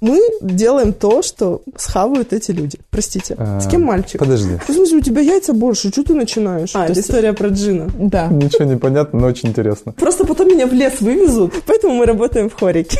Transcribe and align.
Мы 0.00 0.20
делаем 0.40 0.92
то, 0.92 1.22
что 1.22 1.62
схавают 1.76 2.32
эти 2.32 2.52
люди. 2.52 2.78
Простите. 2.90 3.36
С 3.60 3.68
кем 3.68 3.82
мальчик? 3.82 4.18
Подожди. 4.18 4.56
В 4.66 4.72
смысле, 4.72 4.98
у 4.98 5.00
тебя 5.02 5.20
яйца 5.20 5.52
больше, 5.52 5.90
что 5.90 6.02
ты 6.02 6.14
начинаешь? 6.14 6.70
А, 6.74 6.84
это 6.84 6.94
есть- 6.94 7.08
история 7.08 7.32
про 7.34 7.48
Джина. 7.48 7.88
Да. 7.98 8.26
Ничего 8.30 8.64
не 8.64 8.76
понятно, 8.76 9.20
но 9.20 9.26
очень 9.26 9.50
интересно. 9.50 9.92
Просто 9.92 10.24
потом 10.24 10.48
меня 10.48 10.66
в 10.66 10.72
лес 10.72 11.00
вывезут, 11.00 11.52
поэтому 11.66 11.94
мы 11.94 12.06
работаем 12.06 12.48
в 12.48 12.54
хорике. 12.54 12.98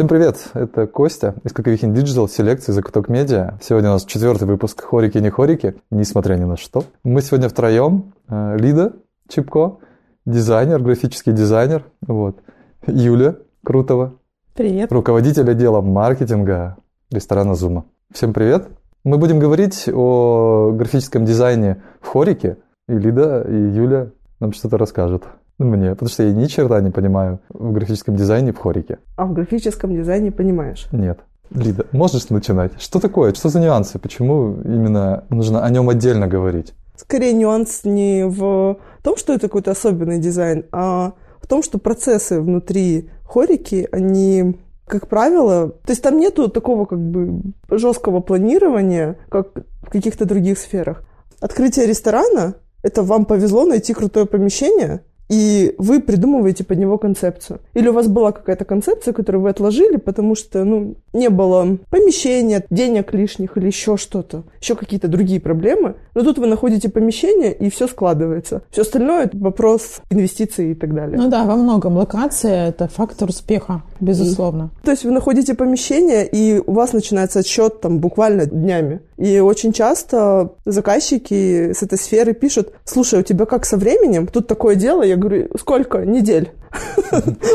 Всем 0.00 0.08
привет, 0.08 0.48
это 0.54 0.86
Костя 0.86 1.34
из 1.44 1.52
Каковихин 1.52 1.92
Digital, 1.92 2.26
селекции 2.26 2.72
Закуток 2.72 3.10
Медиа. 3.10 3.58
Сегодня 3.60 3.90
у 3.90 3.92
нас 3.92 4.06
четвертый 4.06 4.48
выпуск 4.48 4.82
«Хорики, 4.82 5.18
не 5.18 5.28
хорики», 5.28 5.74
несмотря 5.90 6.36
ни 6.36 6.44
на 6.44 6.56
что. 6.56 6.84
Мы 7.04 7.20
сегодня 7.20 7.50
втроем. 7.50 8.14
Э, 8.26 8.56
Лида 8.56 8.94
Чипко, 9.28 9.76
дизайнер, 10.24 10.80
графический 10.80 11.34
дизайнер. 11.34 11.84
Вот. 12.00 12.38
Юля 12.86 13.36
Крутова, 13.62 14.14
Привет. 14.54 14.90
руководитель 14.90 15.50
отдела 15.50 15.82
маркетинга 15.82 16.78
ресторана 17.10 17.54
Зума. 17.54 17.84
Всем 18.10 18.32
привет. 18.32 18.68
Мы 19.04 19.18
будем 19.18 19.38
говорить 19.38 19.86
о 19.86 20.70
графическом 20.72 21.26
дизайне 21.26 21.82
в 22.00 22.06
хорике, 22.06 22.56
и 22.88 22.94
Лида 22.94 23.42
и 23.46 23.54
Юля 23.54 24.12
нам 24.38 24.54
что-то 24.54 24.78
расскажут. 24.78 25.24
Мне, 25.60 25.90
потому 25.90 26.08
что 26.08 26.22
я 26.22 26.32
ни 26.32 26.46
черта 26.46 26.80
не 26.80 26.90
понимаю 26.90 27.38
в 27.50 27.72
графическом 27.72 28.16
дизайне 28.16 28.52
в 28.52 28.58
хорике. 28.58 28.98
А 29.16 29.26
в 29.26 29.34
графическом 29.34 29.94
дизайне 29.94 30.32
понимаешь? 30.32 30.88
Нет. 30.90 31.20
Лида, 31.50 31.84
можешь 31.92 32.30
начинать? 32.30 32.72
Что 32.80 32.98
такое? 32.98 33.34
Что 33.34 33.50
за 33.50 33.60
нюансы? 33.60 33.98
Почему 33.98 34.54
именно 34.64 35.24
нужно 35.28 35.62
о 35.62 35.68
нем 35.68 35.90
отдельно 35.90 36.28
говорить? 36.28 36.72
Скорее 36.96 37.34
нюанс 37.34 37.82
не 37.84 38.26
в 38.26 38.78
том, 39.02 39.16
что 39.18 39.34
это 39.34 39.48
какой-то 39.48 39.72
особенный 39.72 40.18
дизайн, 40.18 40.64
а 40.72 41.12
в 41.42 41.46
том, 41.46 41.62
что 41.62 41.78
процессы 41.78 42.40
внутри 42.40 43.10
хорики, 43.24 43.86
они 43.92 44.56
как 44.86 45.08
правило, 45.08 45.68
то 45.68 45.90
есть 45.90 46.02
там 46.02 46.18
нету 46.18 46.48
такого 46.48 46.86
как 46.86 46.98
бы 46.98 47.52
жесткого 47.70 48.20
планирования, 48.20 49.18
как 49.28 49.48
в 49.82 49.90
каких-то 49.90 50.24
других 50.24 50.58
сферах. 50.58 51.04
Открытие 51.40 51.86
ресторана– 51.86 52.54
это 52.82 53.02
вам 53.02 53.26
повезло 53.26 53.66
найти 53.66 53.92
крутое 53.94 54.26
помещение, 54.26 55.02
и 55.30 55.76
вы 55.78 56.00
придумываете 56.00 56.64
под 56.64 56.78
него 56.78 56.98
концепцию. 56.98 57.60
Или 57.74 57.88
у 57.88 57.92
вас 57.92 58.08
была 58.08 58.32
какая-то 58.32 58.64
концепция, 58.64 59.14
которую 59.14 59.42
вы 59.42 59.50
отложили, 59.50 59.96
потому 59.96 60.34
что 60.34 60.64
ну, 60.64 60.96
не 61.12 61.28
было 61.28 61.78
помещения, 61.90 62.64
денег 62.70 63.12
лишних 63.12 63.56
или 63.56 63.66
еще 63.66 63.96
что-то, 63.96 64.44
еще 64.60 64.74
какие-то 64.74 65.08
другие 65.08 65.40
проблемы. 65.40 65.96
Но 66.14 66.22
тут 66.22 66.38
вы 66.38 66.46
находите 66.46 66.88
помещение, 66.88 67.52
и 67.52 67.70
все 67.70 67.86
складывается. 67.86 68.62
Все 68.70 68.82
остальное– 68.82 69.24
это 69.26 69.36
вопрос 69.38 70.00
инвестиций 70.10 70.72
и 70.72 70.74
так 70.74 70.94
далее. 70.94 71.18
Ну 71.18 71.28
да, 71.28 71.44
во 71.44 71.56
многом 71.56 71.96
локация– 71.96 72.68
это 72.70 72.88
фактор 72.88 73.28
успеха, 73.28 73.82
безусловно. 74.00 74.70
То 74.82 74.90
есть 74.90 75.04
вы 75.04 75.10
находите 75.10 75.54
помещение, 75.54 76.26
и 76.26 76.62
у 76.64 76.72
вас 76.72 76.92
начинается 76.92 77.40
отсчет 77.40 77.80
там 77.80 77.98
буквально 77.98 78.46
днями. 78.46 79.00
И 79.16 79.38
очень 79.40 79.72
часто 79.72 80.54
заказчики 80.64 81.72
с 81.72 81.82
этой 81.82 81.98
сферы 81.98 82.32
пишут, 82.32 82.72
слушай, 82.84 83.20
у 83.20 83.22
тебя 83.22 83.44
как 83.46 83.66
со 83.66 83.76
временем? 83.76 84.26
Тут 84.26 84.46
такое 84.46 84.76
дело. 84.76 85.02
Я 85.02 85.16
говорю, 85.16 85.48
сколько? 85.58 85.98
Недель. 85.98 86.52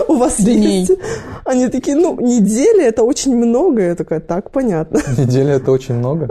У 0.08 0.16
вас 0.16 0.38
Дней. 0.42 0.80
есть? 0.80 0.92
Они 1.46 1.68
такие, 1.68 1.96
ну, 1.96 2.20
недели 2.20 2.84
это 2.84 3.04
очень 3.04 3.36
много. 3.36 3.82
Я 3.82 3.96
такая, 3.96 4.20
так, 4.20 4.52
понятно. 4.52 5.00
Неделя 5.18 5.54
это 5.56 5.72
очень 5.72 5.96
много. 5.96 6.30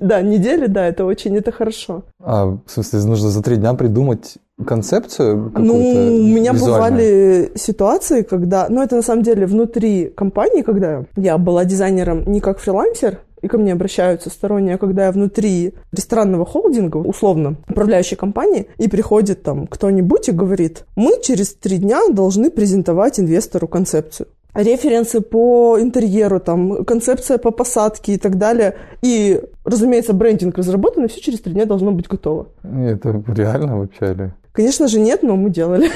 Да, 0.00 0.22
недели, 0.22 0.66
да, 0.66 0.86
это 0.86 1.04
очень, 1.04 1.36
это 1.36 1.52
хорошо. 1.52 2.02
А, 2.20 2.46
в 2.46 2.60
смысле, 2.66 3.00
нужно 3.04 3.30
за 3.30 3.42
три 3.42 3.56
дня 3.56 3.74
придумать 3.74 4.34
концепцию 4.64 5.50
какую-то 5.50 5.60
Ну, 5.60 5.74
у 5.74 6.26
меня 6.26 6.52
визуальную? 6.52 6.58
бывали 6.58 7.52
ситуации, 7.56 8.22
когда... 8.22 8.68
Ну, 8.68 8.82
это 8.82 8.96
на 8.96 9.02
самом 9.02 9.22
деле 9.22 9.46
внутри 9.46 10.06
компании, 10.06 10.62
когда 10.62 11.04
я 11.16 11.38
была 11.38 11.64
дизайнером 11.64 12.24
не 12.26 12.40
как 12.40 12.58
фрилансер, 12.58 13.20
и 13.46 13.48
ко 13.48 13.58
мне 13.58 13.72
обращаются 13.72 14.28
сторонние, 14.28 14.74
а 14.74 14.78
когда 14.78 15.06
я 15.06 15.12
внутри 15.12 15.74
ресторанного 15.92 16.44
холдинга, 16.44 16.98
условно, 16.98 17.56
управляющей 17.68 18.16
компании, 18.16 18.66
и 18.76 18.88
приходит 18.88 19.42
там 19.42 19.66
кто-нибудь 19.66 20.28
и 20.28 20.32
говорит, 20.32 20.84
мы 20.96 21.12
через 21.22 21.54
три 21.54 21.78
дня 21.78 22.00
должны 22.10 22.50
презентовать 22.50 23.18
инвестору 23.20 23.68
концепцию 23.68 24.28
референсы 24.54 25.20
по 25.20 25.78
интерьеру, 25.78 26.40
там, 26.40 26.84
концепция 26.86 27.36
по 27.36 27.50
посадке 27.50 28.14
и 28.14 28.16
так 28.16 28.38
далее. 28.38 28.74
И, 29.02 29.42
разумеется, 29.66 30.14
брендинг 30.14 30.56
разработан, 30.56 31.04
и 31.04 31.08
все 31.08 31.20
через 31.20 31.42
три 31.42 31.52
дня 31.52 31.66
должно 31.66 31.92
быть 31.92 32.08
готово. 32.08 32.48
Это 32.62 33.22
реально 33.28 33.80
вообще 33.80 34.12
или? 34.12 34.34
Конечно 34.56 34.88
же, 34.88 35.00
нет, 35.00 35.22
но 35.22 35.36
мы 35.36 35.50
делали. 35.50 35.90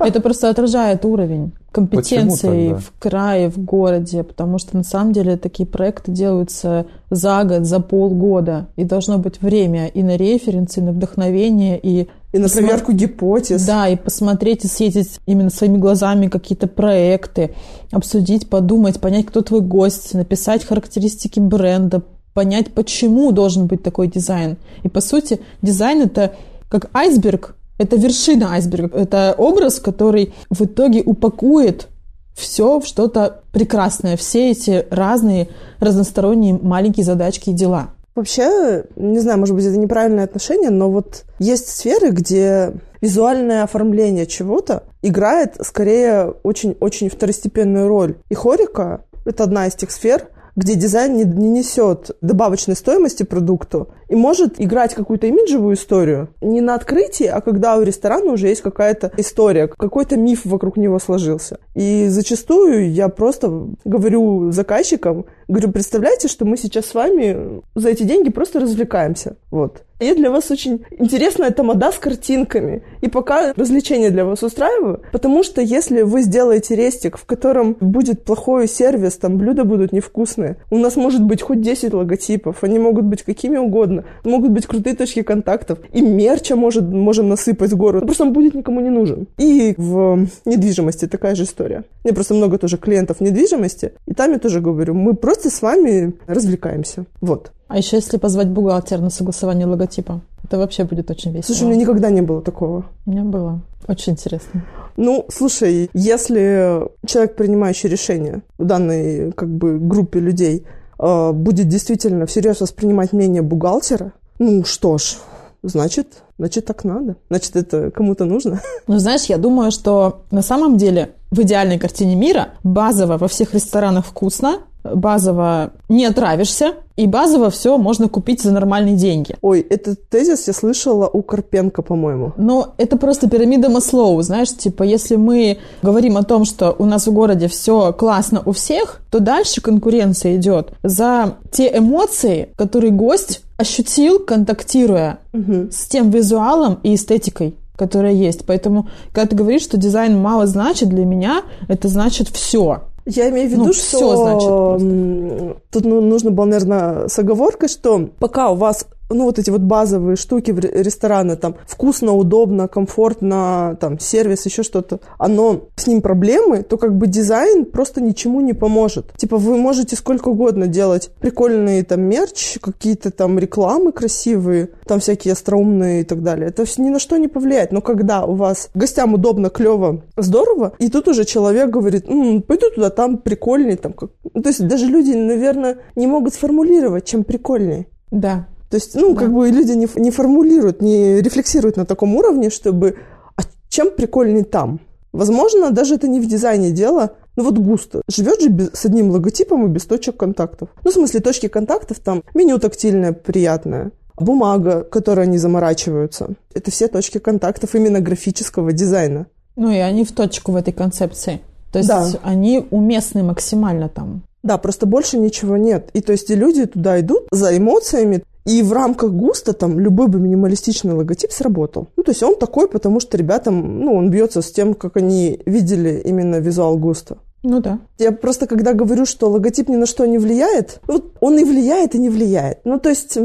Это 0.00 0.20
просто 0.22 0.48
отражает 0.48 1.04
уровень 1.04 1.52
компетенции 1.70 2.72
в 2.72 2.92
крае, 2.98 3.50
в 3.50 3.58
городе, 3.58 4.22
потому 4.22 4.58
что 4.58 4.74
на 4.76 4.82
самом 4.82 5.12
деле 5.12 5.36
такие 5.36 5.66
проекты 5.66 6.10
делаются 6.10 6.86
за 7.10 7.44
год, 7.44 7.66
за 7.66 7.80
полгода, 7.80 8.68
и 8.76 8.84
должно 8.84 9.18
быть 9.18 9.42
время 9.42 9.88
и 9.88 10.02
на 10.02 10.16
референсы, 10.16 10.80
и 10.80 10.82
на 10.82 10.92
вдохновение, 10.92 11.78
и 11.78 12.08
И 12.32 12.38
на 12.38 12.48
проверку 12.48 12.92
гипотез. 12.92 13.66
Да, 13.66 13.86
и 13.86 13.96
посмотреть 13.96 14.64
и 14.64 14.68
съездить 14.68 15.20
именно 15.26 15.50
своими 15.50 15.76
глазами 15.76 16.28
какие-то 16.28 16.68
проекты, 16.68 17.54
обсудить, 17.92 18.48
подумать, 18.48 18.98
понять, 18.98 19.26
кто 19.26 19.42
твой 19.42 19.60
гость, 19.60 20.14
написать 20.14 20.64
характеристики 20.64 21.38
бренда, 21.38 22.02
понять, 22.32 22.72
почему 22.72 23.30
должен 23.30 23.66
быть 23.66 23.82
такой 23.82 24.08
дизайн. 24.08 24.56
И 24.84 24.88
по 24.88 25.02
сути, 25.02 25.40
дизайн 25.60 26.00
это 26.00 26.32
как 26.70 26.90
айсберг, 26.94 27.56
это 27.78 27.96
вершина 27.96 28.52
айсберга, 28.52 28.96
это 28.96 29.34
образ, 29.38 29.80
который 29.80 30.34
в 30.50 30.64
итоге 30.64 31.02
упакует 31.04 31.88
все 32.34 32.78
в 32.80 32.86
что-то 32.86 33.42
прекрасное, 33.52 34.16
все 34.16 34.50
эти 34.50 34.86
разные 34.90 35.48
разносторонние 35.80 36.58
маленькие 36.60 37.04
задачки 37.04 37.50
и 37.50 37.54
дела. 37.54 37.90
Вообще, 38.14 38.84
не 38.96 39.20
знаю, 39.20 39.38
может 39.38 39.54
быть, 39.54 39.64
это 39.64 39.76
неправильное 39.76 40.24
отношение, 40.24 40.70
но 40.70 40.90
вот 40.90 41.24
есть 41.38 41.68
сферы, 41.68 42.10
где 42.10 42.72
визуальное 43.00 43.62
оформление 43.62 44.26
чего-то 44.26 44.84
играет 45.02 45.54
скорее 45.60 46.34
очень-очень 46.42 47.10
второстепенную 47.10 47.86
роль. 47.86 48.16
И 48.28 48.34
хорика— 48.34 49.04
это 49.24 49.44
одна 49.44 49.68
из 49.68 49.74
тех 49.74 49.92
сфер, 49.92 50.28
где 50.58 50.74
дизайн 50.74 51.16
не, 51.16 51.24
не 51.24 51.50
несет 51.50 52.10
добавочной 52.20 52.74
стоимости 52.74 53.22
продукту 53.22 53.94
и 54.08 54.16
может 54.16 54.60
играть 54.60 54.92
какую-то 54.92 55.28
имиджевую 55.28 55.76
историю 55.76 56.34
не 56.40 56.60
на 56.60 56.74
открытии, 56.74 57.26
а 57.26 57.40
когда 57.40 57.76
у 57.76 57.82
ресторана 57.82 58.32
уже 58.32 58.48
есть 58.48 58.62
какая-то 58.62 59.12
история, 59.16 59.68
какой-то 59.68 60.16
миф 60.16 60.40
вокруг 60.44 60.76
него 60.76 60.98
сложился. 60.98 61.60
И 61.76 62.08
зачастую 62.08 62.90
я 62.90 63.08
просто 63.08 63.68
говорю 63.84 64.50
заказчикам, 64.50 65.26
говорю, 65.48 65.72
представляете, 65.72 66.28
что 66.28 66.44
мы 66.44 66.56
сейчас 66.56 66.86
с 66.86 66.94
вами 66.94 67.62
за 67.74 67.88
эти 67.88 68.02
деньги 68.02 68.30
просто 68.30 68.60
развлекаемся. 68.60 69.36
Вот. 69.50 69.82
И 70.00 70.14
для 70.14 70.30
вас 70.30 70.50
очень 70.50 70.84
интересная 70.96 71.50
тамада 71.50 71.90
с 71.90 71.98
картинками. 71.98 72.84
И 73.00 73.08
пока 73.08 73.52
развлечение 73.54 74.10
для 74.10 74.24
вас 74.24 74.44
устраиваю, 74.44 75.02
потому 75.10 75.42
что 75.42 75.60
если 75.60 76.02
вы 76.02 76.22
сделаете 76.22 76.76
рестик, 76.76 77.18
в 77.18 77.24
котором 77.24 77.76
будет 77.80 78.24
плохой 78.24 78.68
сервис, 78.68 79.16
там 79.16 79.38
блюда 79.38 79.64
будут 79.64 79.92
невкусные, 79.92 80.56
у 80.70 80.78
нас 80.78 80.94
может 80.94 81.24
быть 81.24 81.42
хоть 81.42 81.60
10 81.60 81.92
логотипов, 81.94 82.62
они 82.62 82.78
могут 82.78 83.06
быть 83.06 83.22
какими 83.22 83.56
угодно, 83.56 84.04
могут 84.22 84.50
быть 84.50 84.66
крутые 84.66 84.94
точки 84.94 85.22
контактов, 85.22 85.80
и 85.92 86.00
мерча 86.00 86.54
может, 86.54 86.84
можем 86.84 87.28
насыпать 87.28 87.72
в 87.72 87.76
гору, 87.76 88.00
просто 88.02 88.22
он 88.22 88.32
будет 88.32 88.54
никому 88.54 88.80
не 88.80 88.90
нужен. 88.90 89.26
И 89.36 89.74
в 89.76 90.28
недвижимости 90.44 91.06
такая 91.06 91.34
же 91.34 91.42
история. 91.42 91.84
У 92.04 92.08
меня 92.08 92.14
просто 92.14 92.34
много 92.34 92.58
тоже 92.58 92.78
клиентов 92.78 93.16
в 93.16 93.20
недвижимости, 93.20 93.94
и 94.06 94.14
там 94.14 94.30
я 94.30 94.38
тоже 94.38 94.60
говорю, 94.60 94.94
мы 94.94 95.14
просто 95.14 95.37
с 95.44 95.62
вами 95.62 96.14
развлекаемся. 96.26 97.04
Вот. 97.20 97.52
А 97.68 97.76
еще 97.76 97.96
если 97.96 98.16
позвать 98.16 98.48
бухгалтера 98.48 99.00
на 99.00 99.10
согласование 99.10 99.66
логотипа, 99.66 100.22
это 100.42 100.58
вообще 100.58 100.84
будет 100.84 101.10
очень 101.10 101.32
весело. 101.32 101.54
Слушай, 101.54 101.64
у 101.64 101.66
меня 101.68 101.80
никогда 101.82 102.10
не 102.10 102.22
было 102.22 102.40
такого. 102.40 102.86
У 103.04 103.10
меня 103.10 103.24
было. 103.24 103.60
Очень 103.86 104.14
интересно. 104.14 104.64
Ну, 104.96 105.26
слушай, 105.28 105.90
если 105.92 106.88
человек, 107.06 107.36
принимающий 107.36 107.88
решение 107.88 108.42
в 108.56 108.64
данной 108.64 109.32
как 109.32 109.48
бы 109.48 109.78
группе 109.78 110.18
людей, 110.18 110.66
э, 110.98 111.32
будет 111.32 111.68
действительно 111.68 112.26
всерьез 112.26 112.60
воспринимать 112.60 113.12
мнение 113.12 113.42
бухгалтера, 113.42 114.12
ну 114.38 114.64
что 114.64 114.98
ж, 114.98 115.16
значит, 115.62 116.22
значит 116.38 116.64
так 116.64 116.84
надо. 116.84 117.16
Значит, 117.28 117.56
это 117.56 117.90
кому-то 117.90 118.24
нужно. 118.24 118.60
Ну, 118.86 118.98
знаешь, 118.98 119.24
я 119.24 119.36
думаю, 119.36 119.70
что 119.70 120.22
на 120.30 120.40
самом 120.40 120.78
деле 120.78 121.10
в 121.30 121.40
идеальной 121.42 121.78
картине 121.78 122.16
мира 122.16 122.54
базово 122.64 123.18
во 123.18 123.28
всех 123.28 123.52
ресторанах 123.52 124.06
вкусно, 124.06 124.60
базово 124.84 125.72
не 125.88 126.04
отравишься, 126.06 126.74
и 126.96 127.06
базово 127.06 127.50
все 127.50 127.78
можно 127.78 128.08
купить 128.08 128.42
за 128.42 128.52
нормальные 128.52 128.96
деньги. 128.96 129.36
Ой, 129.40 129.60
этот 129.60 130.08
тезис 130.08 130.48
я 130.48 130.52
слышала 130.52 131.06
у 131.06 131.22
Карпенко, 131.22 131.82
по-моему. 131.82 132.32
Но 132.36 132.74
это 132.76 132.96
просто 132.96 133.28
пирамида 133.28 133.68
Маслоу, 133.68 134.20
знаешь, 134.22 134.56
типа, 134.56 134.82
если 134.82 135.16
мы 135.16 135.58
говорим 135.82 136.16
о 136.16 136.24
том, 136.24 136.44
что 136.44 136.74
у 136.78 136.84
нас 136.84 137.06
в 137.06 137.12
городе 137.12 137.48
все 137.48 137.92
классно 137.92 138.42
у 138.44 138.52
всех, 138.52 139.00
то 139.10 139.20
дальше 139.20 139.60
конкуренция 139.60 140.36
идет 140.36 140.72
за 140.82 141.36
те 141.52 141.76
эмоции, 141.76 142.50
которые 142.56 142.92
гость 142.92 143.42
ощутил, 143.56 144.18
контактируя 144.18 145.18
угу. 145.32 145.68
с 145.70 145.86
тем 145.86 146.10
визуалом 146.10 146.78
и 146.82 146.94
эстетикой 146.94 147.56
которая 147.78 148.12
есть. 148.12 148.44
Поэтому, 148.44 148.88
когда 149.12 149.28
ты 149.28 149.36
говоришь, 149.36 149.62
что 149.62 149.76
дизайн 149.78 150.20
мало 150.20 150.48
значит 150.48 150.88
для 150.88 151.04
меня, 151.04 151.44
это 151.68 151.86
значит 151.86 152.26
все. 152.26 152.82
Я 153.10 153.30
имею 153.30 153.48
в 153.48 153.52
виду, 153.52 153.64
ну, 153.64 153.72
что 153.72 153.96
все 153.96 154.16
значит 154.16 155.56
тут 155.70 155.84
ну, 155.84 156.02
нужно 156.02 156.30
было, 156.30 156.44
наверное, 156.44 157.08
с 157.08 157.18
оговоркой, 157.18 157.70
что 157.70 158.10
пока 158.18 158.50
у 158.50 158.54
вас 158.54 158.86
ну, 159.10 159.24
вот 159.24 159.38
эти 159.38 159.50
вот 159.50 159.60
базовые 159.60 160.16
штуки 160.16 160.50
в 160.50 160.58
ресторане, 160.58 161.36
там, 161.36 161.56
вкусно, 161.66 162.14
удобно, 162.14 162.68
комфортно, 162.68 163.76
там, 163.80 163.98
сервис, 163.98 164.46
еще 164.46 164.62
что-то, 164.62 165.00
оно, 165.18 165.68
с 165.76 165.86
ним 165.86 166.02
проблемы, 166.02 166.62
то 166.62 166.76
как 166.76 166.96
бы 166.96 167.06
дизайн 167.06 167.64
просто 167.64 168.00
ничему 168.00 168.40
не 168.40 168.52
поможет. 168.52 169.12
Типа, 169.16 169.36
вы 169.36 169.56
можете 169.56 169.96
сколько 169.96 170.28
угодно 170.28 170.66
делать 170.66 171.10
прикольные 171.20 171.84
там 171.84 172.02
мерч, 172.02 172.58
какие-то 172.60 173.10
там 173.10 173.38
рекламы 173.38 173.92
красивые, 173.92 174.70
там 174.86 175.00
всякие 175.00 175.32
остроумные 175.32 176.02
и 176.02 176.04
так 176.04 176.22
далее. 176.22 176.48
Это 176.48 176.64
ни 176.78 176.90
на 176.90 176.98
что 176.98 177.16
не 177.16 177.28
повлияет. 177.28 177.72
Но 177.72 177.80
когда 177.80 178.24
у 178.24 178.34
вас 178.34 178.70
гостям 178.74 179.14
удобно, 179.14 179.50
клево, 179.50 180.02
здорово, 180.16 180.74
и 180.78 180.88
тут 180.90 181.08
уже 181.08 181.24
человек 181.24 181.70
говорит, 181.70 182.08
м-м, 182.08 182.42
пойду 182.42 182.70
туда, 182.74 182.90
там 182.90 183.18
прикольнее, 183.18 183.76
там 183.76 183.92
как... 183.92 184.10
Ну, 184.34 184.42
то 184.42 184.48
есть 184.48 184.66
даже 184.66 184.86
люди, 184.86 185.12
наверное, 185.12 185.78
не 185.96 186.06
могут 186.06 186.34
сформулировать, 186.34 187.04
чем 187.04 187.24
прикольнее. 187.24 187.86
Да, 188.10 188.46
то 188.70 188.74
есть, 188.76 188.94
ну, 188.94 189.14
да. 189.14 189.20
как 189.20 189.32
бы 189.32 189.48
люди 189.48 189.72
не, 189.72 189.88
не 189.96 190.10
формулируют, 190.10 190.82
не 190.82 191.20
рефлексируют 191.20 191.76
на 191.76 191.86
таком 191.86 192.14
уровне, 192.16 192.50
чтобы 192.50 192.96
а 193.36 193.42
чем 193.68 193.90
прикольней 193.90 194.44
там? 194.44 194.80
Возможно, 195.12 195.70
даже 195.70 195.94
это 195.94 196.06
не 196.06 196.20
в 196.20 196.26
дизайне 196.26 196.70
дело, 196.70 197.12
ну 197.36 197.44
вот 197.44 197.56
густо. 197.58 198.02
Живет 198.08 198.42
же 198.42 198.48
без, 198.48 198.70
с 198.74 198.84
одним 198.84 199.10
логотипом 199.10 199.64
и 199.64 199.68
без 199.68 199.86
точек 199.86 200.16
контактов. 200.16 200.68
Ну, 200.84 200.90
в 200.90 200.94
смысле, 200.94 201.20
точки 201.20 201.48
контактов 201.48 201.98
там 202.00 202.22
меню 202.34 202.58
тактильное, 202.58 203.12
приятное. 203.12 203.92
Бумага, 204.16 204.82
которой 204.82 205.26
они 205.26 205.38
заморачиваются. 205.38 206.30
Это 206.52 206.70
все 206.70 206.88
точки 206.88 207.18
контактов 207.18 207.74
именно 207.74 208.00
графического 208.00 208.72
дизайна. 208.72 209.26
Ну 209.54 209.70
и 209.70 209.78
они 209.78 210.04
в 210.04 210.12
точку 210.12 210.52
в 210.52 210.56
этой 210.56 210.72
концепции. 210.72 211.40
То 211.72 211.78
есть 211.78 211.88
да. 211.88 212.08
они 212.22 212.66
уместны 212.70 213.22
максимально 213.22 213.88
там. 213.88 214.24
Да, 214.42 214.56
просто 214.58 214.86
больше 214.86 215.18
ничего 215.18 215.56
нет. 215.56 215.90
И 215.92 216.00
то 216.00 216.12
есть 216.12 216.30
и 216.30 216.34
люди 216.34 216.66
туда 216.66 217.00
идут 217.00 217.28
за 217.30 217.56
эмоциями. 217.56 218.24
И 218.48 218.62
в 218.62 218.72
рамках 218.72 219.10
ГУСТа 219.12 219.52
там 219.52 219.78
любой 219.78 220.08
бы 220.08 220.18
минималистичный 220.18 220.94
логотип 220.94 221.32
сработал. 221.32 221.88
Ну, 221.96 222.02
то 222.02 222.12
есть 222.12 222.22
он 222.22 222.34
такой, 222.34 222.66
потому 222.66 222.98
что 222.98 223.18
ребятам, 223.18 223.80
ну, 223.80 223.94
он 223.94 224.10
бьется 224.10 224.40
с 224.40 224.50
тем, 224.50 224.72
как 224.74 224.96
они 224.96 225.40
видели 225.44 226.00
именно 226.02 226.36
визуал 226.36 226.78
ГУСТа. 226.78 227.18
Ну 227.42 227.60
да. 227.60 227.78
Я 227.98 228.10
просто 228.12 228.46
когда 228.46 228.72
говорю, 228.72 229.06
что 229.06 229.28
логотип 229.28 229.68
ни 229.68 229.76
на 229.76 229.86
что 229.86 230.06
не 230.06 230.18
влияет, 230.18 230.80
вот 230.88 231.12
он 231.20 231.38
и 231.38 231.44
влияет, 231.44 231.94
и 231.94 231.98
не 231.98 232.08
влияет. 232.08 232.60
Ну, 232.64 232.78
то 232.80 232.88
есть 232.88 233.18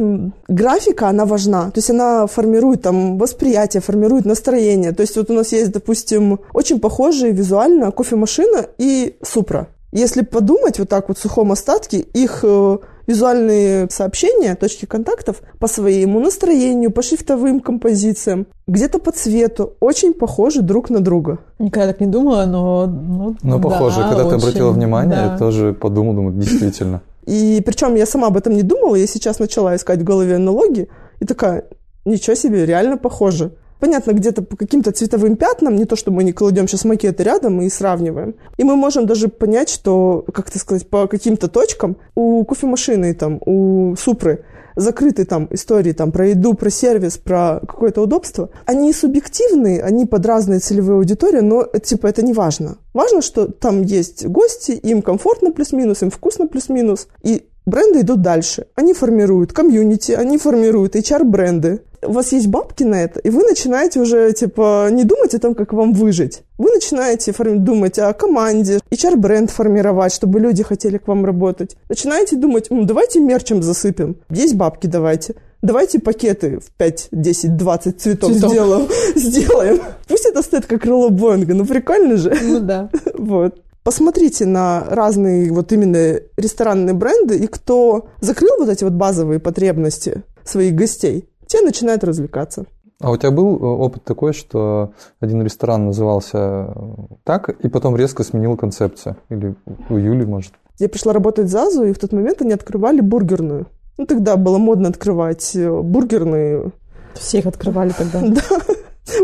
графика, 0.49 1.07
она 1.07 1.25
важна. 1.25 1.71
То 1.71 1.77
есть 1.77 1.89
она 1.89 2.27
формирует 2.27 2.81
там 2.81 3.17
восприятие, 3.17 3.81
формирует 3.81 4.25
настроение. 4.25 4.91
То 4.91 5.01
есть 5.01 5.15
вот 5.15 5.31
у 5.31 5.33
нас 5.33 5.53
есть, 5.53 5.71
допустим, 5.71 6.41
очень 6.53 6.79
похожие 6.79 7.31
визуально 7.31 7.91
кофемашина 7.91 8.67
и 8.77 9.15
Супра. 9.23 9.69
Если 9.93 10.21
подумать 10.21 10.79
вот 10.79 10.89
так 10.89 11.07
вот 11.07 11.17
в 11.17 11.21
сухом 11.21 11.51
остатке, 11.51 11.99
их 11.99 12.39
э, 12.43 12.77
визуальные 13.07 13.87
сообщения, 13.89 14.55
точки 14.55 14.85
контактов 14.85 15.41
по 15.59 15.67
своему 15.67 16.19
настроению, 16.19 16.91
по 16.91 17.01
шрифтовым 17.01 17.59
композициям, 17.59 18.47
где-то 18.67 18.99
по 18.99 19.11
цвету, 19.11 19.73
очень 19.79 20.13
похожи 20.13 20.61
друг 20.61 20.89
на 20.89 20.99
друга. 20.99 21.39
Никогда 21.59 21.91
так 21.91 22.01
не 22.01 22.07
думала, 22.07 22.45
но... 22.45 22.85
Ну, 22.87 23.35
но 23.41 23.57
да, 23.57 23.63
похоже, 23.63 24.01
когда 24.01 24.25
очень, 24.25 24.29
ты 24.29 24.35
обратила 24.45 24.71
внимание, 24.71 25.15
да. 25.15 25.31
я 25.33 25.37
тоже 25.37 25.73
подумал, 25.73 26.13
думаю, 26.13 26.35
действительно. 26.35 27.01
И 27.25 27.61
причем 27.65 27.95
я 27.95 28.05
сама 28.05 28.27
об 28.27 28.37
этом 28.37 28.53
не 28.53 28.63
думала, 28.63 28.95
я 28.95 29.07
сейчас 29.07 29.39
начала 29.39 29.75
искать 29.75 29.99
в 29.99 30.03
голове 30.03 30.35
аналогии, 30.35 30.89
и 31.19 31.25
такая, 31.25 31.65
ничего 32.05 32.35
себе, 32.35 32.65
реально 32.65 32.97
похоже. 32.97 33.53
Понятно, 33.79 34.11
где-то 34.11 34.41
по 34.41 34.55
каким-то 34.55 34.91
цветовым 34.91 35.35
пятнам, 35.35 35.75
не 35.75 35.85
то, 35.85 35.95
что 35.95 36.11
мы 36.11 36.23
не 36.23 36.33
кладем 36.33 36.67
сейчас 36.67 36.85
макеты 36.85 37.23
рядом 37.23 37.61
и 37.61 37.69
сравниваем. 37.69 38.35
И 38.57 38.63
мы 38.63 38.75
можем 38.75 39.05
даже 39.05 39.27
понять, 39.27 39.69
что, 39.69 40.25
как 40.33 40.49
это 40.49 40.59
сказать, 40.59 40.87
по 40.87 41.07
каким-то 41.07 41.47
точкам 41.47 41.97
у 42.15 42.43
кофемашины, 42.45 43.13
там, 43.13 43.39
у 43.45 43.95
Супры 43.95 44.45
закрыты 44.75 45.25
там 45.25 45.47
истории 45.51 45.91
там 45.91 46.11
про 46.11 46.29
еду, 46.29 46.53
про 46.53 46.69
сервис, 46.69 47.17
про 47.17 47.59
какое-то 47.61 48.01
удобство, 48.01 48.49
они 48.65 48.93
субъективные, 48.93 49.81
они 49.81 50.05
под 50.05 50.25
разные 50.25 50.59
целевые 50.59 50.97
аудитории, 50.97 51.39
но 51.39 51.63
типа 51.65 52.07
это 52.07 52.23
не 52.23 52.33
важно. 52.33 52.77
Важно, 52.93 53.21
что 53.21 53.47
там 53.47 53.81
есть 53.81 54.25
гости, 54.25 54.71
им 54.71 55.01
комфортно 55.01 55.51
плюс-минус, 55.51 56.01
им 56.01 56.09
вкусно 56.09 56.47
плюс-минус, 56.47 57.07
и 57.21 57.45
бренды 57.65 58.01
идут 58.01 58.21
дальше. 58.21 58.67
Они 58.75 58.93
формируют 58.93 59.53
комьюнити, 59.53 60.11
они 60.11 60.37
формируют 60.37 60.95
HR-бренды, 60.95 61.81
у 62.05 62.11
вас 62.11 62.31
есть 62.31 62.47
бабки 62.47 62.83
на 62.83 62.95
это, 63.03 63.19
и 63.19 63.29
вы 63.29 63.43
начинаете 63.43 63.99
уже, 63.99 64.31
типа, 64.33 64.89
не 64.91 65.03
думать 65.03 65.33
о 65.33 65.39
том, 65.39 65.55
как 65.55 65.73
вам 65.73 65.93
выжить. 65.93 66.41
Вы 66.57 66.71
начинаете 66.71 67.31
форми- 67.31 67.57
думать 67.57 67.99
о 67.99 68.13
команде, 68.13 68.79
HR-бренд 68.91 69.49
формировать, 69.51 70.13
чтобы 70.13 70.39
люди 70.39 70.63
хотели 70.63 70.97
к 70.97 71.07
вам 71.07 71.25
работать. 71.25 71.75
Начинаете 71.89 72.35
думать, 72.35 72.67
давайте 72.69 73.19
мерчем 73.19 73.61
засыпем. 73.63 74.17
Есть 74.29 74.55
бабки, 74.55 74.87
давайте. 74.87 75.35
Давайте 75.61 75.99
пакеты 75.99 76.59
в 76.59 76.71
5, 76.77 77.07
10, 77.11 77.55
20 77.55 78.01
цветов, 78.01 78.31
цветов. 78.33 78.51
Сделаем, 78.51 78.87
сделаем. 79.15 79.79
Пусть 80.09 80.25
это 80.25 80.41
стоит 80.41 80.65
как 80.65 80.81
крыло 80.81 81.09
Боинга, 81.09 81.53
ну 81.53 81.65
прикольно 81.65 82.17
же. 82.17 82.37
Ну 82.43 82.59
да. 82.59 82.89
Вот. 83.17 83.59
Посмотрите 83.83 84.45
на 84.45 84.85
разные 84.89 85.51
вот 85.51 85.71
именно 85.73 86.19
ресторанные 86.37 86.93
бренды, 86.93 87.37
и 87.37 87.47
кто 87.47 88.07
закрыл 88.21 88.51
вот 88.59 88.69
эти 88.69 88.83
вот 88.85 88.93
базовые 88.93 89.39
потребности 89.41 90.23
своих 90.45 90.73
гостей, 90.75 91.27
те 91.47 91.61
начинают 91.61 92.03
развлекаться. 92.03 92.65
А 92.99 93.11
у 93.11 93.17
тебя 93.17 93.31
был 93.31 93.57
э, 93.57 93.59
опыт 93.59 94.03
такой, 94.03 94.33
что 94.33 94.93
один 95.19 95.41
ресторан 95.41 95.85
назывался 95.85 96.37
э, 96.37 96.85
так, 97.23 97.49
и 97.49 97.67
потом 97.67 97.97
резко 97.97 98.23
сменил 98.23 98.55
концепцию? 98.55 99.17
Или 99.29 99.55
у 99.89 99.97
Юли, 99.97 100.25
может? 100.25 100.53
Я 100.79 100.89
пришла 100.89 101.11
работать 101.13 101.47
в 101.47 101.49
ЗАЗу, 101.49 101.83
и 101.83 101.93
в 101.93 101.99
тот 101.99 102.13
момент 102.13 102.41
они 102.41 102.53
открывали 102.53 103.01
бургерную. 103.01 103.67
Ну, 103.97 104.05
тогда 104.05 104.37
было 104.37 104.57
модно 104.57 104.89
открывать 104.89 105.55
э, 105.55 105.81
бургерные. 105.81 106.71
Всех 107.15 107.45
открывали 107.45 107.91
тогда. 107.91 108.21
Да. 108.49 108.73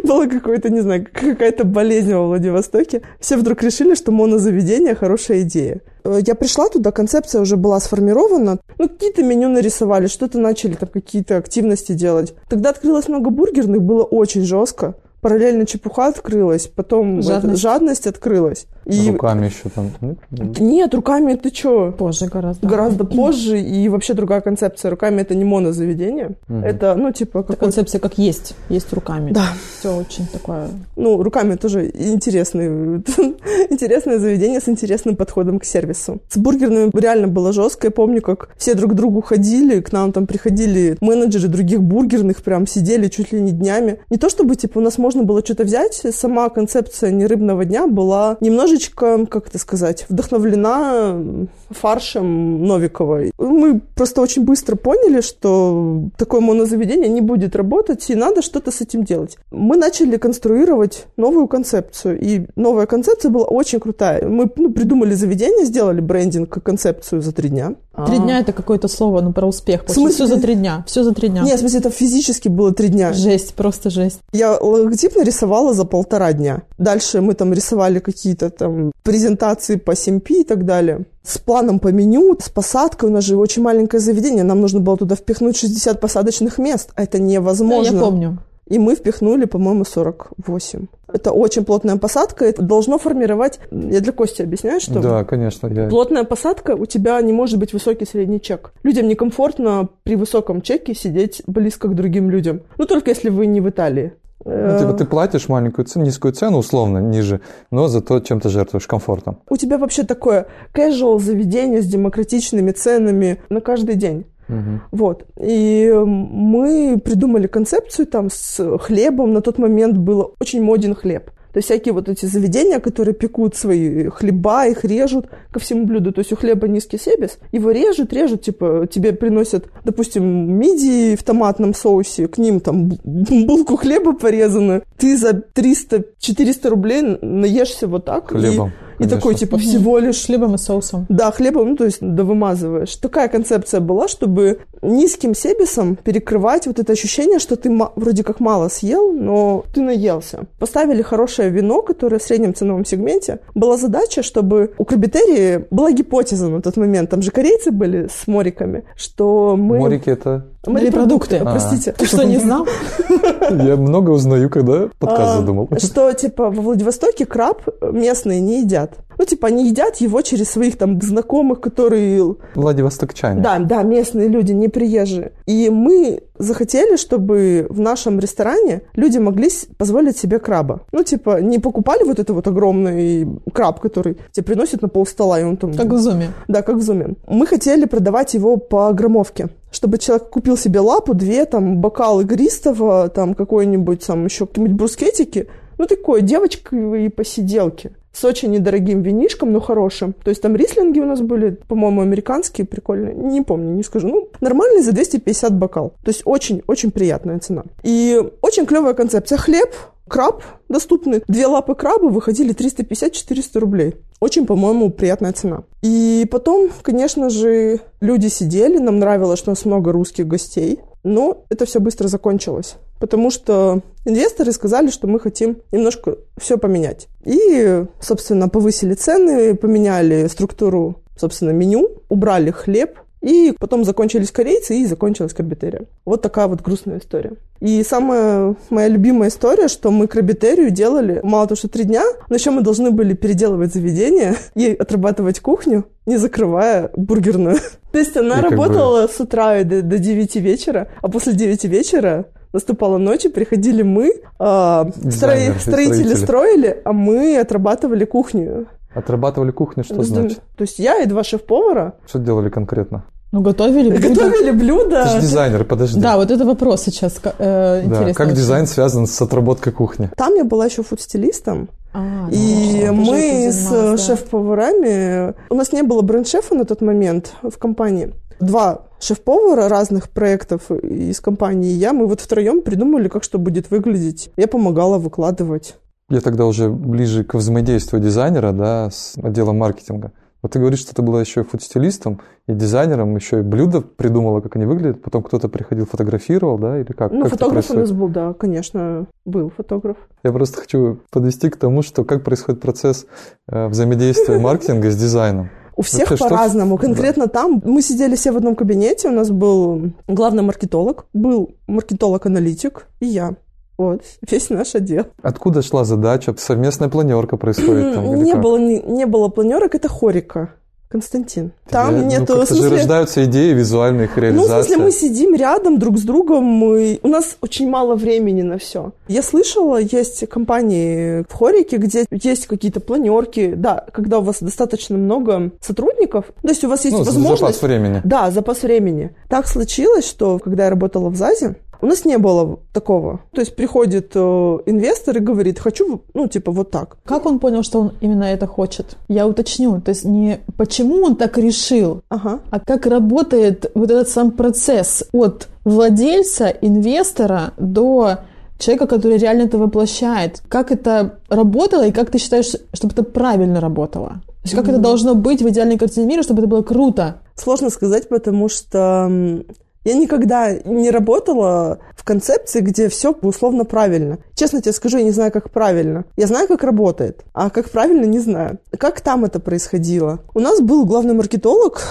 Было 0.03 0.27
какое-то, 0.27 0.69
не 0.69 0.81
знаю, 0.81 1.05
какая-то 1.11 1.63
болезнь 1.63 2.13
во 2.13 2.27
Владивостоке. 2.27 3.01
Все 3.19 3.37
вдруг 3.37 3.63
решили, 3.63 3.95
что 3.95 4.11
монозаведение– 4.11 4.95
хорошая 4.95 5.41
идея. 5.41 5.81
Э, 6.03 6.19
я 6.25 6.35
пришла 6.35 6.67
туда, 6.69 6.91
концепция 6.91 7.41
уже 7.41 7.55
была 7.55 7.79
сформирована. 7.79 8.59
Ну, 8.77 8.89
какие-то 8.89 9.23
меню 9.23 9.49
нарисовали, 9.49 10.07
что-то 10.07 10.39
начали 10.39 10.73
там 10.73 10.89
какие-то 10.89 11.37
активности 11.37 11.93
делать. 11.93 12.33
Тогда 12.49 12.71
открылось 12.71 13.07
много 13.07 13.29
бургерных, 13.29 13.81
было 13.81 14.03
очень 14.03 14.43
жестко 14.43 14.95
параллельно 15.21 15.65
чепуха 15.65 16.07
открылась, 16.07 16.67
потом 16.67 17.21
жадность, 17.21 17.61
жадность 17.61 18.07
открылась. 18.07 18.67
И... 18.85 19.11
Руками 19.11 19.45
еще 19.45 19.69
там? 19.73 19.91
Нет, 20.01 20.59
нет 20.59 20.93
руками 20.95 21.33
это 21.33 21.53
что? 21.53 21.91
Позже 21.91 22.25
гораздо. 22.25 22.67
Гораздо 22.67 23.03
позже, 23.03 23.59
и 23.59 23.87
вообще 23.87 24.13
другая 24.13 24.41
концепция. 24.41 24.89
Руками 24.89 25.21
это 25.21 25.35
не 25.35 25.43
монозаведение. 25.43 26.31
Угу. 26.47 26.57
Это, 26.59 26.95
ну, 26.95 27.11
типа... 27.11 27.45
Это 27.47 27.55
концепция 27.55 27.99
как 27.99 28.17
есть, 28.17 28.55
есть 28.69 28.91
руками. 28.93 29.31
Да. 29.31 29.45
Все 29.79 29.95
очень 29.95 30.25
такое... 30.27 30.69
Ну, 30.95 31.21
руками 31.21 31.55
тоже 31.55 31.87
интересный, 31.87 32.67
интересное 33.69 34.17
заведение 34.17 34.59
с 34.59 34.67
интересным 34.67 35.15
подходом 35.15 35.59
к 35.59 35.65
сервису. 35.65 36.19
С 36.29 36.37
бургерными 36.37 36.89
реально 36.99 37.27
было 37.27 37.53
жестко. 37.53 37.87
Я 37.87 37.91
помню, 37.91 38.21
как 38.21 38.49
все 38.57 38.73
друг 38.73 38.93
к 38.93 38.95
другу 38.95 39.21
ходили, 39.21 39.81
к 39.81 39.91
нам 39.91 40.11
там 40.11 40.25
приходили 40.25 40.97
менеджеры 41.01 41.47
других 41.47 41.83
бургерных, 41.83 42.41
прям 42.41 42.65
сидели 42.65 43.07
чуть 43.07 43.31
ли 43.31 43.39
не 43.39 43.51
днями. 43.51 43.99
Не 44.09 44.17
то 44.17 44.29
чтобы, 44.29 44.55
типа, 44.55 44.79
у 44.79 44.81
нас 44.81 44.97
можно 44.97 45.08
было 45.17 45.43
что-то 45.43 45.63
взять, 45.63 46.01
сама 46.11 46.49
концепция 46.49 47.11
нерыбного 47.11 47.65
дня 47.65 47.87
была 47.87 48.37
немножечко 48.41 49.25
как 49.25 49.47
это 49.47 49.57
сказать, 49.57 50.05
вдохновлена 50.09 51.47
фаршем 51.69 52.63
Новиковой. 52.65 53.31
Мы 53.37 53.79
просто 53.95 54.21
очень 54.21 54.43
быстро 54.43 54.75
поняли, 54.75 55.21
что 55.21 56.09
такое 56.17 56.41
монозаведение 56.41 57.09
не 57.09 57.21
будет 57.21 57.55
работать, 57.55 58.09
и 58.09 58.15
надо 58.15 58.41
что-то 58.41 58.71
с 58.71 58.81
этим 58.81 59.03
делать. 59.03 59.37
Мы 59.51 59.77
начали 59.77 60.17
конструировать 60.17 61.05
новую 61.17 61.47
концепцию, 61.47 62.19
и 62.19 62.47
новая 62.55 62.85
концепция 62.85 63.29
была 63.29 63.45
очень 63.45 63.79
крутая. 63.79 64.27
Мы 64.27 64.49
ну, 64.55 64.71
придумали 64.71 65.13
заведение, 65.13 65.65
сделали 65.65 66.01
брендинг, 66.01 66.61
концепцию 66.63 67.21
за 67.21 67.31
три 67.31 67.49
дня. 67.49 67.75
Три 68.05 68.17
дня 68.17 68.37
а. 68.37 68.41
это 68.41 68.53
какое-то 68.53 68.87
слово, 68.87 69.21
ну, 69.21 69.33
про 69.33 69.47
успех. 69.47 69.83
В 69.85 69.91
смысле? 69.91 70.25
Все 70.25 70.35
за 70.35 70.41
три 70.41 70.55
дня. 70.55 70.83
Все 70.87 71.03
за 71.03 71.13
три 71.13 71.27
дня. 71.27 71.41
Нет, 71.41 71.57
в 71.57 71.59
смысле, 71.59 71.79
это 71.79 71.89
физически 71.89 72.47
было 72.47 72.73
три 72.73 72.87
дня. 72.87 73.13
Жесть, 73.13 73.53
просто 73.55 73.89
жесть. 73.89 74.19
Я 74.31 74.57
прототип 74.99 75.15
нарисовала 75.17 75.73
за 75.73 75.85
полтора 75.85 76.33
дня. 76.33 76.61
Дальше 76.77 77.21
мы 77.21 77.33
там 77.33 77.53
рисовали 77.53 77.99
какие-то 77.99 78.49
там 78.49 78.91
презентации 79.03 79.77
по 79.77 79.91
CMP 79.91 80.41
и 80.41 80.43
так 80.43 80.65
далее. 80.65 81.05
С 81.23 81.37
планом 81.37 81.79
по 81.79 81.89
меню, 81.89 82.37
с 82.39 82.49
посадкой. 82.49 83.09
У 83.09 83.11
нас 83.11 83.23
же 83.23 83.37
очень 83.37 83.61
маленькое 83.61 84.01
заведение. 84.01 84.43
Нам 84.43 84.61
нужно 84.61 84.79
было 84.79 84.97
туда 84.97 85.15
впихнуть 85.15 85.57
60 85.57 85.99
посадочных 85.99 86.57
мест. 86.57 86.89
А 86.95 87.03
это 87.03 87.19
невозможно. 87.19 87.91
Да, 87.91 87.97
я 87.97 88.03
помню. 88.03 88.37
И 88.67 88.77
мы 88.77 88.95
впихнули, 88.95 89.45
по-моему, 89.45 89.83
48. 89.83 90.87
Это 91.11 91.31
очень 91.31 91.65
плотная 91.65 91.97
посадка. 91.97 92.45
Это 92.45 92.61
должно 92.61 92.99
формировать... 92.99 93.59
Я 93.71 93.99
для 93.99 94.11
Кости 94.11 94.43
объясняю, 94.43 94.79
что... 94.79 94.99
Да, 94.99 95.23
конечно. 95.23 95.67
Я... 95.67 95.87
Плотная 95.89 96.23
посадка, 96.23 96.75
у 96.75 96.85
тебя 96.85 97.19
не 97.21 97.33
может 97.33 97.57
быть 97.57 97.73
высокий 97.73 98.05
средний 98.05 98.39
чек. 98.39 98.71
Людям 98.83 99.07
некомфортно 99.07 99.89
при 100.03 100.15
высоком 100.15 100.61
чеке 100.61 100.93
сидеть 100.93 101.41
близко 101.47 101.87
к 101.87 101.95
другим 101.95 102.29
людям. 102.29 102.61
Ну, 102.77 102.85
только 102.85 103.09
если 103.09 103.29
вы 103.29 103.47
не 103.47 103.59
в 103.59 103.67
Италии. 103.69 104.13
Ну, 104.45 104.79
типа 104.79 104.93
ты 104.93 105.05
платишь 105.05 105.49
маленькую 105.49 105.85
цену, 105.85 106.05
низкую 106.05 106.33
цену, 106.33 106.59
условно, 106.59 106.99
ниже, 106.99 107.41
но 107.71 107.87
зато 107.87 108.19
чем 108.21 108.39
ты 108.39 108.49
жертвуешь 108.49 108.87
комфортом. 108.87 109.39
У 109.49 109.57
тебя 109.57 109.77
вообще 109.77 110.03
такое 110.03 110.47
casual 110.73 111.19
заведение 111.19 111.81
с 111.81 111.85
демократичными 111.85 112.71
ценами 112.71 113.41
на 113.49 113.59
каждый 113.61 113.95
день. 113.95 114.25
Угу. 114.47 114.81
Вот. 114.91 115.25
И 115.37 115.91
мы 115.93 116.99
придумали 117.03 117.47
концепцию 117.47 118.07
там 118.07 118.29
с 118.31 118.77
хлебом. 118.79 119.33
На 119.33 119.41
тот 119.41 119.59
момент 119.59 119.97
было 119.97 120.31
очень 120.39 120.63
моден 120.63 120.95
хлеб. 120.95 121.31
То 121.51 121.57
есть 121.57 121.67
всякие 121.67 121.93
вот 121.93 122.09
эти 122.09 122.25
заведения, 122.25 122.79
которые 122.79 123.13
пекут 123.13 123.55
свои 123.55 124.09
хлеба, 124.09 124.67
их 124.67 124.85
режут 124.85 125.27
ко 125.51 125.59
всему 125.59 125.85
блюду. 125.85 126.11
То 126.11 126.19
есть 126.19 126.31
у 126.31 126.35
хлеба 126.35 126.67
низкий 126.67 126.99
себес, 126.99 127.39
его 127.51 127.71
режут, 127.71 128.13
режут, 128.13 128.43
типа 128.43 128.87
тебе 128.91 129.13
приносят, 129.13 129.65
допустим, 129.83 130.23
мидии 130.59 131.15
в 131.15 131.23
томатном 131.23 131.73
соусе, 131.73 132.27
к 132.27 132.37
ним 132.37 132.59
там 132.59 132.91
булку 133.03 133.77
хлеба 133.77 134.13
порезанную. 134.13 134.83
Ты 134.97 135.17
за 135.17 135.31
300-400 135.31 136.69
рублей 136.69 137.01
наешься 137.21 137.87
вот 137.87 138.05
так. 138.05 138.29
Хлебом. 138.29 138.69
И 138.69 138.88
и 138.99 139.07
такой, 139.07 139.35
типа, 139.35 139.57
всего 139.57 139.97
лишь... 139.99 140.25
Хлебом 140.25 140.55
и 140.55 140.57
соусом. 140.57 141.05
Да, 141.09 141.31
хлебом, 141.31 141.69
ну, 141.69 141.75
то 141.75 141.85
есть, 141.85 141.97
да 142.01 142.23
вымазываешь. 142.23 142.95
Такая 142.97 143.27
концепция 143.29 143.79
была, 143.79 144.07
чтобы 144.07 144.59
низким 144.81 145.33
себесом 145.33 145.95
перекрывать 145.95 146.67
вот 146.67 146.79
это 146.79 146.93
ощущение, 146.93 147.39
что 147.39 147.55
ты 147.55 147.75
вроде 147.95 148.23
как 148.23 148.39
мало 148.39 148.69
съел, 148.69 149.11
но 149.11 149.65
ты 149.73 149.81
наелся. 149.81 150.45
Поставили 150.59 151.01
хорошее 151.01 151.49
вино, 151.49 151.81
которое 151.81 152.19
в 152.19 152.23
среднем 152.23 152.53
ценовом 152.53 152.85
сегменте. 152.85 153.39
Была 153.55 153.77
задача, 153.77 154.23
чтобы 154.23 154.73
у 154.77 154.85
Крабитерии 154.85 155.65
была 155.71 155.91
гипотеза 155.91 156.49
на 156.49 156.61
тот 156.61 156.77
момент, 156.77 157.09
там 157.09 157.21
же 157.21 157.31
корейцы 157.31 157.71
были 157.71 158.07
с 158.07 158.27
мориками, 158.27 158.83
что 158.95 159.55
мы... 159.57 159.77
Морики 159.79 160.09
это... 160.09 160.45
Морепродукты, 160.65 161.37
а. 161.37 161.45
простите. 161.45 161.93
Ты 161.93 162.05
что, 162.05 162.23
не 162.23 162.37
знал? 162.37 162.67
Я 163.49 163.77
много 163.77 164.11
узнаю, 164.11 164.49
когда 164.49 164.89
подкаст 164.99 165.31
А, 165.31 165.37
задумал. 165.37 165.69
Что, 165.77 166.11
типа, 166.13 166.49
во 166.49 166.61
Владивостоке 166.61 167.25
краб 167.25 167.63
местные 167.81 168.41
не 168.41 168.61
едят. 168.61 168.97
Ну, 169.19 169.25
типа, 169.25 169.49
они 169.49 169.67
едят 169.67 169.97
его 169.97 170.21
через 170.21 170.49
своих 170.49 170.77
там 170.77 170.99
знакомых, 171.01 171.59
которые... 171.59 172.35
Владивостокчане. 172.55 173.41
Да, 173.41 173.59
да, 173.59 173.83
местные 173.83 174.29
люди, 174.29 174.53
не 174.53 174.69
приезжие. 174.69 175.33
И 175.45 175.69
мы 175.69 176.23
захотели, 176.37 176.95
чтобы 176.95 177.67
в 177.69 177.81
нашем 177.81 178.17
ресторане 178.17 178.83
люди 178.93 179.17
могли 179.17 179.49
позволить 179.77 180.17
себе 180.17 180.39
краба. 180.39 180.83
Ну, 180.93 181.03
типа, 181.03 181.41
не 181.41 181.59
покупали 181.59 182.05
вот 182.05 182.17
это 182.17 182.33
вот 182.33 182.47
огромный 182.47 183.27
краб, 183.51 183.81
который 183.81 184.17
тебе 184.31 184.45
приносит 184.45 184.81
на 184.81 184.87
пол 184.87 185.05
стола, 185.05 185.37
и 185.37 185.43
он 185.43 185.57
там... 185.57 185.73
Как 185.73 185.87
в 185.87 185.97
зуме. 185.97 186.29
Да, 186.47 186.61
как 186.61 186.77
в 186.77 186.81
зуме. 186.81 187.15
Мы 187.27 187.45
хотели 187.45 187.83
продавать 187.83 188.35
его 188.35 188.55
по 188.55 188.93
граммовке, 188.93 189.49
чтобы 189.69 189.97
человек 189.97 190.29
купил 190.29 190.55
себе 190.55 190.79
лапу, 190.79 191.13
две, 191.13 191.43
там, 191.43 191.79
бокал 191.81 192.21
игристого, 192.21 193.09
там, 193.09 193.33
какой-нибудь, 193.33 194.05
там, 194.07 194.23
еще 194.23 194.47
какие-нибудь 194.47 194.77
брускетики, 194.77 195.47
ну, 195.77 195.87
такой 195.87 196.21
девочковые 196.21 197.09
посиделки 197.09 197.91
с 198.19 198.25
очень 198.25 198.51
недорогим 198.51 199.01
винишком, 199.01 199.53
но 199.53 199.61
хорошим. 199.61 200.13
То 200.23 200.29
есть 200.29 200.41
там 200.41 200.55
рислинги 200.55 200.99
у 200.99 201.05
нас 201.05 201.21
были, 201.21 201.51
по-моему, 201.67 202.01
американские, 202.01 202.67
прикольные. 202.67 203.13
Не 203.13 203.41
помню, 203.41 203.73
не 203.73 203.83
скажу. 203.83 204.09
Ну, 204.09 204.29
нормальный 204.41 204.81
за 204.81 204.91
250 204.91 205.57
бокал. 205.57 205.93
То 206.03 206.09
есть 206.09 206.23
очень-очень 206.25 206.91
приятная 206.91 207.39
цена. 207.39 207.63
И 207.83 208.21
очень 208.41 208.65
клевая 208.65 208.93
концепция. 208.93 209.37
Хлеб, 209.37 209.73
краб 210.09 210.43
доступный. 210.67 211.23
Две 211.29 211.47
лапы 211.47 211.75
краба 211.75 212.07
выходили 212.07 212.53
350-400 212.53 213.59
рублей. 213.59 213.95
Очень, 214.19 214.45
по-моему, 214.45 214.89
приятная 214.89 215.31
цена. 215.31 215.63
И 215.81 216.27
потом, 216.29 216.69
конечно 216.81 217.29
же, 217.29 217.79
люди 218.01 218.27
сидели, 218.27 218.79
нам 218.79 218.99
нравилось, 218.99 219.39
что 219.39 219.51
у 219.51 219.53
нас 219.53 219.63
много 219.63 219.93
русских 219.93 220.27
гостей, 220.27 220.79
но 221.03 221.45
это 221.49 221.65
все 221.65 221.79
быстро 221.79 222.09
закончилось, 222.09 222.75
потому 222.99 223.31
что 223.31 223.81
инвесторы 224.05 224.51
сказали, 224.51 224.89
что 224.89 225.07
мы 225.07 225.19
хотим 225.19 225.57
немножко 225.71 226.17
все 226.37 226.57
поменять. 226.57 227.07
И, 227.25 227.83
собственно, 227.99 228.49
повысили 228.49 228.93
цены, 228.93 229.55
поменяли 229.55 230.27
структуру, 230.27 231.01
собственно, 231.17 231.51
меню, 231.51 231.87
убрали 232.09 232.51
хлеб, 232.51 232.99
и 233.21 233.53
потом 233.59 233.83
закончились 233.83 234.31
корейцы, 234.31 234.77
и 234.77 234.85
закончилась 234.85 235.33
крабитерия. 235.33 235.87
Вот 236.05 236.21
такая 236.21 236.47
вот 236.47 236.61
грустная 236.61 236.99
история. 236.99 237.33
И 237.59 237.83
самая 237.83 238.55
моя 238.69 238.87
любимая 238.87 239.27
история, 239.27 239.67
что 239.67 239.91
мы 239.91 240.07
крабитерию 240.07 240.71
делали 240.71 241.19
мало 241.21 241.45
того, 241.45 241.57
что 241.57 241.67
три 241.67 241.83
дня, 241.83 242.03
но 242.29 242.35
еще 242.35 242.51
мы 242.51 242.61
должны 242.61 242.91
были 242.91 243.13
переделывать 243.13 243.73
заведение 243.73 244.35
и 244.55 244.73
отрабатывать 244.73 245.41
кухню, 245.41 245.85
не 246.05 246.15
закрывая 246.15 246.91
бургерную. 246.95 247.57
То 247.91 247.99
есть 247.99 248.15
она 248.15 248.39
И 248.39 248.41
как 248.41 248.51
бы- 248.51 248.55
работала 248.55 249.07
с 249.07 249.19
утра 249.19 249.63
до, 249.65 249.81
до 249.81 249.99
9 249.99 250.35
вечера, 250.37 250.87
а 251.01 251.09
после 251.09 251.33
9 251.33 251.65
вечера 251.65 252.27
наступала 252.53 252.97
ночь, 252.97 253.25
и 253.25 253.29
приходили 253.29 253.81
мы, 253.83 254.11
а, 254.39 254.85
строи- 255.09 255.57
строители 255.59 255.59
строители. 255.59 256.15
строили, 256.15 256.81
а 256.83 256.93
мы 256.93 257.37
отрабатывали 257.37 258.05
кухню. 258.05 258.67
Отрабатывали 258.93 259.51
кухню, 259.51 259.83
что 259.83 260.01
значит? 260.03 260.39
То 260.57 260.63
есть 260.63 260.79
я 260.79 260.99
и 261.01 261.05
два 261.05 261.23
шеф-повара 261.23 261.93
Что 262.07 262.19
делали 262.19 262.49
конкретно? 262.49 263.03
Ну, 263.31 263.41
готовили 263.41 263.91
блюда. 263.95 264.09
готовили 264.09 264.49
блюда. 264.51 265.03
Ты 265.03 265.09
же 265.11 265.21
дизайнер, 265.21 265.63
подожди. 265.63 265.99
Да, 266.01 266.17
вот 266.17 266.31
это 266.31 266.43
вопрос 266.45 266.81
сейчас 266.81 267.19
э, 267.23 267.31
Да, 267.37 267.83
интересно. 267.85 268.13
Как 268.15 268.27
очень. 268.27 268.35
дизайн 268.37 268.65
связан 268.65 269.05
с 269.05 269.21
отработкой 269.21 269.71
кухни? 269.71 270.09
Там 270.17 270.33
я 270.33 270.43
была 270.43 270.65
еще 270.65 270.81
фуд-стилистом, 270.81 271.69
А, 271.93 272.27
и 272.31 272.81
да, 272.87 272.91
мы 272.91 273.51
с 273.51 273.69
да. 273.69 273.97
шеф-поварами... 273.97 275.35
У 275.51 275.55
нас 275.55 275.71
не 275.71 275.83
было 275.83 276.01
бренд-шефа 276.01 276.55
на 276.55 276.65
тот 276.65 276.81
момент 276.81 277.33
в 277.43 277.55
компании. 277.59 278.13
Два 278.39 278.85
шеф-повара 278.99 279.69
разных 279.69 280.09
проектов 280.09 280.71
из 280.71 281.19
компании 281.19 281.71
я, 281.71 281.93
мы 281.93 282.07
вот 282.07 282.21
втроем 282.21 282.61
придумали, 282.61 283.07
как 283.07 283.23
что 283.23 283.37
будет 283.39 283.71
выглядеть. 283.71 284.31
Я 284.37 284.47
помогала 284.47 284.97
выкладывать. 284.97 285.75
Я 286.09 286.21
тогда 286.21 286.45
уже 286.45 286.69
ближе 286.69 287.23
к 287.23 287.35
взаимодействию 287.35 288.01
дизайнера, 288.01 288.51
да, 288.51 288.89
с 288.89 289.15
отделом 289.21 289.57
маркетинга. 289.57 290.11
Вот 290.41 290.53
ты 290.53 290.59
говоришь, 290.59 290.79
что 290.79 290.95
ты 290.95 291.01
была 291.01 291.19
еще 291.19 291.41
и 291.41 291.43
фудстилистом, 291.43 292.21
и 292.47 292.53
дизайнером, 292.53 293.13
еще 293.15 293.39
и 293.39 293.41
блюда 293.41 293.81
придумала, 293.81 294.39
как 294.39 294.55
они 294.55 294.65
выглядят, 294.65 295.01
потом 295.01 295.21
кто-то 295.21 295.49
приходил, 295.49 295.85
фотографировал, 295.85 296.57
да, 296.57 296.79
или 296.79 296.93
как? 296.93 297.11
Ну, 297.11 297.23
как 297.23 297.31
фотограф 297.31 297.69
у 297.69 297.73
нас 297.73 297.91
был, 297.91 298.07
да, 298.07 298.33
конечно, 298.33 299.05
был 299.25 299.51
фотограф. 299.55 299.97
Я 300.23 300.31
просто 300.31 300.61
хочу 300.61 300.99
подвести 301.11 301.49
к 301.49 301.57
тому, 301.57 301.81
что 301.81 302.05
как 302.05 302.23
происходит 302.23 302.61
процесс 302.61 303.05
э, 303.47 303.67
взаимодействия 303.67 304.39
маркетинга 304.39 304.89
с 304.91 304.95
дизайном. 304.95 305.49
У 305.79 305.81
всех 305.81 306.09
по-разному. 306.19 306.75
Да. 306.77 306.87
Конкретно 306.87 307.29
там 307.29 307.61
мы 307.63 307.81
сидели 307.81 308.17
все 308.17 308.33
в 308.33 308.37
одном 308.37 308.57
кабинете. 308.57 309.07
У 309.07 309.13
нас 309.13 309.29
был 309.29 309.93
главный 310.09 310.43
маркетолог, 310.43 311.05
был 311.13 311.55
маркетолог-аналитик 311.67 312.87
и 312.99 313.05
я. 313.05 313.35
Вот, 313.77 314.01
весь 314.29 314.49
наш 314.49 314.75
отдел. 314.75 315.05
Откуда 315.21 315.61
шла 315.61 315.85
задача? 315.85 316.35
Совместная 316.37 316.89
планерка 316.89 317.37
происходит 317.37 317.93
там? 317.95 318.13
не, 318.21 318.35
было, 318.35 318.57
не, 318.57 318.81
не 318.81 319.05
было 319.05 319.29
планерок, 319.29 319.73
это 319.73 319.87
хорика. 319.87 320.49
Константин. 320.89 321.51
Там 321.69 321.95
Я- 321.95 322.01
ну, 322.01 322.07
нету... 322.07 322.25
как-то 322.25 322.45
в 322.45 322.47
смысле- 322.47 322.69
же 322.69 322.75
рождаются 322.75 323.25
идеи, 323.25 323.53
визуальные 323.53 324.05
их 324.05 324.15
ну, 324.17 324.43
в 324.43 324.47
смысле, 324.47 324.77
мы 324.77 324.91
сидим 324.91 325.35
рядом 325.35 325.77
друг 325.77 325.99
с 325.99 326.01
другом, 326.01 326.43
мы... 326.43 326.99
у 327.03 327.07
нас 327.07 327.37
очень 327.41 327.69
мало 327.69 327.93
времени 327.93 328.41
на 328.41 328.57
все. 328.57 328.91
Я 329.07 329.21
слышала, 329.21 329.77
есть 329.77 330.27
компании 330.29 331.25
в 331.29 331.33
Хорике, 331.33 331.77
где 331.77 332.05
есть 332.09 332.47
какие-то 332.47 332.79
планерки, 332.79 333.53
да, 333.55 333.85
когда 333.91 334.17
у 334.17 334.23
вас 334.23 334.37
достаточно 334.41 334.97
много 334.97 335.51
сотрудников, 335.61 336.25
то 336.41 336.49
есть 336.49 336.63
у 336.63 336.69
вас 336.69 336.83
есть 336.85 336.97
ну, 336.97 337.03
возможность... 337.03 337.39
запас 337.39 337.61
времени. 337.61 338.01
Да, 338.03 338.31
запас 338.31 338.63
времени. 338.63 339.11
Так 339.27 339.47
случилось, 339.47 340.07
что 340.07 340.39
когда 340.39 340.63
я 340.65 340.69
работала 340.71 341.09
в 341.09 341.15
ЗАЗе, 341.15 341.55
у 341.81 341.85
нас 341.85 342.05
не 342.05 342.17
было 342.17 342.59
такого. 342.73 343.21
То 343.31 343.41
есть 343.41 343.55
приходит 343.55 344.11
э, 344.15 344.19
инвестор 344.19 345.17
и 345.17 345.19
говорит, 345.19 345.59
хочу, 345.59 346.01
ну, 346.13 346.27
типа, 346.27 346.51
вот 346.51 346.71
так. 346.71 346.97
Как 347.05 347.25
он 347.25 347.39
понял, 347.39 347.63
что 347.63 347.79
он 347.79 347.93
именно 348.01 348.23
это 348.23 348.47
хочет? 348.47 348.97
Я 349.07 349.27
уточню. 349.27 349.81
То 349.81 349.89
есть 349.89 350.05
не 350.05 350.39
почему 350.57 351.03
он 351.03 351.15
так 351.15 351.37
решил, 351.37 352.01
Ага. 352.09 352.39
а 352.49 352.59
как 352.59 352.85
работает 352.85 353.71
вот 353.75 353.91
этот 353.91 354.09
сам 354.09 354.31
процесс 354.31 355.03
от 355.13 355.47
владельца, 355.63 356.47
инвестора 356.47 357.53
до 357.57 358.19
человека, 358.57 358.87
который 358.87 359.17
реально 359.17 359.43
это 359.43 359.57
воплощает. 359.57 360.41
Как 360.49 360.71
это 360.71 361.19
работало 361.29 361.87
и 361.87 361.91
как 361.91 362.11
ты 362.11 362.17
считаешь, 362.17 362.55
чтобы 362.73 362.93
это 362.93 363.03
правильно 363.03 363.61
работало? 363.61 364.21
То 364.25 364.43
есть 364.43 364.55
как 364.55 364.67
это 364.69 364.77
должно 364.77 365.15
быть 365.15 365.41
в 365.41 365.49
идеальной 365.49 365.77
картине 365.77 366.07
мира, 366.07 366.23
чтобы 366.23 366.41
это 366.41 366.49
было 366.49 366.61
круто? 366.61 367.21
Сложно 367.35 367.69
сказать, 367.69 368.09
потому 368.09 368.49
что 368.49 369.43
Я 369.83 369.93
никогда 369.93 370.53
не 370.53 370.91
работала 370.91 371.79
в 371.95 372.03
концепции, 372.03 372.59
где 372.59 372.89
все 372.89 373.13
условно 373.21 373.63
правильно. 373.63 374.19
Честно 374.35 374.61
тебе 374.61 374.73
скажу, 374.73 374.97
я 374.97 375.03
не 375.03 375.11
знаю, 375.11 375.31
как 375.31 375.51
правильно. 375.51 376.05
Я 376.17 376.27
знаю, 376.27 376.47
как 376.47 376.63
работает, 376.63 377.23
а 377.33 377.49
как 377.49 377.69
правильно, 377.69 378.05
не 378.05 378.19
знаю. 378.19 378.59
Как 378.77 379.01
там 379.01 379.25
это 379.25 379.39
происходило? 379.39 380.19
У 380.33 380.39
нас 380.39 380.59
был 380.59 380.85
главный 380.85 381.13
маркетолог, 381.13 381.81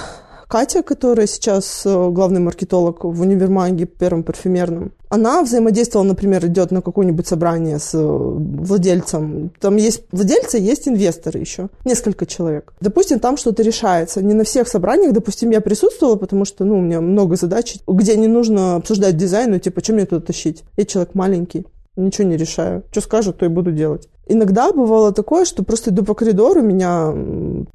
Катя, 0.49 0.83
которая 0.83 1.27
сейчас 1.27 1.83
э, 1.85 2.11
главный 2.11 2.41
маркетолог 2.41 3.05
в 3.05 3.21
универмаге 3.21 3.85
первом 3.85 4.23
парфюмерном, 4.23 4.93
она 5.11 5.43
взаимодействовала, 5.43 6.07
например, 6.07 6.47
идет 6.47 6.71
на 6.71 6.81
какое-нибудь 6.81 7.27
собрание 7.27 7.79
с 7.79 7.93
э, 7.93 7.99
владельцем. 8.01 9.53
Там 9.61 9.77
есть 9.77 10.05
владельцы, 10.11 10.57
есть 10.57 10.89
инвесторы 10.89 11.39
еще. 11.39 11.69
Несколько 11.85 12.25
человек. 12.25 12.73
Допустим, 12.81 13.21
там 13.21 13.37
что-то 13.37 13.63
решается. 13.63 14.23
Не 14.23 14.33
на 14.33 14.45
всех 14.45 14.69
собраниях, 14.69 15.13
допустим, 15.13 15.51
я 15.51 15.61
присутствовала, 15.61 16.17
потому 16.17 16.47
что, 16.47 16.65
ну, 16.65 16.79
у 16.79 16.81
меня 16.81 17.03
много 17.03 17.37
задач, 17.37 17.77
где 17.87 18.17
не 18.17 18.27
нужно 18.27 18.77
обсуждать 18.77 19.19
дизайн, 19.19 19.51
ну, 19.51 19.59
типа, 19.59 19.85
что 19.85 19.93
мне 19.93 20.07
туда 20.07 20.25
тащить? 20.25 20.65
Я 20.79 20.87
человек 20.87 21.15
маленький 21.15 21.67
ничего 21.99 22.27
не 22.27 22.37
решаю. 22.37 22.85
Что 22.91 23.01
скажут, 23.03 23.39
то 23.39 23.45
и 23.45 23.49
буду 23.49 23.73
делать. 23.73 24.09
Иногда 24.27 24.73
бывало 24.73 25.13
такое, 25.13 25.45
что 25.45 25.63
просто 25.63 25.91
иду 25.91 26.05
по 26.05 26.15
коридору, 26.15 26.63
меня 26.63 27.15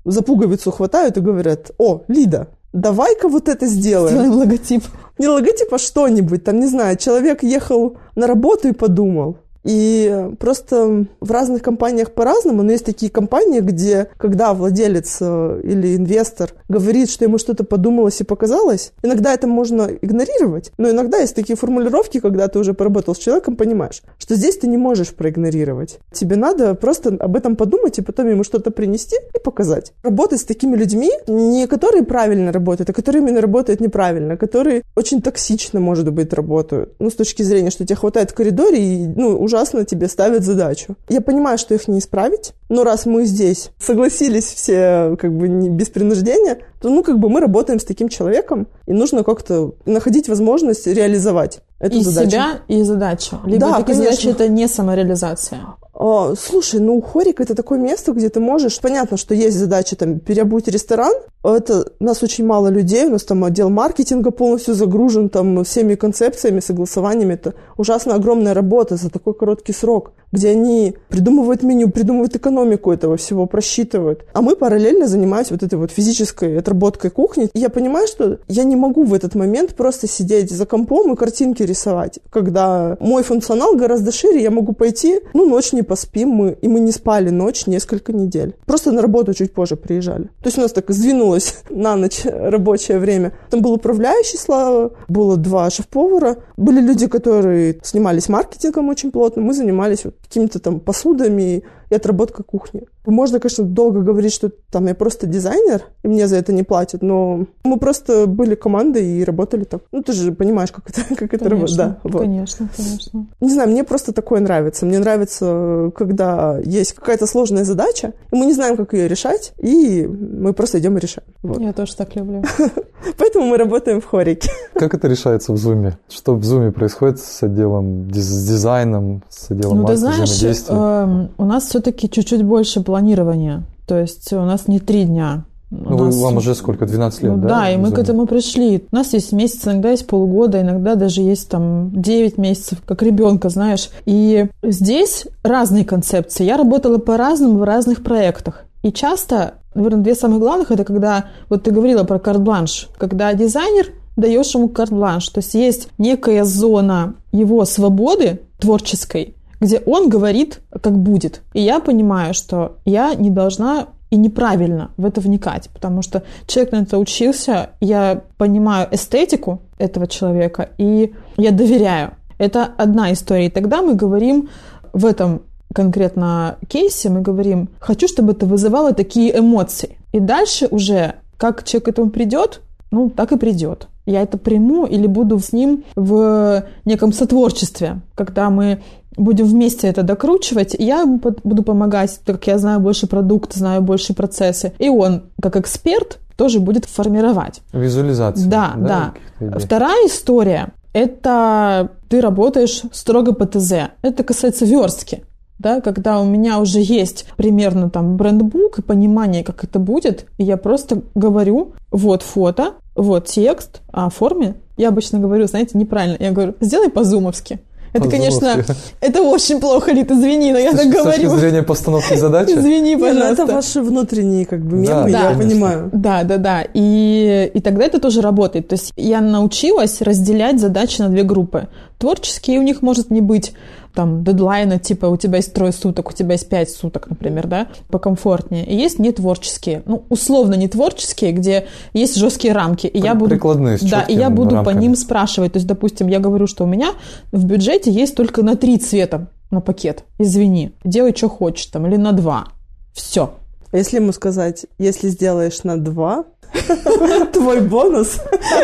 за 0.06 0.22
пуговицу 0.22 0.72
хватают 0.72 1.18
и 1.18 1.22
говорят, 1.22 1.72
о, 1.78 2.04
Лида, 2.08 2.48
давай-ка 2.74 3.30
вот 3.30 3.48
это 3.48 3.66
сделаем. 3.68 4.16
Сделаем 4.16 4.34
логотип. 4.34 4.84
Не 5.20 5.28
логотип, 5.28 5.74
а 5.74 5.78
что-нибудь. 5.78 6.44
Там, 6.44 6.60
не 6.60 6.68
знаю, 6.68 6.98
человек 6.98 7.44
ехал 7.44 7.98
на 8.16 8.28
работу 8.28 8.68
и 8.68 8.74
подумал. 8.74 9.38
И 9.64 10.30
просто 10.40 11.06
в 11.20 11.32
разных 11.32 11.62
компаниях 11.62 12.12
по-разному, 12.12 12.64
но 12.64 12.72
есть 12.72 12.86
такие 12.86 13.12
компании, 13.12 13.60
где, 13.62 14.10
когда 14.18 14.54
владелец 14.54 15.18
э, 15.22 15.62
или 15.64 15.96
инвестор 15.96 16.52
говорит, 16.68 17.10
что 17.10 17.26
ему 17.26 17.38
что-то 17.38 17.64
подумалось 17.64 18.20
и 18.22 18.24
показалось, 18.24 18.92
иногда 19.04 19.34
это 19.34 19.48
можно 19.48 19.90
игнорировать, 20.02 20.72
но 20.78 20.90
иногда 20.90 21.18
есть 21.20 21.36
такие 21.36 21.56
формулировки, 21.56 22.20
когда 22.20 22.48
ты 22.48 22.60
уже 22.60 22.74
поработал 22.74 23.16
с 23.16 23.20
человеком, 23.20 23.56
понимаешь, 23.56 24.02
что 24.18 24.36
здесь 24.36 24.58
ты 24.58 24.68
не 24.68 24.78
можешь 24.78 25.14
проигнорировать. 25.14 26.00
Тебе 26.12 26.36
надо 26.36 26.76
просто 26.76 27.16
об 27.20 27.36
этом 27.36 27.56
подумать 27.56 27.98
и 28.00 28.02
потом 28.02 28.30
ему 28.30 28.44
что-то 28.44 28.72
принести 28.72 29.16
и 29.34 29.40
показать. 29.40 29.94
Работать 30.04 30.42
с 30.42 30.46
такими 30.46 30.76
людьми, 30.76 31.12
не 31.28 31.68
которые 31.68 32.04
правильно 32.04 32.52
работают, 32.52 32.90
а 32.90 32.94
которые 32.94 33.22
именно 33.22 33.42
работают 33.42 33.80
неправильно, 33.80 34.38
которые 34.38 34.84
очень 34.96 35.22
токсично, 35.22 35.80
может 35.80 36.12
быть, 36.12 36.34
работают. 36.34 36.94
Ну, 37.00 37.10
с 37.10 37.16
точки 37.16 37.44
зрения, 37.44 37.70
что 37.70 37.86
тебе 37.86 37.96
хватает 37.96 38.32
в 38.32 38.34
коридоре 38.34 38.78
и, 38.78 39.08
ну, 39.08 39.38
уже 39.40 39.53
ужасно 39.54 39.86
тебе 39.86 40.08
ставят 40.08 40.44
задачу. 40.44 40.96
Я 41.10 41.22
понимаю, 41.22 41.58
что 41.58 41.76
их 41.76 41.88
не 41.88 42.00
исправить, 42.00 42.54
но 42.70 42.84
раз 42.84 43.06
мы 43.06 43.26
здесь 43.26 43.70
согласились 43.80 44.46
все 44.46 45.16
как 45.20 45.32
бы 45.34 45.48
не 45.48 45.70
без 45.70 45.90
принуждения, 45.90 46.58
то 46.82 46.90
ну 46.90 47.04
как 47.04 47.20
бы 47.20 47.30
мы 47.30 47.40
работаем 47.40 47.80
с 47.80 47.84
таким 47.86 48.10
человеком, 48.10 48.68
и 48.88 48.94
нужно 48.94 49.24
как-то 49.24 49.74
находить 49.86 50.28
возможность 50.28 50.88
реализовать 50.88 51.62
эту 51.80 51.98
и 51.98 52.04
задачу. 52.04 52.30
себя, 52.32 52.48
и 52.68 52.84
задачу. 52.84 53.40
Либо 53.46 53.60
Да, 53.60 53.72
такие 53.78 53.96
конечно. 53.98 54.04
задачи 54.04 54.28
это 54.28 54.48
не 54.48 54.68
самореализация. 54.68 55.60
А, 56.06 56.34
слушай, 56.38 56.82
ну 56.82 57.00
хорик 57.00 57.40
это 57.40 57.56
такое 57.56 57.80
место, 57.80 58.12
где 58.12 58.28
ты 58.28 58.42
можешь... 58.42 58.82
Понятно, 58.82 59.16
что 59.16 59.34
есть 59.34 59.58
задача 59.58 59.96
там 59.96 60.20
переобуть 60.20 60.68
ресторан. 60.68 61.14
Это 61.46 61.92
у 62.00 62.04
нас 62.04 62.22
очень 62.24 62.46
мало 62.46 62.68
людей, 62.68 63.06
у 63.06 63.12
нас 63.12 63.24
там 63.24 63.44
отдел 63.46 63.70
маркетинга 63.70 64.32
полностью 64.32 64.74
загружен 64.74 65.30
там 65.30 65.64
всеми 65.64 65.96
концепциями, 65.96 66.60
согласованиями. 66.60 67.36
Это 67.36 67.54
ужасно 67.78 68.16
огромная 68.16 68.54
работа 68.54 68.98
за 68.98 69.10
такой 69.10 69.34
короткий 69.34 69.72
срок, 69.72 70.12
где 70.34 70.50
они 70.50 70.96
придумывают 71.08 71.64
меню, 71.64 71.90
придумывают 71.90 72.36
экономику 72.36 72.92
этого 72.92 73.16
всего, 73.16 73.46
просчитывают. 73.46 74.26
А 74.34 74.42
мы 74.42 74.58
параллельно 74.58 75.08
занимаемся 75.08 75.54
вот 75.54 75.64
этой 75.64 75.76
вот 75.76 75.92
физической 75.92 76.58
отработкой 76.58 77.12
кухни. 77.12 77.50
И 77.54 77.60
я 77.60 77.70
понимаю, 77.70 78.08
что 78.08 78.40
я 78.50 78.64
не 78.64 78.76
могу 78.76 79.04
в 79.04 79.14
этот 79.14 79.36
момент 79.36 79.76
просто 79.76 80.08
сидеть 80.08 80.50
за 80.50 80.66
компом 80.66 81.14
и 81.14 81.16
картинки 81.16 81.64
рисовать, 81.64 82.20
когда 82.30 82.98
мой 83.00 83.24
функционал 83.24 83.76
гораздо 83.76 84.12
шире, 84.12 84.42
я 84.42 84.52
могу 84.52 84.74
пойти, 84.74 85.22
ну, 85.34 85.46
ночь 85.46 85.72
не 85.72 85.84
поспим 85.94 86.30
мы, 86.30 86.58
и 86.60 86.68
мы 86.68 86.80
не 86.80 86.92
спали 86.92 87.30
ночь 87.30 87.68
несколько 87.68 88.14
недель. 88.14 88.56
Просто 88.66 88.92
на 88.92 89.02
работу 89.04 89.34
чуть 89.36 89.54
позже 89.54 89.76
приезжали. 89.76 90.24
То 90.42 90.48
есть 90.48 90.58
у 90.58 90.62
нас 90.62 90.72
так 90.72 90.90
сдвинулось 90.90 91.58
на 91.70 91.96
ночь 91.96 92.26
рабочее 92.26 92.98
время. 92.98 93.34
Там 93.52 93.62
был 93.62 93.74
управляющий, 93.74 94.38
Слава, 94.38 94.92
было 95.08 95.38
два 95.38 95.70
шеф-повара, 95.70 96.38
были 96.58 96.82
люди, 96.82 97.08
которые 97.08 97.78
занимались 97.84 98.28
маркетингом 98.28 98.90
очень 98.90 99.12
плотно, 99.12 99.44
мы 99.44 99.54
занимались 99.54 100.06
вот 100.06 100.16
какими-то 100.24 100.60
там 100.60 100.80
посудами 100.80 101.64
и 101.94 101.96
отработкой 101.96 102.44
кухни. 102.44 102.84
Можно, 103.06 103.40
конечно, 103.40 103.64
долго 103.64 104.02
говорить, 104.02 104.34
что 104.34 104.50
там 104.72 104.88
я 104.88 104.96
просто 104.96 105.28
дизайнер, 105.28 105.84
и 106.04 106.08
мне 106.08 106.28
за 106.28 106.38
это 106.38 106.52
не 106.54 106.64
платят, 106.64 107.02
но 107.02 107.46
мы 107.64 107.78
просто 107.78 108.26
были 108.28 108.56
командой 108.56 109.06
и 109.06 109.24
работали 109.24 109.64
так. 109.64 109.82
Ну, 109.92 110.02
ты 110.02 110.14
же 110.14 110.32
понимаешь, 110.32 110.72
как 110.72 110.90
это, 110.90 111.02
как 111.16 111.34
это 111.34 111.50
работает. 111.50 111.78
Конечно, 111.78 112.00
Да, 112.04 112.10
вот. 112.10 112.22
конечно, 112.22 112.70
конечно. 112.76 113.28
Не 113.42 113.50
знаю, 113.50 113.70
мне 113.70 113.84
просто 113.84 114.14
такое 114.14 114.40
нравится. 114.42 114.86
Мне 114.86 115.00
нравится, 115.00 115.92
когда 115.96 116.60
есть 116.64 116.94
какая-то 116.94 117.28
сложная 117.28 117.64
задача, 117.64 118.14
и 118.32 118.36
мы 118.36 118.46
не 118.46 118.54
знаем, 118.54 118.78
как 118.78 118.94
ее 118.94 119.08
решать, 119.08 119.54
и 119.58 120.06
мы 120.08 120.54
просто 120.54 120.80
идем 120.80 120.98
и 120.98 121.02
решаем. 121.02 121.28
Вот. 121.44 121.60
Я 121.60 121.74
тоже 121.74 121.96
так 121.96 122.16
люблю. 122.16 122.44
Поэтому 123.18 123.46
мы 123.48 123.58
работаем 123.58 124.00
в 124.02 124.06
хорике. 124.06 124.50
Как 124.74 124.94
это 124.94 125.08
решается 125.08 125.52
в 125.54 125.58
Зуме? 125.58 125.98
Что 126.10 126.36
в 126.36 126.44
Зуме 126.44 126.72
происходит 126.72 127.20
с 127.20 127.44
отделом, 127.44 128.10
с 128.14 128.48
дизайном, 128.48 129.24
с 129.30 129.52
отделом 129.52 129.82
Ну, 129.82 129.88
ты 129.88 129.98
знаешь, 129.98 130.30
взаимодействия? 130.30 130.76
эм, 130.76 131.30
у 131.38 131.46
нас 131.46 131.68
все-таки 131.84 132.10
чуть-чуть 132.10 132.44
больше 132.44 132.82
планирования. 132.82 133.64
То 133.88 134.00
есть 134.00 134.32
у 134.32 134.40
нас 134.42 134.68
не 134.68 134.80
три 134.80 135.04
дня. 135.04 135.44
У 135.70 135.76
Ну, 135.90 136.06
нас- 136.06 136.16
вам 136.18 136.38
уже 136.38 136.54
сколько, 136.56 136.86
12 136.86 137.24
лет, 137.24 137.32
Ну 137.34 137.38
да? 137.42 137.48
да, 137.50 137.72
и 137.72 137.78
мы 137.78 137.92
к 137.92 137.98
этому 137.98 138.26
пришли. 138.28 138.84
У 138.92 138.96
нас 138.96 139.12
есть 139.14 139.34
месяц, 139.34 139.66
иногда 139.66 139.90
есть 139.92 140.06
полгода, 140.08 140.62
иногда 140.62 140.96
даже 140.96 141.22
есть 141.22 141.50
там 141.50 141.90
9 141.94 142.38
месяцев, 142.38 142.78
как 142.86 143.02
ребенка, 143.02 143.50
знаешь. 143.50 143.90
И 144.06 144.46
здесь 144.62 145.26
разные 145.44 145.84
концепции. 145.84 146.46
Я 146.46 146.58
работала 146.58 147.00
по-разному 147.00 147.58
в 147.60 147.64
разных 147.64 148.04
проектах. 148.04 148.64
И 148.84 148.92
часто, 148.94 149.56
наверное, 149.76 150.04
две 150.04 150.16
самых 150.16 150.40
главных, 150.40 150.72
это 150.72 150.84
когда, 150.86 151.26
вот 151.50 151.64
ты 151.64 151.72
говорила 151.72 152.04
про 152.04 152.20
карт-бланш, 152.20 152.88
когда 152.98 153.34
дизайнер 153.34 153.88
даешь 154.16 154.54
ему 154.56 154.70
карт-бланш, 154.70 155.28
то 155.30 155.40
есть 155.40 155.56
есть 155.56 155.88
некая 155.98 156.44
зона 156.46 157.16
его 157.32 157.66
свободы 157.66 158.42
творческой, 158.60 159.34
где 159.64 159.80
он 159.86 160.10
говорит, 160.10 160.60
как 160.70 160.98
будет. 160.98 161.42
И 161.54 161.62
я 161.62 161.80
понимаю, 161.80 162.34
что 162.34 162.78
я 162.86 163.16
не 163.16 163.30
должна 163.30 163.88
и 164.10 164.18
неправильно 164.18 164.92
в 164.98 165.06
это 165.06 165.22
вникать, 165.22 165.70
потому 165.74 166.04
что 166.04 166.24
человек 166.46 166.72
на 166.72 166.82
это 166.84 167.00
учился, 167.00 167.72
я 167.80 168.22
понимаю 168.38 168.88
эстетику 168.92 169.62
этого 169.80 170.08
человека, 170.08 170.70
и 170.78 171.14
я 171.38 171.52
доверяю. 171.52 172.12
Это 172.38 172.66
одна 172.78 173.12
история. 173.14 173.48
И 173.48 173.50
тогда 173.50 173.82
мы 173.82 173.96
говорим 173.96 174.50
в 174.92 175.06
этом 175.06 175.42
конкретно 175.74 176.58
кейсе, 176.68 177.10
мы 177.10 177.22
говорим, 177.22 177.70
хочу, 177.80 178.08
чтобы 178.08 178.34
это 178.34 178.46
вызывало 178.46 178.94
такие 178.94 179.36
эмоции. 179.40 179.98
И 180.12 180.20
дальше 180.20 180.68
уже, 180.70 181.16
как 181.38 181.64
человек 181.64 181.86
к 181.86 181.88
этому 181.88 182.12
придет, 182.12 182.62
ну, 182.92 183.10
так 183.10 183.32
и 183.32 183.38
придет. 183.38 183.88
Я 184.06 184.22
это 184.22 184.38
приму 184.38 184.86
или 184.86 185.08
буду 185.08 185.40
с 185.40 185.54
ним 185.54 185.86
в 185.96 186.66
неком 186.86 187.14
сотворчестве, 187.14 188.02
когда 188.16 188.50
мы 188.50 188.84
будем 189.16 189.46
вместе 189.46 189.88
это 189.88 190.04
докручивать. 190.04 190.76
Я 190.78 191.06
буду 191.06 191.64
помогать, 191.64 192.20
так 192.26 192.38
как 192.38 192.48
я 192.48 192.58
знаю 192.58 192.80
больше 192.80 193.08
продукт, 193.08 193.54
знаю 193.54 193.82
больше 193.82 194.14
процессы. 194.14 194.74
И 194.80 194.90
он, 194.90 195.24
как 195.42 195.56
эксперт, 195.56 196.20
тоже 196.36 196.60
будет 196.60 196.86
формировать. 196.86 197.62
Визуализация. 197.74 198.48
Да, 198.48 198.74
да. 198.78 199.14
идей. 199.40 199.60
Вторая 199.60 200.08
история– 200.08 200.70
это 200.94 201.92
ты 202.10 202.22
работаешь 202.22 202.82
строго 202.92 203.34
по 203.34 203.46
ТЗ. 203.46 203.74
Это 204.02 204.24
касается 204.24 204.66
верстки. 204.66 205.24
Да, 205.60 205.82
когда 205.82 206.20
у 206.20 206.26
меня 206.26 206.60
уже 206.60 206.80
есть 206.80 207.26
примерно 207.38 207.90
там 207.90 208.18
брендбук 208.18 208.80
и 208.80 208.82
понимание, 208.82 209.44
как 209.44 209.64
это 209.64 209.80
будет, 209.80 210.26
и 210.38 210.44
я 210.44 210.58
просто 210.58 211.04
говорю, 211.16 211.74
вот 211.92 212.22
фото, 212.22 212.74
вот 212.96 213.28
текст, 213.28 213.82
а 213.92 214.08
о 214.08 214.10
форме 214.10 214.56
я 214.78 214.90
обычно 214.90 215.20
говорю, 215.20 215.48
знаете, 215.48 215.78
неправильно. 215.78 216.18
Я 216.20 216.32
говорю, 216.32 216.56
сделай 216.60 216.90
по-зумовски. 216.90 217.60
Это, 217.94 218.10
конечно, 218.10 218.64
это 219.02 219.22
очень 219.22 219.60
плохо, 219.60 219.92
Лит, 219.92 220.12
извини, 220.12 220.52
но 220.52 220.58
я 220.58 220.72
С 220.72 220.76
так 220.76 220.86
точки- 220.86 221.00
С 221.00 221.04
точки 221.04 221.22
говорю. 221.22 221.40
зрения 221.40 221.64
постановки 221.64 222.16
задачи? 222.16 222.52
Извини, 222.52 222.96
ну 222.96 223.02
пожалуйста. 223.02 223.44
это 223.44 223.54
ваши 223.54 223.82
внутренние 223.82 224.46
как 224.46 224.62
бы 224.66 224.78
мемы, 224.78 225.12
да, 225.12 225.20
я 225.20 225.30
конечно. 225.34 225.44
понимаю. 225.44 225.90
Да, 225.94 226.24
да, 226.24 226.38
да. 226.38 226.64
И, 226.74 227.52
и 227.54 227.62
тогда 227.62 227.86
это 227.86 228.00
тоже 228.00 228.22
работает. 228.22 228.68
То 228.68 228.74
есть 228.74 228.92
я 228.98 229.22
научилась 229.22 230.02
разделять 230.02 230.60
задачи 230.60 231.02
на 231.02 231.10
две 231.10 231.24
группы. 231.24 231.68
Творческие 232.00 232.60
у 232.60 232.64
них 232.64 232.82
может 232.82 233.12
не 233.12 233.22
быть 233.22 233.54
там 233.94 234.24
дедлайна, 234.24 234.80
типа 234.80 235.06
у 235.06 235.18
тебя 235.18 235.38
есть 235.38 235.54
трое 235.54 235.72
суток, 235.72 236.10
у 236.10 236.14
тебя 236.14 236.34
есть 236.34 236.50
пять 236.50 236.70
суток, 236.70 237.10
например, 237.10 237.48
да, 237.48 237.68
покомфортнее. 237.90 238.66
И 238.66 238.76
есть 238.76 239.00
нетворческие, 239.00 239.84
ну, 239.86 240.04
условно 240.10 240.56
нетворческие, 240.56 241.32
где 241.32 241.68
есть 241.94 242.16
жесткие 242.16 242.54
рамки. 242.54 242.88
И 242.88 243.00
я 243.00 243.16
буду... 243.16 243.32
Прикладные, 243.32 243.78
с 243.78 243.82
Да, 243.82 244.02
и 244.02 244.16
я 244.16 244.30
буду 244.30 244.50
по 244.50 244.56
рамками. 244.56 244.82
ним 244.82 244.96
спрашивать. 244.96 245.54
То 245.54 245.58
есть, 245.58 245.68
допустим, 245.68 246.08
я 246.08 246.20
говорю, 246.20 246.48
что 246.48 246.64
у 246.64 246.68
меня 246.68 246.94
в 247.32 247.46
бюджете 247.46 247.92
есть 247.92 248.16
только 248.16 248.44
на 248.44 248.56
три 248.56 248.78
цвета 248.78 249.28
на 249.52 249.62
пакет. 249.62 250.04
Извини, 250.20 250.74
делай, 250.84 251.14
что 251.16 251.30
хочешь 251.30 251.68
там, 251.68 251.88
или 251.88 251.96
на 251.96 252.12
два. 252.12 252.48
Все. 252.94 253.34
А 253.72 253.78
если 253.78 253.98
ему 253.98 254.12
сказать, 254.12 254.66
если 254.78 255.10
сделаешь 255.10 255.64
на 255.64 255.78
два, 255.78 256.26
твой 257.34 257.62
бонус, 257.62 258.20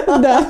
Да. 0.06 0.46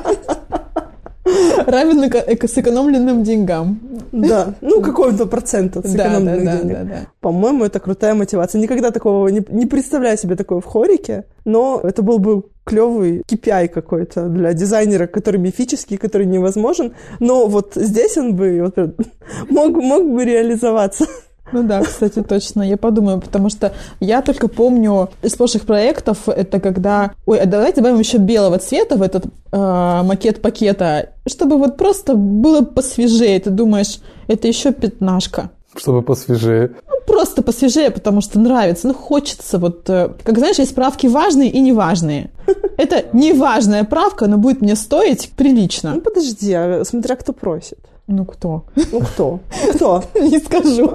равен 1.68 2.04
эко- 2.08 2.48
сэкономленным 2.48 3.24
деньгам. 3.24 3.80
Да, 4.12 4.54
ну 4.62 4.82
какого-то 4.82 5.26
процента 5.26 5.82
Да, 5.82 5.90
да, 5.90 5.92
сэкономленных 5.92 6.44
да, 6.46 6.58
денег. 6.58 6.74
да, 6.78 6.84
да. 6.84 7.08
По-моему, 7.22 7.66
это 7.66 7.80
крутая 7.80 8.14
мотивация. 8.14 8.62
Никогда 8.62 8.92
такого 8.92 9.28
не, 9.28 9.42
не 9.50 9.66
представляю 9.66 10.18
себе 10.18 10.36
такое 10.36 10.60
в 10.60 10.66
хорике, 10.66 11.26
но 11.46 11.80
это 11.84 12.02
был 12.02 12.20
бы 12.20 12.44
клевый 12.64 13.24
KPI 13.28 13.68
какой-то 13.70 14.28
для 14.30 14.54
дизайнера, 14.54 15.08
который 15.08 15.40
мифический, 15.40 15.98
который 15.98 16.28
невозможен. 16.28 16.94
Но 17.20 17.48
вот 17.48 17.74
здесь 17.76 18.18
он 18.18 18.36
бы 18.36 18.62
вот, 18.76 18.96
мог, 19.50 19.76
мог 19.76 20.06
бы 20.12 20.24
реализоваться. 20.26 21.06
Ну 21.52 21.64
да, 21.64 21.82
кстати, 21.82 22.22
точно. 22.22 22.62
Я 22.64 22.78
подумаю, 22.78 23.20
потому 23.20 23.50
что 23.50 23.74
я 24.00 24.22
только 24.22 24.48
помню 24.48 25.10
из 25.22 25.36
прошлых 25.36 25.64
проектов, 25.66 26.28
это 26.28 26.60
когда... 26.60 27.12
Ой, 27.26 27.40
а 27.40 27.46
давайте 27.46 27.78
добавим 27.78 28.00
еще 28.00 28.18
белого 28.18 28.60
цвета 28.60 28.96
в 28.96 29.02
этот 29.02 29.26
э, 29.26 30.02
макет 30.04 30.42
пакета, 30.42 31.10
чтобы 31.28 31.58
вот 31.58 31.78
просто 31.78 32.16
было 32.16 32.62
посвежее. 32.62 33.40
Ты 33.40 33.50
думаешь, 33.50 34.00
это 34.28 34.48
еще 34.48 34.72
пятнашка. 34.72 35.50
Чтобы 35.76 36.02
посвежее. 36.02 36.72
Ну, 36.88 36.96
просто 37.06 37.42
посвежее, 37.42 37.92
потому 37.92 38.22
что 38.22 38.40
нравится. 38.40 38.88
Ну, 38.88 38.94
хочется 38.94 39.58
вот... 39.58 39.90
э, 39.90 40.10
Как 40.24 40.38
знаешь, 40.38 40.60
есть 40.60 40.76
правки 40.76 41.08
важные 41.08 41.50
и 41.50 41.60
неважные. 41.60 42.32
Это 42.78 43.06
неважная 43.14 43.84
правка, 43.84 44.28
но 44.28 44.38
будет 44.38 44.62
мне 44.62 44.76
стоить 44.76 45.32
прилично. 45.36 45.94
Ну 45.96 46.02
подожди, 46.02 46.54
а 46.54 46.84
смотря 46.86 47.16
кто 47.16 47.34
просит. 47.34 47.80
Ну, 48.12 48.26
кто? 48.26 48.66
Ну 48.92 49.02
кто? 49.02 49.40
Кто? 49.76 50.04
Не 50.20 50.40
скажу. 50.40 50.92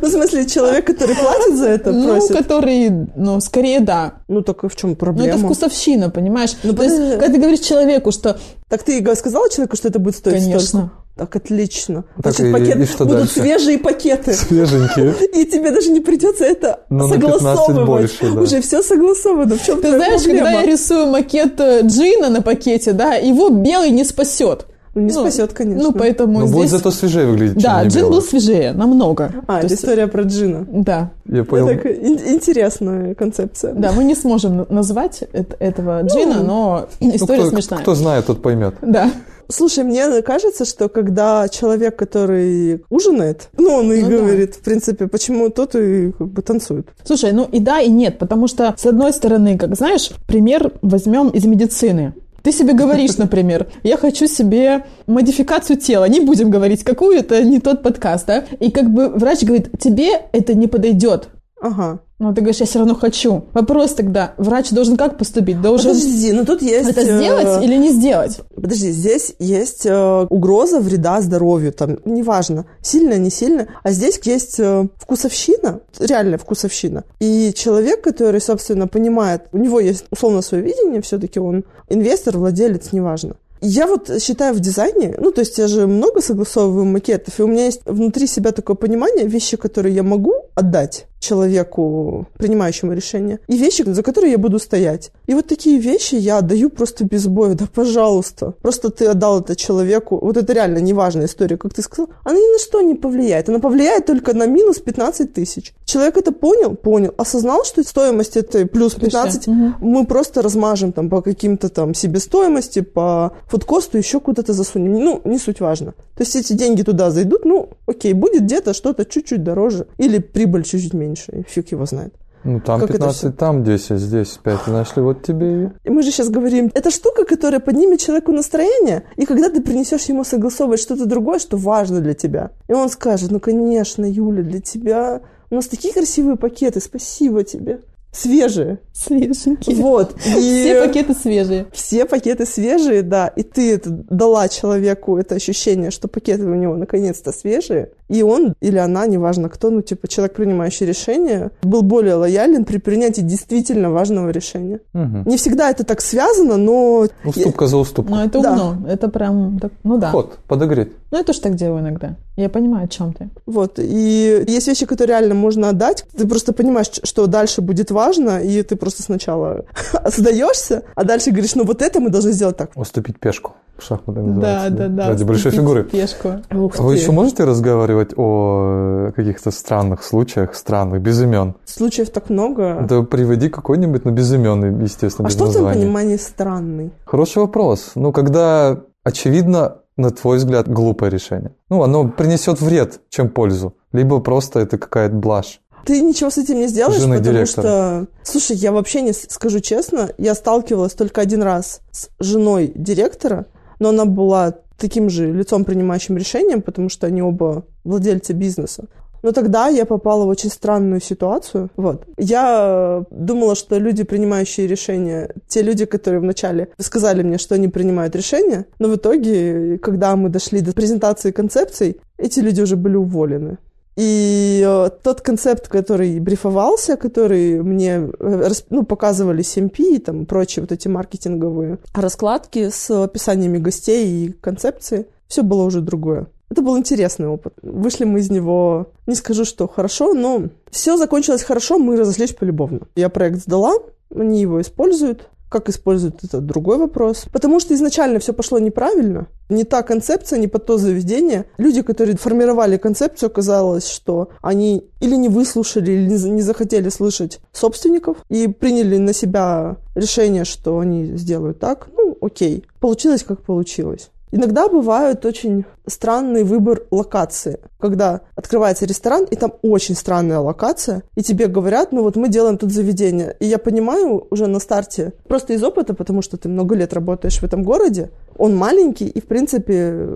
Ну, 0.00 0.08
в 0.08 0.10
смысле, 0.10 0.44
человек, 0.44 0.86
который 0.86 1.14
платит 1.14 1.56
за 1.56 1.68
это, 1.68 1.92
Ну, 1.92 2.26
который, 2.28 2.90
ну, 3.14 3.40
скорее 3.40 3.78
да. 3.78 4.14
Ну, 4.26 4.42
так 4.42 4.64
и 4.64 4.68
в 4.68 4.74
чем 4.74 4.90
Ну, 4.90 4.96
проблема? 4.96 5.28
это 5.28 5.38
вкусовщина, 5.38 6.10
понимаешь? 6.10 6.56
Ну, 6.64 6.72
То 6.72 6.82
есть, 6.82 6.96
когда 7.20 7.28
ты 7.28 7.38
говоришь 7.38 7.60
человеку, 7.60 8.10
что, 8.10 8.38
Так 8.68 8.82
ты 8.82 9.00
сказала 9.14 9.48
человеку, 9.48 9.76
что 9.76 9.86
это 9.86 10.00
будет 10.00 10.16
стоить 10.16 10.42
конечно, 10.42 10.90
Так, 11.16 11.36
отлично. 11.36 12.04
Так, 12.22 12.34
Значит, 12.34 12.46
и- 12.46 12.52
пакет, 12.52 12.76
и 12.76 12.84
что 12.86 13.04
будут 13.04 13.18
дальше? 13.20 13.34
свежие 13.40 13.78
пакеты. 13.78 14.32
Свеженькие. 14.34 15.14
И 15.34 15.44
тебе 15.46 15.70
даже 15.70 15.90
не 15.92 16.00
придется 16.00 16.44
это 16.44 16.80
Ну, 16.90 17.06
на 17.06 17.14
15 17.14 17.40
согласовывать. 17.40 17.86
больше, 17.86 18.34
да. 18.34 18.40
Уже 18.40 18.60
все 18.62 18.82
согласовано. 18.82 19.56
В 19.56 19.64
чем 19.64 19.80
ты 19.80 19.90
знаешь, 19.92 20.22
когда 20.24 20.50
я 20.50 20.66
рисую 20.66 21.06
макет 21.06 21.60
э, 21.60 21.82
джина 21.82 22.30
на 22.30 22.42
пакете, 22.42 22.92
да, 22.94 23.14
его 23.14 23.48
белый 23.48 23.90
не 23.90 24.02
спасет. 24.04 24.66
Ну, 24.98 25.06
не 25.06 25.12
Ну, 25.12 25.20
спасет, 25.20 25.52
конечно. 25.52 25.82
Ну, 25.84 25.92
поэтому 25.92 26.40
Но 26.40 26.46
здесь... 26.46 26.56
будет 26.56 26.70
зато 26.70 26.90
свежее 26.90 27.26
выглядеть, 27.26 27.62
Да, 27.62 27.84
джин 27.84 28.00
белый. 28.02 28.10
был 28.10 28.22
свежее, 28.22 28.72
намного. 28.72 29.32
А, 29.46 29.52
То 29.60 29.66
это 29.66 29.66
есть, 29.68 29.82
история 29.82 30.06
про 30.06 30.22
джина. 30.22 30.66
Да, 30.70 31.10
Я 31.26 31.44
понял. 31.44 31.68
Это 31.68 31.88
ин- 31.88 32.20
интересная 32.34 33.14
концепция. 33.14 33.72
да, 33.74 33.92
мы 33.92 34.04
не 34.04 34.14
сможем 34.14 34.56
на- 34.58 34.66
назвать 34.68 35.22
эт- 35.32 35.56
этого 35.58 36.02
джина, 36.02 36.42
но 36.42 36.88
Ну, 37.00 37.14
история 37.16 37.40
кто, 37.42 37.50
смешная. 37.50 37.80
кто 37.80 37.94
знает, 37.94 38.26
тот 38.26 38.42
поймет. 38.42 38.74
Да. 38.82 39.10
Слушай, 39.50 39.82
мне 39.84 40.20
кажется, 40.20 40.66
что 40.66 40.90
когда 40.90 41.48
человек, 41.48 41.96
который 41.96 42.84
ужинает, 42.90 43.48
ну, 43.56 43.70
он 43.76 43.90
и 43.92 44.02
Ну 44.02 44.10
да. 44.10 44.16
говорит, 44.18 44.56
в 44.56 44.60
принципе, 44.60 45.06
почему 45.06 45.48
тот 45.48 45.74
и 45.74 46.12
как 46.12 46.28
бы 46.28 46.42
танцует. 46.42 46.88
Слушай, 47.02 47.32
ну 47.32 47.48
и 47.50 47.58
да, 47.58 47.80
и 47.80 47.88
нет, 47.88 48.18
потому 48.18 48.46
что, 48.46 48.74
с 48.76 48.84
одной 48.84 49.10
стороны, 49.12 49.56
как 49.56 49.74
знаешь, 49.74 50.10
пример 50.26 50.72
возьмем 50.82 51.28
из 51.30 51.46
медицины. 51.46 52.12
Ты 52.42 52.52
себе 52.52 52.72
говоришь, 52.72 53.16
например, 53.18 53.68
я 53.82 53.96
хочу 53.96 54.26
себе 54.26 54.84
модификацию 55.06 55.78
тела, 55.78 56.04
не 56.08 56.20
будем 56.20 56.50
говорить 56.50 56.84
какую, 56.84 57.18
это 57.18 57.42
не 57.42 57.60
тот 57.60 57.82
подкаст, 57.82 58.26
да? 58.26 58.44
И 58.60 58.70
как 58.70 58.90
бы 58.90 59.08
врач 59.08 59.42
говорит, 59.42 59.70
тебе 59.78 60.22
это 60.32 60.54
не 60.54 60.66
подойдет. 60.66 61.28
Ага. 61.60 62.00
Но 62.18 62.32
ты 62.32 62.40
говоришь, 62.40 62.60
я 62.60 62.66
все 62.66 62.80
равно 62.80 62.94
хочу. 62.94 63.44
Вопрос 63.52 63.94
тогда, 63.94 64.34
врач 64.38 64.70
должен 64.70 64.96
как 64.96 65.18
поступить? 65.18 65.60
Должен 65.60 65.92
Подожди, 65.92 66.32
ну 66.32 66.44
тут 66.44 66.62
есть... 66.62 66.88
это 66.88 67.00
э, 67.00 67.18
сделать 67.18 67.64
или 67.64 67.76
не 67.76 67.90
сделать? 67.90 68.40
Подожди, 68.54 68.90
здесь 68.90 69.34
есть 69.38 69.86
э, 69.86 70.26
угроза 70.28 70.80
вреда 70.80 71.20
здоровью, 71.20 71.72
там, 71.72 71.98
неважно, 72.04 72.66
сильно, 72.82 73.14
не 73.14 73.30
сильно, 73.30 73.68
а 73.82 73.92
здесь 73.92 74.20
есть 74.24 74.58
э, 74.58 74.88
вкусовщина, 74.96 75.80
реальная 76.00 76.38
вкусовщина. 76.38 77.04
И 77.20 77.52
человек, 77.54 78.02
который, 78.02 78.40
собственно, 78.40 78.88
понимает, 78.88 79.42
у 79.52 79.58
него 79.58 79.78
есть 79.78 80.06
условно 80.10 80.42
свое 80.42 80.64
видение, 80.64 81.02
все-таки 81.02 81.38
он 81.38 81.64
инвестор, 81.88 82.36
владелец, 82.36 82.92
неважно. 82.92 83.36
Я 83.60 83.86
вот 83.88 84.22
считаю 84.22 84.54
в 84.54 84.60
дизайне, 84.60 85.14
ну, 85.18 85.32
то 85.32 85.40
есть 85.40 85.58
я 85.58 85.66
же 85.66 85.86
много 85.86 86.20
согласовываю 86.20 86.84
макетов, 86.84 87.38
и 87.38 87.42
у 87.42 87.48
меня 87.48 87.64
есть 87.64 87.80
внутри 87.84 88.26
себя 88.26 88.52
такое 88.52 88.76
понимание, 88.76 89.26
вещи, 89.26 89.56
которые 89.56 89.94
я 89.94 90.02
могу 90.04 90.34
отдать 90.54 91.06
человеку, 91.20 92.26
принимающему 92.38 92.92
решение, 92.92 93.40
и 93.48 93.56
вещи, 93.56 93.82
за 93.86 94.02
которые 94.02 94.32
я 94.32 94.38
буду 94.38 94.58
стоять. 94.58 95.10
И 95.26 95.34
вот 95.34 95.46
такие 95.46 95.78
вещи 95.78 96.14
я 96.14 96.38
отдаю 96.38 96.70
просто 96.70 97.04
без 97.04 97.26
боя, 97.26 97.54
да 97.54 97.66
пожалуйста. 97.72 98.54
Просто 98.62 98.90
ты 98.90 99.06
отдал 99.06 99.40
это 99.40 99.56
человеку, 99.56 100.18
вот 100.20 100.36
это 100.36 100.52
реально 100.52 100.78
неважная 100.78 101.26
история, 101.26 101.56
как 101.56 101.74
ты 101.74 101.82
сказал, 101.82 102.10
она 102.24 102.38
ни 102.38 102.52
на 102.52 102.58
что 102.58 102.80
не 102.80 102.94
повлияет, 102.94 103.48
она 103.48 103.58
повлияет 103.58 104.06
только 104.06 104.34
на 104.34 104.46
минус 104.46 104.78
15 104.78 105.32
тысяч. 105.32 105.74
Человек 105.84 106.16
это 106.16 106.32
понял? 106.32 106.74
Понял. 106.76 107.14
Осознал, 107.16 107.64
что 107.64 107.82
стоимость 107.82 108.36
этой 108.36 108.66
плюс 108.66 108.94
15 108.94 109.46
Мгм. 109.46 109.74
мы 109.80 110.06
просто 110.06 110.42
размажем 110.42 110.92
там 110.92 111.08
по 111.08 111.22
каким-то 111.22 111.68
там 111.68 111.94
себестоимости, 111.94 112.80
по 112.80 113.32
фудкосту, 113.46 113.98
еще 113.98 114.20
куда-то 114.20 114.52
засунем. 114.52 114.92
Ну, 114.92 115.20
не 115.24 115.38
суть 115.38 115.60
важно. 115.60 115.92
То 116.16 116.24
есть 116.24 116.36
эти 116.36 116.52
деньги 116.52 116.82
туда 116.82 117.10
зайдут, 117.10 117.44
ну, 117.44 117.70
окей, 117.86 118.12
будет 118.12 118.42
где-то 118.44 118.74
что-то 118.74 119.04
чуть-чуть 119.04 119.42
дороже 119.42 119.86
или 119.98 120.18
прибыль 120.18 120.64
чуть-чуть 120.64 120.94
меньше, 120.94 121.07
и 121.14 121.42
фиг 121.42 121.72
его 121.72 121.86
знает. 121.86 122.14
Ну, 122.44 122.60
там 122.60 122.80
Как 122.80 122.90
это 122.90 122.98
15, 122.98 123.36
там 123.36 123.64
10, 123.64 123.98
здесь 123.98 124.38
5. 124.42 124.58
И 124.68 124.70
нашли 124.70 125.02
вот 125.02 125.22
тебе 125.22 125.64
и... 125.64 125.68
И 125.84 125.90
мы 125.90 126.02
же 126.02 126.10
сейчас 126.10 126.30
говорим, 126.30 126.70
это 126.72 126.90
штука, 126.90 127.24
которая 127.24 127.60
поднимет 127.60 128.00
человеку 128.00 128.32
настроение, 128.32 129.02
и 129.16 129.26
когда 129.26 129.50
ты 129.50 129.60
принесешь 129.60 130.04
ему 130.04 130.24
согласовывать 130.24 130.80
что-то 130.80 131.06
другое, 131.06 131.40
что 131.40 131.56
важно 131.56 132.00
для 132.00 132.14
тебя, 132.14 132.50
и 132.68 132.72
он 132.72 132.88
скажет, 132.90 133.30
ну, 133.32 133.40
конечно, 133.40 134.04
Юля, 134.04 134.42
для 134.42 134.60
тебя 134.60 135.20
у 135.50 135.56
нас 135.56 135.66
такие 135.66 135.92
красивые 135.92 136.36
пакеты, 136.36 136.80
спасибо 136.80 137.42
тебе. 137.42 137.80
Свежие. 138.12 138.80
Свеженькие. 138.92 139.76
Вот. 139.76 140.14
И... 140.26 140.30
Все 140.30 140.82
пакеты 140.84 141.14
свежие. 141.14 141.66
Все 141.72 142.04
пакеты 142.04 142.46
свежие, 142.46 143.02
да, 143.02 143.28
и 143.28 143.42
ты 143.42 143.74
это 143.74 143.90
дала 143.90 144.48
человеку 144.48 145.18
это 145.18 145.36
ощущение, 145.36 145.90
что 145.90 146.08
пакеты 146.08 146.44
у 146.44 146.54
него 146.54 146.74
наконец-то 146.76 147.30
свежие, 147.32 147.90
и 148.08 148.22
он 148.22 148.54
или 148.60 148.78
она, 148.78 149.06
неважно 149.06 149.48
кто, 149.48 149.70
ну, 149.70 149.82
типа, 149.82 150.08
человек, 150.08 150.34
принимающий 150.34 150.86
решение, 150.86 151.50
был 151.62 151.82
более 151.82 152.14
лоялен 152.14 152.64
при 152.64 152.78
принятии 152.78 153.20
действительно 153.20 153.90
важного 153.90 154.30
решения. 154.30 154.80
Мгм. 154.94 155.24
Не 155.26 155.36
всегда 155.36 155.70
это 155.70 155.84
так 155.84 156.00
связано, 156.00 156.56
но... 156.56 157.06
Уступка 157.24 157.66
за 157.66 157.76
уступку. 157.76 158.12
Ну, 158.14 158.24
это 158.24 158.40
Да. 158.40 158.52
умно. 158.52 158.88
Это 158.88 159.08
прям, 159.08 159.58
так- 159.60 159.72
ну 159.84 159.98
да. 159.98 160.10
Ход, 160.10 160.38
подогреть. 160.48 160.88
Ну, 161.10 161.18
я 161.18 161.24
тоже 161.24 161.40
так 161.40 161.54
делаю 161.54 161.80
иногда. 161.82 162.16
Я 162.36 162.48
понимаю, 162.48 162.84
о 162.84 162.88
чем 162.88 163.12
ты. 163.12 163.28
Вот, 163.46 163.78
и 163.78 164.44
есть 164.46 164.68
вещи, 164.68 164.86
которые 164.86 165.18
реально 165.18 165.34
можно 165.34 165.68
отдать. 165.70 166.04
Ты 166.16 166.26
просто 166.26 166.52
понимаешь, 166.52 166.90
что 167.02 167.26
дальше 167.26 167.60
будет 167.62 167.90
важно, 167.90 167.97
и 168.42 168.62
ты 168.62 168.76
просто 168.76 169.02
сначала 169.02 169.64
сдаешься, 170.06 170.82
а 170.94 171.04
дальше 171.04 171.30
говоришь, 171.30 171.54
ну 171.54 171.64
вот 171.64 171.82
это 171.82 172.00
мы 172.00 172.10
должны 172.10 172.32
сделать 172.32 172.56
так. 172.56 172.70
Уступить 172.74 173.18
пешку. 173.20 173.52
В 173.76 173.82
шахматах 173.84 174.24
Да, 174.24 174.30
называется. 174.30 174.70
да, 174.70 174.88
да. 174.88 175.08
Ради 175.08 175.22
большой 175.24 175.52
фигуры. 175.52 175.84
Пешку. 175.84 176.28
Ух 176.52 176.74
А 176.78 176.82
Вы 176.82 176.94
ты. 176.96 177.00
еще 177.00 177.12
можете 177.12 177.44
разговаривать 177.44 178.10
о 178.16 179.12
каких-то 179.14 179.52
странных 179.52 180.02
случаях, 180.02 180.56
странных, 180.56 181.00
без 181.00 181.22
имен? 181.22 181.54
Случаев 181.64 182.10
так 182.10 182.28
много. 182.28 182.84
Да 182.88 183.02
приводи 183.02 183.48
какой-нибудь, 183.48 184.04
но 184.04 184.10
без 184.10 184.32
имен, 184.32 184.80
естественно, 184.82 185.28
а 185.28 185.30
что 185.30 185.44
в 185.44 185.50
твоем 185.52 185.64
названия. 185.66 185.80
понимании 185.84 186.16
странный? 186.16 186.90
Хороший 187.04 187.38
вопрос. 187.38 187.92
Ну, 187.94 188.10
когда, 188.12 188.80
очевидно, 189.04 189.76
на 189.96 190.10
твой 190.10 190.38
взгляд, 190.38 190.68
глупое 190.68 191.10
решение. 191.12 191.52
Ну, 191.70 191.82
оно 191.84 192.08
принесет 192.08 192.60
вред, 192.60 193.00
чем 193.10 193.28
пользу. 193.28 193.74
Либо 193.92 194.18
просто 194.20 194.58
это 194.60 194.76
какая-то 194.76 195.14
блажь. 195.14 195.60
Ты 195.84 196.00
ничего 196.00 196.30
с 196.30 196.38
этим 196.38 196.56
не 196.56 196.68
сделаешь, 196.68 197.00
Жены 197.00 197.18
потому 197.18 197.36
директора. 197.36 197.62
что... 197.62 198.06
Слушай, 198.22 198.56
я 198.56 198.72
вообще 198.72 199.02
не 199.02 199.12
скажу 199.12 199.60
честно, 199.60 200.10
я 200.18 200.34
сталкивалась 200.34 200.92
только 200.92 201.20
один 201.20 201.42
раз 201.42 201.80
с 201.90 202.08
женой 202.20 202.72
директора, 202.74 203.46
но 203.78 203.90
она 203.90 204.04
была 204.04 204.54
таким 204.76 205.10
же 205.10 205.32
лицом, 205.32 205.64
принимающим 205.64 206.16
решением, 206.16 206.62
потому 206.62 206.88
что 206.88 207.06
они 207.06 207.22
оба 207.22 207.64
владельцы 207.84 208.32
бизнеса. 208.32 208.84
Но 209.22 209.32
тогда 209.32 209.68
я 209.68 209.84
попала 209.84 210.24
в 210.24 210.28
очень 210.28 210.50
странную 210.50 211.00
ситуацию. 211.00 211.70
Вот. 211.76 212.04
Я 212.16 213.02
э, 213.10 213.14
думала, 213.14 213.56
что 213.56 213.76
люди, 213.78 214.04
принимающие 214.04 214.66
решения, 214.66 215.34
те 215.48 215.62
люди, 215.62 215.86
которые 215.86 216.20
вначале 216.20 216.68
сказали 216.78 217.22
мне, 217.22 217.38
что 217.38 217.56
они 217.56 217.68
принимают 217.68 218.14
решения, 218.14 218.66
но 218.78 218.88
в 218.88 218.96
итоге, 218.96 219.78
когда 219.78 220.14
мы 220.14 220.28
дошли 220.28 220.60
до 220.60 220.72
презентации 220.72 221.32
концепций, 221.32 222.00
эти 222.16 222.40
люди 222.40 222.60
уже 222.60 222.76
были 222.76 222.94
уволены. 222.94 223.58
И 223.98 224.62
э, 224.64 224.90
тот 225.02 225.22
концепт, 225.22 225.66
который 225.66 226.20
брифовался, 226.20 226.96
который 226.96 227.60
мне 227.60 228.08
э, 228.20 228.50
ну, 228.70 228.84
показывали 228.84 229.42
CMP 229.42 229.96
и 229.96 229.98
там 229.98 230.24
прочие 230.24 230.62
вот 230.62 230.70
эти 230.70 230.86
маркетинговые 230.86 231.78
раскладки 231.94 232.68
с 232.68 232.88
описаниями 232.90 233.58
гостей 233.58 234.06
и 234.06 234.30
концепции, 234.30 235.08
все 235.26 235.42
было 235.42 235.64
уже 235.64 235.80
другое. 235.80 236.28
Это 236.48 236.62
был 236.62 236.78
интересный 236.78 237.26
опыт. 237.26 237.54
Вышли 237.60 238.04
мы 238.04 238.20
из 238.20 238.30
него, 238.30 238.92
не 239.08 239.16
скажу, 239.16 239.44
что 239.44 239.66
хорошо, 239.66 240.14
но 240.14 240.44
все 240.70 240.96
закончилось 240.96 241.42
хорошо, 241.42 241.78
мы 241.78 241.96
разошлись 241.96 242.32
полюбовно. 242.32 242.82
Я 242.94 243.08
проект 243.08 243.38
сдала, 243.40 243.74
они 244.14 244.40
его 244.40 244.60
используют. 244.60 245.28
Как 245.48 245.68
используют 245.68 246.24
это 246.24 246.40
другой 246.40 246.78
вопрос. 246.78 247.26
Потому 247.32 247.60
что 247.60 247.74
изначально 247.74 248.18
все 248.18 248.32
пошло 248.32 248.58
неправильно. 248.58 249.28
Не 249.48 249.64
та 249.64 249.82
концепция, 249.82 250.38
не 250.38 250.46
под 250.46 250.66
то 250.66 250.78
заведение. 250.78 251.46
Люди, 251.56 251.82
которые 251.82 252.16
формировали 252.16 252.76
концепцию, 252.76 253.28
оказалось, 253.28 253.88
что 253.88 254.28
они 254.42 254.84
или 255.00 255.16
не 255.16 255.28
выслушали, 255.28 255.92
или 255.92 256.10
не 256.28 256.42
захотели 256.42 256.90
слышать 256.90 257.40
собственников 257.52 258.18
и 258.28 258.46
приняли 258.46 258.98
на 258.98 259.12
себя 259.12 259.76
решение, 259.94 260.44
что 260.44 260.78
они 260.78 261.16
сделают 261.16 261.58
так. 261.60 261.88
Ну, 261.96 262.16
окей. 262.20 262.64
Получилось, 262.80 263.22
как 263.22 263.42
получилось. 263.42 264.10
Иногда 264.30 264.68
бывает 264.68 265.24
очень 265.24 265.64
странный 265.86 266.44
выбор 266.44 266.82
локации, 266.90 267.60
когда 267.78 268.20
открывается 268.34 268.84
ресторан, 268.84 269.24
и 269.24 269.36
там 269.36 269.54
очень 269.62 269.94
странная 269.94 270.38
локация, 270.38 271.02
и 271.16 271.22
тебе 271.22 271.46
говорят, 271.46 271.92
ну 271.92 272.02
вот 272.02 272.16
мы 272.16 272.28
делаем 272.28 272.58
тут 272.58 272.72
заведение. 272.72 273.36
И 273.40 273.46
я 273.46 273.58
понимаю 273.58 274.26
уже 274.30 274.46
на 274.46 274.58
старте, 274.58 275.12
просто 275.26 275.54
из 275.54 275.62
опыта, 275.62 275.94
потому 275.94 276.22
что 276.22 276.36
ты 276.36 276.48
много 276.48 276.74
лет 276.74 276.92
работаешь 276.92 277.38
в 277.38 277.44
этом 277.44 277.62
городе, 277.62 278.10
он 278.36 278.56
маленький, 278.56 279.08
и 279.08 279.20
в 279.20 279.26
принципе 279.26 280.08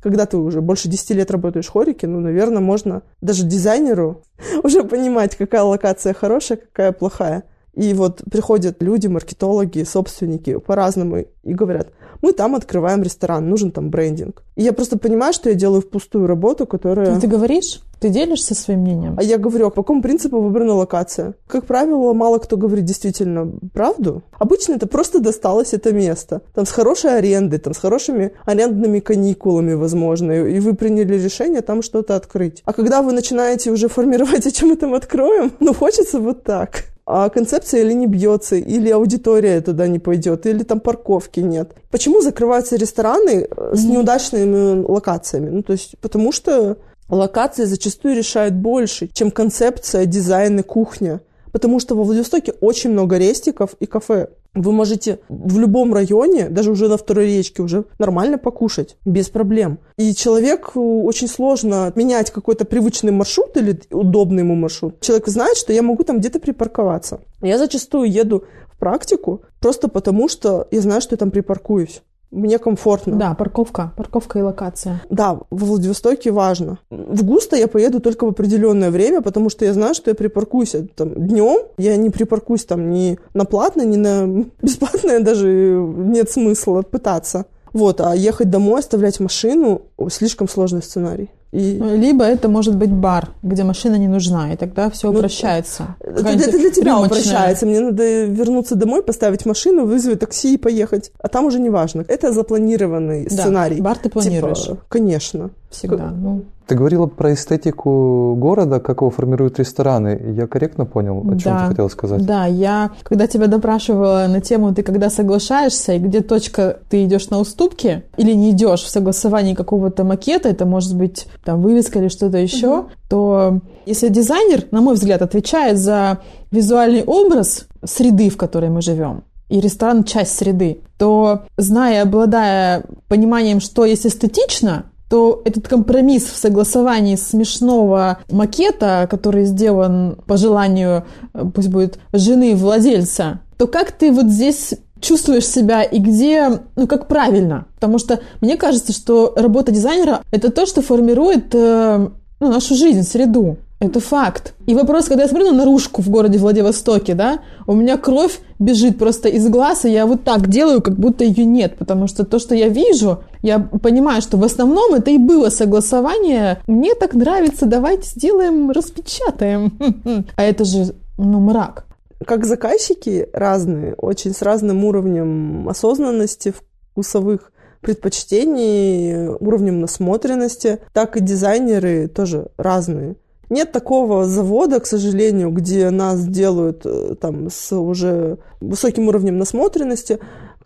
когда 0.00 0.26
ты 0.26 0.36
уже 0.36 0.60
больше 0.60 0.88
10 0.88 1.10
лет 1.10 1.30
работаешь 1.30 1.66
в 1.66 1.72
хорике, 1.72 2.06
ну, 2.06 2.20
наверное, 2.20 2.60
можно 2.60 3.02
даже 3.20 3.44
дизайнеру 3.44 4.22
уже 4.62 4.84
понимать, 4.84 5.36
какая 5.36 5.62
локация 5.62 6.14
хорошая, 6.14 6.58
какая 6.58 6.92
плохая. 6.92 7.44
И 7.74 7.94
вот 7.94 8.22
приходят 8.30 8.82
люди, 8.82 9.06
маркетологи, 9.06 9.84
собственники 9.84 10.58
по-разному 10.58 11.26
и 11.42 11.54
говорят, 11.54 11.88
мы 12.22 12.32
там 12.32 12.54
открываем 12.54 13.02
ресторан, 13.02 13.48
нужен 13.48 13.70
там 13.70 13.90
брендинг. 13.90 14.42
И 14.56 14.62
я 14.62 14.72
просто 14.72 14.98
понимаю, 14.98 15.32
что 15.32 15.50
я 15.50 15.54
делаю 15.54 15.82
впустую 15.82 16.26
работу, 16.26 16.66
которая... 16.66 17.18
Ты 17.20 17.26
говоришь? 17.26 17.80
Ты 18.00 18.10
делишься 18.10 18.54
своим 18.54 18.80
мнением? 18.80 19.16
А 19.18 19.22
я 19.22 19.38
говорю, 19.38 19.66
а 19.66 19.70
по 19.70 19.82
какому 19.82 20.02
принципу 20.02 20.40
выбрана 20.40 20.74
локация? 20.74 21.34
Как 21.46 21.66
правило, 21.66 22.12
мало 22.12 22.38
кто 22.38 22.56
говорит 22.56 22.84
действительно 22.84 23.52
правду. 23.72 24.22
Обычно 24.38 24.74
это 24.74 24.86
просто 24.86 25.20
досталось 25.20 25.74
это 25.74 25.92
место. 25.92 26.42
Там 26.54 26.64
с 26.64 26.70
хорошей 26.70 27.18
арендой, 27.18 27.58
там 27.58 27.74
с 27.74 27.78
хорошими 27.78 28.32
арендными 28.44 29.00
каникулами, 29.00 29.74
возможно, 29.74 30.32
и 30.32 30.60
вы 30.60 30.74
приняли 30.74 31.18
решение 31.18 31.60
там 31.60 31.82
что-то 31.82 32.14
открыть. 32.14 32.62
А 32.64 32.72
когда 32.72 33.02
вы 33.02 33.12
начинаете 33.12 33.72
уже 33.72 33.88
формировать, 33.88 34.46
о 34.46 34.50
чем 34.50 34.68
мы 34.68 34.76
там 34.76 34.94
откроем, 34.94 35.52
ну, 35.58 35.74
хочется 35.74 36.20
вот 36.20 36.44
так 36.44 36.84
а 37.10 37.30
концепция 37.30 37.80
или 37.80 37.94
не 37.94 38.06
бьется, 38.06 38.56
или 38.56 38.90
аудитория 38.90 39.62
туда 39.62 39.88
не 39.88 39.98
пойдет, 39.98 40.44
или 40.44 40.62
там 40.62 40.78
парковки 40.78 41.40
нет. 41.40 41.72
Почему 41.90 42.20
закрываются 42.20 42.76
рестораны 42.76 43.48
э, 43.50 43.74
с 43.74 43.82
неудачными 43.84 44.84
локациями? 44.86 45.48
Ну, 45.48 45.62
то 45.62 45.72
есть, 45.72 45.94
потому 46.02 46.32
что 46.32 46.76
локации 47.08 47.64
зачастую 47.64 48.14
решают 48.14 48.54
больше, 48.54 49.08
чем 49.10 49.30
концепция, 49.30 50.04
дизайн 50.04 50.58
и 50.58 50.62
кухня. 50.62 51.22
Потому 51.50 51.80
что 51.80 51.94
во 51.94 52.04
Владивостоке 52.04 52.52
очень 52.60 52.90
много 52.90 53.16
рестиков 53.16 53.70
и 53.80 53.86
кафе. 53.86 54.28
Вы 54.60 54.72
можете 54.72 55.20
в 55.28 55.58
любом 55.58 55.94
районе, 55.94 56.48
даже 56.48 56.70
уже 56.70 56.88
на 56.88 56.96
второй 56.96 57.26
речке, 57.26 57.62
уже 57.62 57.84
нормально 57.98 58.38
покушать, 58.38 58.96
без 59.04 59.28
проблем. 59.28 59.78
И 59.96 60.14
человеку 60.14 61.04
очень 61.04 61.28
сложно 61.28 61.92
менять 61.94 62.30
какой-то 62.30 62.64
привычный 62.64 63.12
маршрут 63.12 63.56
или 63.56 63.80
удобный 63.90 64.42
ему 64.42 64.54
маршрут. 64.56 65.00
Человек 65.00 65.28
знает, 65.28 65.56
что 65.56 65.72
я 65.72 65.82
могу 65.82 66.02
там 66.02 66.18
где-то 66.18 66.40
припарковаться. 66.40 67.20
Я 67.40 67.58
зачастую 67.58 68.10
еду 68.10 68.44
в 68.72 68.78
практику 68.78 69.42
просто 69.60 69.88
потому, 69.88 70.28
что 70.28 70.66
я 70.70 70.80
знаю, 70.80 71.00
что 71.00 71.14
я 71.14 71.18
там 71.18 71.30
припаркуюсь. 71.30 72.02
Мне 72.30 72.58
комфортно. 72.58 73.16
Да, 73.16 73.34
парковка. 73.34 73.92
Парковка 73.96 74.38
и 74.38 74.42
локация. 74.42 75.02
Да, 75.08 75.40
в 75.50 75.64
Владивостоке 75.64 76.30
важно. 76.30 76.78
В 76.90 77.24
Густо 77.24 77.56
я 77.56 77.68
поеду 77.68 78.00
только 78.00 78.24
в 78.24 78.28
определенное 78.28 78.90
время, 78.90 79.22
потому 79.22 79.48
что 79.48 79.64
я 79.64 79.72
знаю, 79.72 79.94
что 79.94 80.10
я 80.10 80.14
припаркуюсь 80.14 80.74
там 80.94 81.14
днем. 81.14 81.60
Я 81.78 81.96
не 81.96 82.10
припаркуюсь 82.10 82.64
там 82.64 82.90
ни 82.90 83.18
на 83.32 83.44
платное, 83.44 83.86
ни 83.86 83.96
на 83.96 84.44
бесплатное, 84.62 85.20
даже 85.20 85.48
нет 85.48 86.30
смысла 86.30 86.82
пытаться. 86.82 87.46
Вот, 87.72 88.00
а 88.00 88.14
ехать 88.14 88.50
домой, 88.50 88.80
оставлять 88.80 89.20
машину– 89.20 89.82
слишком 90.10 90.48
сложный 90.48 90.82
сценарий. 90.82 91.30
И... 91.50 91.78
Либо 91.78 92.24
это 92.24 92.48
может 92.48 92.76
быть 92.76 92.90
бар, 92.90 93.30
где 93.42 93.64
машина 93.64 93.96
не 93.96 94.08
нужна, 94.08 94.52
и 94.52 94.56
тогда 94.56 94.90
все 94.90 95.10
ну, 95.10 95.18
упрощается. 95.18 95.96
Это, 96.00 96.28
это 96.28 96.50
для 96.50 96.70
тебя 96.70 96.92
рюмочная. 96.92 97.06
упрощается. 97.06 97.66
Мне 97.66 97.80
надо 97.80 98.24
вернуться 98.24 98.74
домой, 98.74 99.02
поставить 99.02 99.46
машину, 99.46 99.86
вызвать 99.86 100.20
такси 100.20 100.54
и 100.54 100.58
поехать. 100.58 101.10
А 101.18 101.28
там 101.28 101.46
уже 101.46 101.58
не 101.58 101.70
важно. 101.70 102.04
Это 102.06 102.32
запланированный 102.32 103.24
да, 103.24 103.30
сценарий. 103.30 103.80
Бар 103.80 103.96
ты 103.96 104.10
планируешь. 104.10 104.64
Типа, 104.64 104.78
конечно. 104.88 105.50
Всегда. 105.70 106.10
Ну, 106.10 106.44
ты 106.66 106.74
говорила 106.74 107.06
про 107.06 107.32
эстетику 107.32 108.34
города, 108.36 108.78
как 108.78 109.00
его 109.00 109.10
формируют 109.10 109.58
рестораны. 109.58 110.34
Я 110.36 110.46
корректно 110.46 110.84
понял, 110.84 111.20
о 111.20 111.36
чем 111.38 111.52
да, 111.52 111.60
ты 111.60 111.68
хотела 111.68 111.88
сказать? 111.88 112.26
Да, 112.26 112.44
я, 112.44 112.90
когда 113.04 113.26
тебя 113.26 113.46
допрашивала 113.46 114.26
на 114.28 114.42
тему, 114.42 114.74
ты 114.74 114.82
когда 114.82 115.08
соглашаешься, 115.08 115.94
и 115.94 115.98
где 115.98 116.20
точка 116.20 116.78
ты 116.90 117.04
идешь 117.04 117.30
на 117.30 117.38
уступки, 117.38 118.02
или 118.18 118.32
не 118.32 118.50
идешь 118.50 118.82
в 118.82 118.88
согласовании 118.88 119.54
какого-то 119.54 120.04
макета, 120.04 120.50
это 120.50 120.66
может 120.66 120.94
быть 120.94 121.26
там 121.44 121.62
вывеска 121.62 121.98
или 121.98 122.08
что-то 122.08 122.38
еще, 122.38 122.80
угу. 122.80 122.88
то 123.08 123.60
если 123.86 124.08
дизайнер, 124.08 124.64
на 124.70 124.80
мой 124.80 124.94
взгляд, 124.94 125.22
отвечает 125.22 125.78
за 125.78 126.18
визуальный 126.50 127.04
образ 127.04 127.66
среды, 127.84 128.30
в 128.30 128.36
которой 128.36 128.70
мы 128.70 128.82
живем, 128.82 129.24
и 129.48 129.60
ресторан 129.60 130.04
часть 130.04 130.36
среды, 130.36 130.80
то, 130.98 131.44
зная, 131.56 132.02
обладая 132.02 132.84
пониманием, 133.08 133.60
что 133.60 133.84
есть 133.84 134.06
эстетично, 134.06 134.86
то 135.08 135.40
этот 135.44 135.68
компромисс 135.68 136.24
в 136.24 136.36
согласовании 136.36 137.16
смешного 137.16 138.18
макета, 138.30 139.06
который 139.10 139.44
сделан 139.44 140.18
по 140.26 140.36
желанию, 140.36 141.06
э, 141.32 141.44
пусть 141.54 141.68
будет, 141.68 141.98
жены 142.12 142.54
владельца, 142.54 143.40
то 143.56 143.66
как 143.66 143.92
ты 143.92 144.12
вот 144.12 144.26
здесь 144.26 144.74
чувствуешь 145.00 145.46
себя 145.46 145.82
и 145.82 145.98
где, 145.98 146.60
ну, 146.76 146.86
как 146.86 147.08
правильно. 147.08 147.66
Потому 147.74 147.98
что 147.98 148.20
мне 148.40 148.56
кажется, 148.56 148.92
что 148.92 149.32
работа 149.36 149.72
дизайнера– 149.72 150.22
это 150.30 150.50
то, 150.50 150.66
что 150.66 150.82
формирует 150.82 151.54
э, 151.54 152.08
ну, 152.40 152.48
нашу 152.48 152.74
жизнь, 152.74 153.02
среду. 153.02 153.58
Это 153.80 154.00
факт. 154.00 154.54
И 154.66 154.74
вопрос, 154.74 155.04
когда 155.04 155.22
я 155.22 155.28
смотрю 155.28 155.52
на 155.52 155.58
наружку 155.58 156.02
в 156.02 156.08
городе 156.08 156.38
Владивостоке, 156.38 157.14
да, 157.14 157.38
у 157.68 157.74
меня 157.74 157.96
кровь 157.96 158.40
бежит 158.58 158.98
просто 158.98 159.28
из 159.28 159.48
глаз, 159.48 159.84
и 159.84 159.90
я 159.90 160.04
вот 160.04 160.24
так 160.24 160.48
делаю, 160.48 160.82
как 160.82 160.98
будто 160.98 161.22
ее 161.22 161.44
нет, 161.44 161.78
потому 161.78 162.08
что 162.08 162.24
то, 162.24 162.40
что 162.40 162.56
я 162.56 162.68
вижу, 162.68 163.20
я 163.40 163.60
понимаю, 163.60 164.20
что 164.20 164.36
в 164.36 164.42
основном 164.42 164.94
это 164.94 165.12
и 165.12 165.18
было 165.18 165.48
согласование. 165.48 166.58
Мне 166.66 166.96
так 166.96 167.14
нравится, 167.14 167.66
давайте 167.66 168.08
сделаем, 168.08 168.70
распечатаем. 168.70 169.78
А 170.36 170.42
это 170.42 170.64
же, 170.64 170.94
ну, 171.16 171.38
мрак. 171.38 171.87
Как 172.24 172.44
заказчики 172.44 173.28
разные, 173.32 173.94
очень 173.94 174.34
с 174.34 174.42
разным 174.42 174.84
уровнем 174.84 175.68
осознанности 175.68 176.52
вкусовых 176.52 177.52
предпочтений, 177.80 179.28
уровнем 179.28 179.80
насмотренности, 179.80 180.80
так 180.92 181.16
и 181.16 181.20
дизайнеры 181.20 182.08
тоже 182.08 182.50
разные. 182.56 183.16
Нет 183.50 183.72
такого 183.72 184.24
завода, 184.24 184.80
к 184.80 184.86
сожалению, 184.86 185.50
где 185.50 185.90
нас 185.90 186.26
делают 186.26 186.82
э, 186.84 187.14
там 187.20 187.48
с 187.50 187.72
уже 187.72 188.38
высоким 188.60 189.08
уровнем 189.08 189.38
насмотренности, 189.38 190.18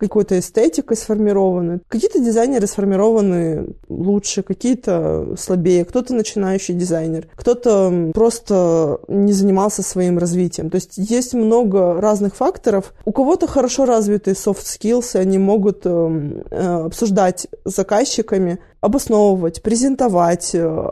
какой-то 0.03 0.37
эстетикой 0.39 0.97
сформированы. 0.97 1.81
Какие-то 1.87 2.19
дизайнеры 2.19 2.67
сформированы 2.67 3.75
лучше, 3.89 4.43
какие-то 4.43 5.37
слабее. 5.39 5.85
Кто-то 5.85 6.13
начинающий 6.13 6.75
дизайнер, 6.75 7.29
кто-то 7.37 8.11
просто 8.13 8.99
не 9.07 9.33
занимался 9.33 9.83
своим 9.83 10.19
развитием. 10.19 10.71
То 10.71 10.77
есть 10.77 10.95
есть 10.97 11.35
много 11.35 12.01
разных 12.01 12.35
факторов. 12.35 12.95
У 13.05 13.13
кого-то 13.13 13.47
хорошо 13.47 13.85
развитые 13.85 14.35
soft 14.35 14.65
skills, 14.65 15.17
и 15.17 15.19
они 15.19 15.39
могут 15.39 15.83
э, 15.85 16.43
э, 16.51 16.85
обсуждать 16.87 17.47
с 17.65 17.77
заказчиками, 17.77 18.59
обосновывать, 18.81 19.63
презентовать, 19.63 20.51
э, 20.55 20.89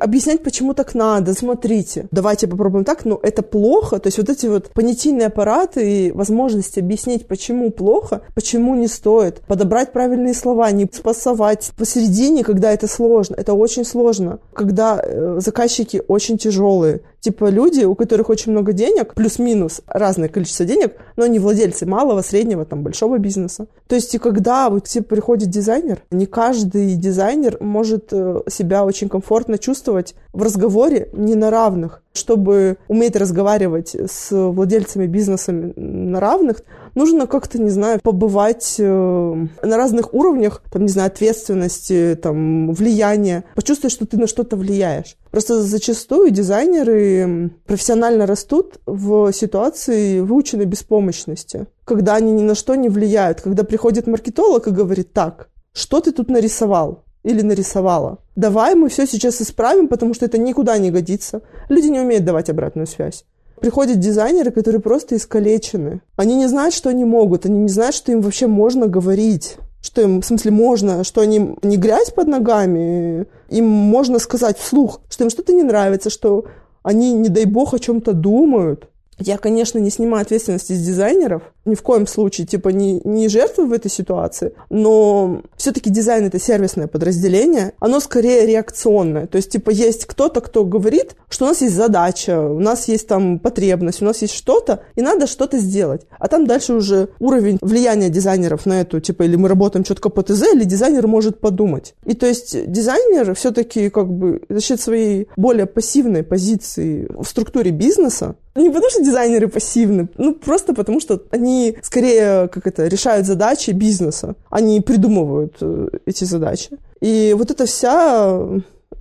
объяснять, 0.00 0.42
почему 0.42 0.74
так 0.74 0.94
надо, 0.94 1.34
смотрите, 1.34 2.06
давайте 2.10 2.46
попробуем 2.46 2.84
так, 2.84 3.04
но 3.04 3.18
это 3.22 3.42
плохо, 3.42 3.98
то 3.98 4.08
есть 4.08 4.18
вот 4.18 4.28
эти 4.28 4.46
вот 4.46 4.70
понятийные 4.70 5.26
аппараты 5.26 6.08
и 6.08 6.12
возможность 6.12 6.78
объяснить, 6.78 7.26
почему 7.26 7.70
плохо, 7.70 8.22
почему 8.34 8.74
не 8.74 8.88
стоит, 8.88 9.40
подобрать 9.46 9.92
правильные 9.92 10.34
слова, 10.34 10.70
не 10.70 10.88
спасовать. 10.92 11.70
Посередине, 11.76 12.44
когда 12.44 12.72
это 12.72 12.86
сложно, 12.88 13.34
это 13.34 13.54
очень 13.54 13.84
сложно, 13.84 14.38
когда 14.52 15.00
э, 15.02 15.38
заказчики 15.40 16.02
очень 16.08 16.38
тяжелые, 16.38 17.00
типа 17.20 17.50
люди, 17.50 17.84
у 17.84 17.94
которых 17.94 18.30
очень 18.30 18.52
много 18.52 18.72
денег, 18.72 19.14
плюс-минус 19.14 19.82
разное 19.86 20.28
количество 20.28 20.64
денег, 20.64 20.94
но 21.16 21.24
они 21.24 21.38
владельцы 21.38 21.86
малого, 21.86 22.22
среднего, 22.22 22.64
там, 22.64 22.82
большого 22.82 23.18
бизнеса. 23.18 23.66
То 23.86 23.94
есть, 23.94 24.14
и 24.14 24.18
когда 24.18 24.70
вот 24.70 24.84
к 24.84 24.88
тебе 24.88 25.04
приходит 25.04 25.50
дизайнер, 25.50 26.02
не 26.10 26.26
каждый 26.26 26.94
дизайнер 26.94 27.56
может 27.60 28.08
э, 28.12 28.42
себя 28.48 28.84
очень 28.84 29.08
комфортно 29.08 29.58
чувствовать 29.58 30.14
в 30.38 30.42
разговоре 30.42 31.10
не 31.12 31.34
на 31.34 31.50
равных. 31.50 32.02
Чтобы 32.12 32.78
уметь 32.86 33.16
разговаривать 33.16 33.94
с 33.94 34.30
владельцами 34.30 35.06
бизнесами 35.06 35.72
на 35.76 36.20
равных, 36.20 36.62
нужно 36.94 37.26
как-то, 37.26 37.60
не 37.60 37.70
знаю, 37.70 38.00
побывать 38.00 38.76
э, 38.78 39.46
на 39.62 39.76
разных 39.76 40.14
уровнях, 40.14 40.62
там, 40.72 40.82
не 40.82 40.88
знаю, 40.88 41.08
ответственности, 41.08 42.16
там, 42.22 42.72
влияния, 42.72 43.44
почувствовать, 43.56 43.92
что 43.92 44.06
ты 44.06 44.16
на 44.16 44.28
что-то 44.28 44.56
влияешь. 44.56 45.16
Просто 45.32 45.60
зачастую 45.60 46.30
дизайнеры 46.30 47.50
профессионально 47.66 48.24
растут 48.24 48.78
в 48.86 49.32
ситуации 49.32 50.20
выученной 50.20 50.66
беспомощности 50.66 51.66
когда 51.84 52.16
они 52.16 52.32
ни 52.32 52.42
на 52.42 52.54
что 52.54 52.74
не 52.74 52.90
влияют, 52.90 53.40
когда 53.40 53.64
приходит 53.64 54.06
маркетолог 54.06 54.66
и 54.66 54.72
говорит, 54.72 55.14
так, 55.14 55.48
что 55.72 56.02
ты 56.02 56.12
тут 56.12 56.28
нарисовал? 56.28 57.04
Или 57.22 57.42
нарисовала. 57.42 58.18
Давай 58.36 58.74
мы 58.74 58.88
все 58.88 59.06
сейчас 59.06 59.40
исправим, 59.40 59.88
потому 59.88 60.14
что 60.14 60.24
это 60.24 60.38
никуда 60.38 60.78
не 60.78 60.90
годится. 60.90 61.42
Люди 61.68 61.88
не 61.88 62.00
умеют 62.00 62.24
давать 62.24 62.50
обратную 62.50 62.86
связь. 62.86 63.24
Приходят 63.60 63.98
дизайнеры, 63.98 64.50
которые 64.50 64.80
просто 64.80 65.16
искалечены. 65.16 66.00
Они 66.16 66.36
не 66.36 66.46
знают, 66.46 66.74
что 66.74 66.90
они 66.90 67.04
могут, 67.04 67.44
они 67.44 67.58
не 67.58 67.68
знают, 67.68 67.94
что 67.94 68.12
им 68.12 68.20
вообще 68.20 68.46
можно 68.46 68.86
говорить. 68.86 69.56
Что 69.80 70.02
им, 70.02 70.20
в 70.20 70.26
смысле, 70.26 70.50
можно, 70.50 71.04
что 71.04 71.20
они 71.20 71.54
не 71.62 71.76
грязь 71.76 72.10
под 72.10 72.26
ногами, 72.26 73.26
им 73.48 73.66
можно 73.68 74.18
сказать 74.18 74.58
вслух, 74.58 75.00
что 75.08 75.24
им 75.24 75.30
что-то 75.30 75.52
не 75.52 75.62
нравится, 75.62 76.10
что 76.10 76.46
они, 76.82 77.12
не 77.12 77.28
дай 77.28 77.44
бог, 77.44 77.74
о 77.74 77.78
чем-то 77.78 78.12
думают. 78.12 78.88
Я, 79.18 79.36
конечно, 79.38 79.78
не 79.78 79.90
снимаю 79.90 80.22
ответственности 80.22 80.72
с 80.72 80.84
дизайнеров, 80.84 81.42
ни 81.64 81.74
в 81.74 81.82
коем 81.82 82.06
случае, 82.06 82.46
типа, 82.46 82.68
не, 82.70 83.00
не 83.04 83.28
жертвую 83.28 83.68
в 83.68 83.72
этой 83.72 83.90
ситуации, 83.90 84.52
но 84.70 85.42
все-таки 85.56 85.90
дизайн— 85.90 86.26
это 86.26 86.38
сервисное 86.38 86.86
подразделение, 86.86 87.72
оно 87.80 88.00
скорее 88.00 88.46
реакционное. 88.46 89.26
То 89.26 89.36
есть, 89.36 89.50
типа, 89.50 89.70
есть 89.70 90.06
кто-то, 90.06 90.40
кто 90.40 90.64
говорит, 90.64 91.16
что 91.28 91.44
у 91.44 91.48
нас 91.48 91.60
есть 91.60 91.74
задача, 91.74 92.40
у 92.40 92.60
нас 92.60 92.88
есть 92.88 93.08
там 93.08 93.38
потребность, 93.38 94.02
у 94.02 94.04
нас 94.04 94.22
есть 94.22 94.34
что-то, 94.34 94.82
и 94.94 95.02
надо 95.02 95.26
что-то 95.26 95.58
сделать. 95.58 96.02
А 96.18 96.28
там 96.28 96.46
дальше 96.46 96.74
уже 96.74 97.08
уровень 97.18 97.58
влияния 97.60 98.08
дизайнеров 98.08 98.66
на 98.66 98.80
эту, 98.80 99.00
типа, 99.00 99.24
или 99.24 99.36
мы 99.36 99.48
работаем 99.48 99.84
четко 99.84 100.08
по 100.08 100.22
ТЗ, 100.22 100.54
или 100.54 100.64
дизайнер 100.64 101.06
может 101.06 101.40
подумать. 101.40 101.94
И 102.04 102.14
то 102.14 102.26
есть 102.26 102.70
дизайнер 102.70 103.34
все-таки 103.34 103.90
как 103.90 104.08
бы 104.08 104.42
за 104.48 104.60
счет 104.60 104.80
своей 104.80 105.28
более 105.36 105.66
пассивной 105.66 106.22
позиции 106.22 107.08
в 107.10 107.24
структуре 107.24 107.70
бизнеса, 107.70 108.36
не 108.62 108.70
потому 108.70 108.90
что 108.90 109.02
дизайнеры 109.02 109.48
пассивны, 109.48 110.08
ну 110.16 110.34
просто 110.34 110.74
потому 110.74 111.00
что 111.00 111.22
они 111.30 111.76
скорее 111.82 112.48
как 112.48 112.66
это 112.66 112.86
решают 112.86 113.26
задачи 113.26 113.70
бизнеса, 113.70 114.36
они 114.50 114.80
придумывают 114.80 115.56
э, 115.60 115.88
эти 116.06 116.24
задачи. 116.24 116.70
И 117.00 117.34
вот 117.36 117.50
эта 117.50 117.66
вся 117.66 118.40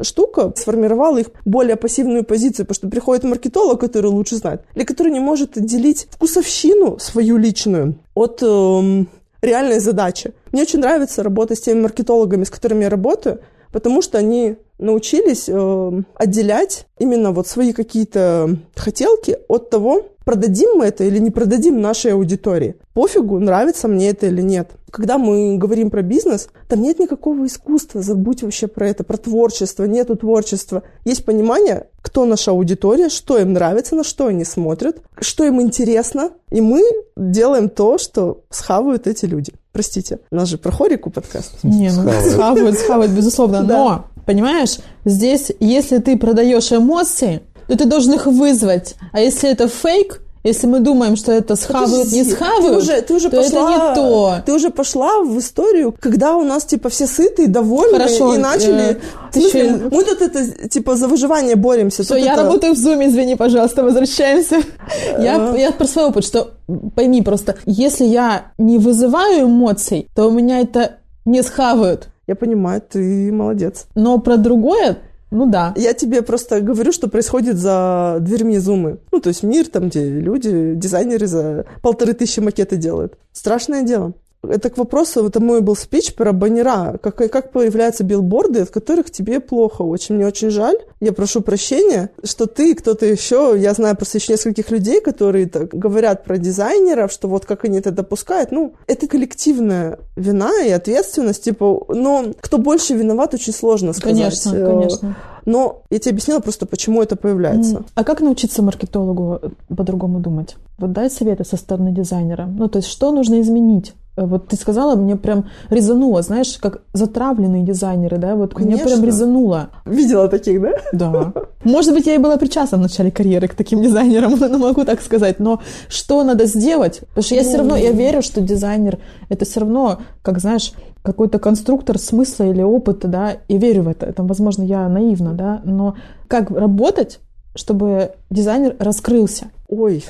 штука 0.02 0.54
сформировала 0.56 1.18
их 1.18 1.28
более 1.46 1.76
пассивную 1.76 2.24
позицию, 2.24 2.66
потому 2.66 2.76
что 2.76 2.90
приходит 2.90 3.24
маркетолог, 3.24 3.80
который 3.80 4.12
лучше 4.12 4.36
знает, 4.36 4.62
или 4.76 4.84
который 4.84 5.12
не 5.12 5.20
может 5.20 5.58
отделить 5.58 6.08
вкусовщину 6.12 7.00
свою 7.00 7.38
личную 7.38 8.00
от 8.14 8.42
эм, 8.44 9.10
реальной 9.42 9.80
задачи. 9.80 10.34
Мне 10.52 10.64
очень 10.64 10.80
нравится 10.80 11.24
работать 11.24 11.60
с 11.60 11.62
теми 11.62 11.82
маркетологами, 11.82 12.44
с 12.44 12.50
которыми 12.50 12.84
я 12.84 12.90
работаю, 12.90 13.42
потому 13.72 14.02
что 14.02 14.18
они 14.18 14.58
научились 14.80 15.46
э, 15.48 16.02
отделять 16.16 16.88
именно 17.00 17.32
вот 17.32 17.48
свои 17.48 17.74
какие-то 17.74 18.58
хотелки 18.76 19.38
от 19.48 19.70
того, 19.70 20.06
продадим 20.28 20.78
мы 20.78 20.86
это 20.86 21.06
или 21.06 21.20
не 21.20 21.32
продадим 21.32 21.80
нашей 21.80 22.12
аудитории. 22.12 22.76
Пофигу, 22.94 23.40
нравится 23.40 23.88
мне 23.88 24.10
это 24.10 24.26
или 24.28 24.42
нет. 24.42 24.72
Когда 24.92 25.18
мы 25.18 25.58
говорим 25.58 25.90
про 25.90 26.02
бизнес, 26.02 26.50
там 26.68 26.82
нет 26.82 27.00
никакого 27.00 27.46
искусства, 27.46 28.02
забудь 28.02 28.44
вообще 28.44 28.68
про 28.68 28.90
это, 28.90 29.06
про 29.06 29.16
творчество, 29.16 29.86
нету 29.86 30.18
творчества. 30.18 30.84
Есть 31.06 31.24
понимание, 31.24 31.88
кто 32.02 32.26
наша 32.26 32.52
аудитория, 32.52 33.08
что 33.08 33.38
им 33.38 33.54
нравится, 33.54 33.96
на 33.96 34.04
что 34.04 34.28
они 34.28 34.44
смотрят, 34.44 34.98
что 35.20 35.46
им 35.46 35.62
интересно, 35.62 36.32
и 36.52 36.60
мы 36.60 36.84
делаем 37.16 37.70
то, 37.70 37.98
что 37.98 38.44
схавают 38.50 39.08
эти 39.08 39.26
люди. 39.26 39.54
Простите, 39.72 40.20
у 40.30 40.36
нас 40.36 40.50
же 40.50 40.58
про 40.58 40.72
хорику 40.72 41.10
подкаст. 41.10 41.64
Не, 41.64 41.90
ну 41.90 42.12
схавают, 42.30 42.78
схавают, 42.78 43.14
безусловно, 43.14 43.62
но 43.62 44.06
Понимаешь, 44.28 44.80
здесь, 45.06 45.54
если 45.62 46.00
ты 46.00 46.18
продаешь 46.18 46.74
эмоции, 46.74 47.44
то 47.70 47.78
ты 47.78 47.86
должен 47.86 48.14
их 48.14 48.26
вызвать. 48.26 48.96
А 49.14 49.22
если 49.22 49.50
это 49.50 49.70
фейк, 49.70 50.22
если 50.44 50.68
мы 50.68 50.82
думаем, 50.82 51.16
что 51.16 51.32
это 51.32 51.56
схавают, 51.56 52.12
не 52.12 52.26
схавают, 52.26 52.66
ты 52.66 52.72
уже, 52.74 53.02
ты 53.02 53.14
уже 53.14 53.30
то 53.30 53.38
пошла, 53.38 53.72
это 53.72 53.90
не 53.90 53.96
то. 53.96 54.36
Ты 54.46 54.54
уже 54.54 54.70
пошла 54.70 55.22
в 55.22 55.40
историю, 55.40 55.96
когда 55.98 56.36
у 56.36 56.44
нас, 56.44 56.66
типа, 56.66 56.90
все 56.90 57.08
сыты, 57.08 57.48
довольны, 57.48 58.00
Хорошо, 58.00 58.36
и 58.36 58.38
начали... 58.38 58.98
Э, 58.98 59.32
смысле, 59.32 59.66
еще... 59.66 59.90
Мы 59.92 60.04
тут, 60.04 60.22
это, 60.22 60.68
типа, 60.68 60.98
за 60.98 61.08
выживание 61.08 61.56
боремся. 61.56 62.04
Все, 62.04 62.18
я 62.18 62.34
это... 62.34 62.44
работаю 62.44 62.76
в 62.76 62.78
Zoom, 62.78 63.08
извини, 63.08 63.36
пожалуйста, 63.36 63.82
возвращаемся. 63.82 64.58
я, 65.20 65.56
я 65.56 65.72
про 65.72 65.88
свой 65.88 66.08
опыт, 66.08 66.26
что, 66.26 66.52
пойми 66.96 67.22
просто, 67.22 67.56
если 67.66 68.04
я 68.04 68.52
не 68.58 68.78
вызываю 68.78 69.46
эмоций, 69.46 70.10
то 70.14 70.28
у 70.28 70.32
меня 70.32 70.60
это 70.60 70.98
не 71.24 71.42
схавают. 71.44 72.10
Я 72.28 72.36
понимаю, 72.36 72.82
ты 72.82 73.32
молодец. 73.32 73.88
Но 73.96 74.20
про 74.20 74.38
другое 74.38 74.98
ну 75.30 75.46
да. 75.46 75.74
Я 75.76 75.94
тебе 75.94 76.22
просто 76.22 76.62
говорю, 76.62 76.92
что 76.92 77.10
происходит 77.10 77.58
за 77.58 78.18
дверьми 78.22 78.58
зумы. 78.60 79.00
Ну, 79.12 79.20
то 79.20 79.28
есть 79.30 79.44
мир, 79.44 79.68
там, 79.68 79.90
где 79.90 80.10
люди, 80.10 80.74
дизайнеры 80.74 81.28
за 81.28 81.66
полторы 81.82 82.14
тысячи 82.14 82.40
макеты 82.40 82.78
делают. 82.78 83.18
Страшное 83.34 83.84
дело. 83.84 84.14
Это 84.44 84.70
к 84.70 84.78
вопросу, 84.78 85.26
это 85.26 85.40
мой 85.40 85.62
был 85.62 85.76
спич 85.76 86.14
про 86.14 86.32
баннера, 86.32 86.98
как, 87.02 87.16
как 87.16 87.52
появляются 87.52 88.04
билборды, 88.04 88.62
от 88.62 88.70
которых 88.70 89.10
тебе 89.12 89.40
плохо. 89.40 89.82
Очень 89.82 90.16
мне 90.16 90.28
очень 90.28 90.50
жаль. 90.50 90.78
Я 91.00 91.12
прошу 91.12 91.42
прощения, 91.42 92.12
что 92.24 92.46
ты 92.46 92.76
кто-то 92.76 93.06
еще, 93.06 93.56
я 93.58 93.74
знаю 93.74 93.96
просто 93.96 94.20
еще 94.20 94.34
нескольких 94.34 94.70
людей, 94.72 95.02
которые 95.02 95.48
так 95.48 95.70
говорят 95.70 96.24
про 96.24 96.38
дизайнеров, 96.38 97.12
что 97.12 97.28
вот 97.28 97.46
как 97.46 97.66
они 97.66 97.80
это 97.80 97.92
допускают. 97.92 98.52
Ну, 98.52 98.74
это 98.86 99.08
коллективная 99.08 100.00
вина 100.16 100.52
и 100.64 100.70
ответственность, 100.70 101.44
типа, 101.44 101.86
но 101.90 102.34
кто 102.40 102.58
больше 102.58 102.94
виноват, 102.94 103.34
очень 103.34 103.54
сложно 103.54 103.94
сказать. 103.94 104.18
Конечно, 104.18 104.56
э, 104.56 104.66
конечно. 104.66 105.16
Но 105.46 105.84
я 105.90 106.00
тебе 106.00 106.12
объяснила 106.12 106.40
просто, 106.40 106.66
почему 106.66 107.02
это 107.02 107.16
появляется. 107.16 107.84
А 107.96 108.04
как 108.04 108.22
научиться 108.22 108.62
маркетологу 108.62 109.40
по-другому 109.76 110.20
думать? 110.20 110.58
Вот 110.78 110.92
дай 110.92 111.10
советы 111.10 111.46
со 111.46 111.56
стороны 111.58 111.92
дизайнера. 111.92 112.46
Ну, 112.46 112.68
то 112.68 112.80
есть, 112.80 112.90
что 112.90 113.12
нужно 113.12 113.40
изменить? 113.42 113.94
Э, 114.18 114.26
вот 114.26 114.48
ты 114.48 114.56
сказала, 114.56 114.96
мне 114.96 115.16
прям 115.16 115.46
резануло, 115.70 116.22
знаешь, 116.22 116.58
как 116.60 116.82
затравленные 116.94 117.64
дизайнеры, 117.64 118.18
да, 118.18 118.36
вот 118.36 118.54
Конечно. 118.54 118.76
меня 118.76 118.86
прям 118.86 119.06
резануло. 119.06 119.70
Видела 119.86 120.28
таких, 120.28 120.62
да? 120.62 120.72
Да. 120.92 121.34
Может 121.64 121.94
быть, 121.94 122.08
я 122.08 122.16
и 122.16 122.18
была 122.18 122.38
причастна 122.38 122.80
в 122.80 122.82
начале 122.82 123.12
карьеры 123.12 123.48
к 123.48 123.54
таким 123.54 123.82
дизайнерам, 123.82 124.36
но 124.40 124.58
могу 124.58 124.84
так 124.84 125.02
сказать. 125.02 125.40
Но 125.40 125.62
что 125.88 126.24
надо 126.24 126.46
сделать? 126.46 127.02
Потому 127.10 127.24
что 127.24 127.36
я 127.36 127.44
все 127.44 127.58
равно, 127.58 127.78
я 127.78 127.92
верю, 127.92 128.22
что 128.22 128.42
дизайнер 128.42 128.98
это 129.30 129.46
все 129.46 129.62
равно, 129.62 130.00
как 130.24 130.40
знаешь, 130.40 130.74
какой-то 131.04 131.40
конструктор 131.40 132.00
смысла 132.00 132.46
или 132.46 132.62
опыта, 132.62 133.08
да, 133.08 133.38
и 133.48 133.58
верю 133.58 133.84
в 133.84 133.88
это. 133.88 134.08
Это, 134.08 134.24
возможно, 134.24 134.64
я 134.64 134.90
наивна, 134.90 135.34
да, 135.34 135.62
но 135.64 135.96
как 136.28 136.50
работать, 136.50 137.20
чтобы 137.56 138.12
дизайнер 138.30 138.76
раскрылся? 138.80 139.52
Ой. 139.70 140.04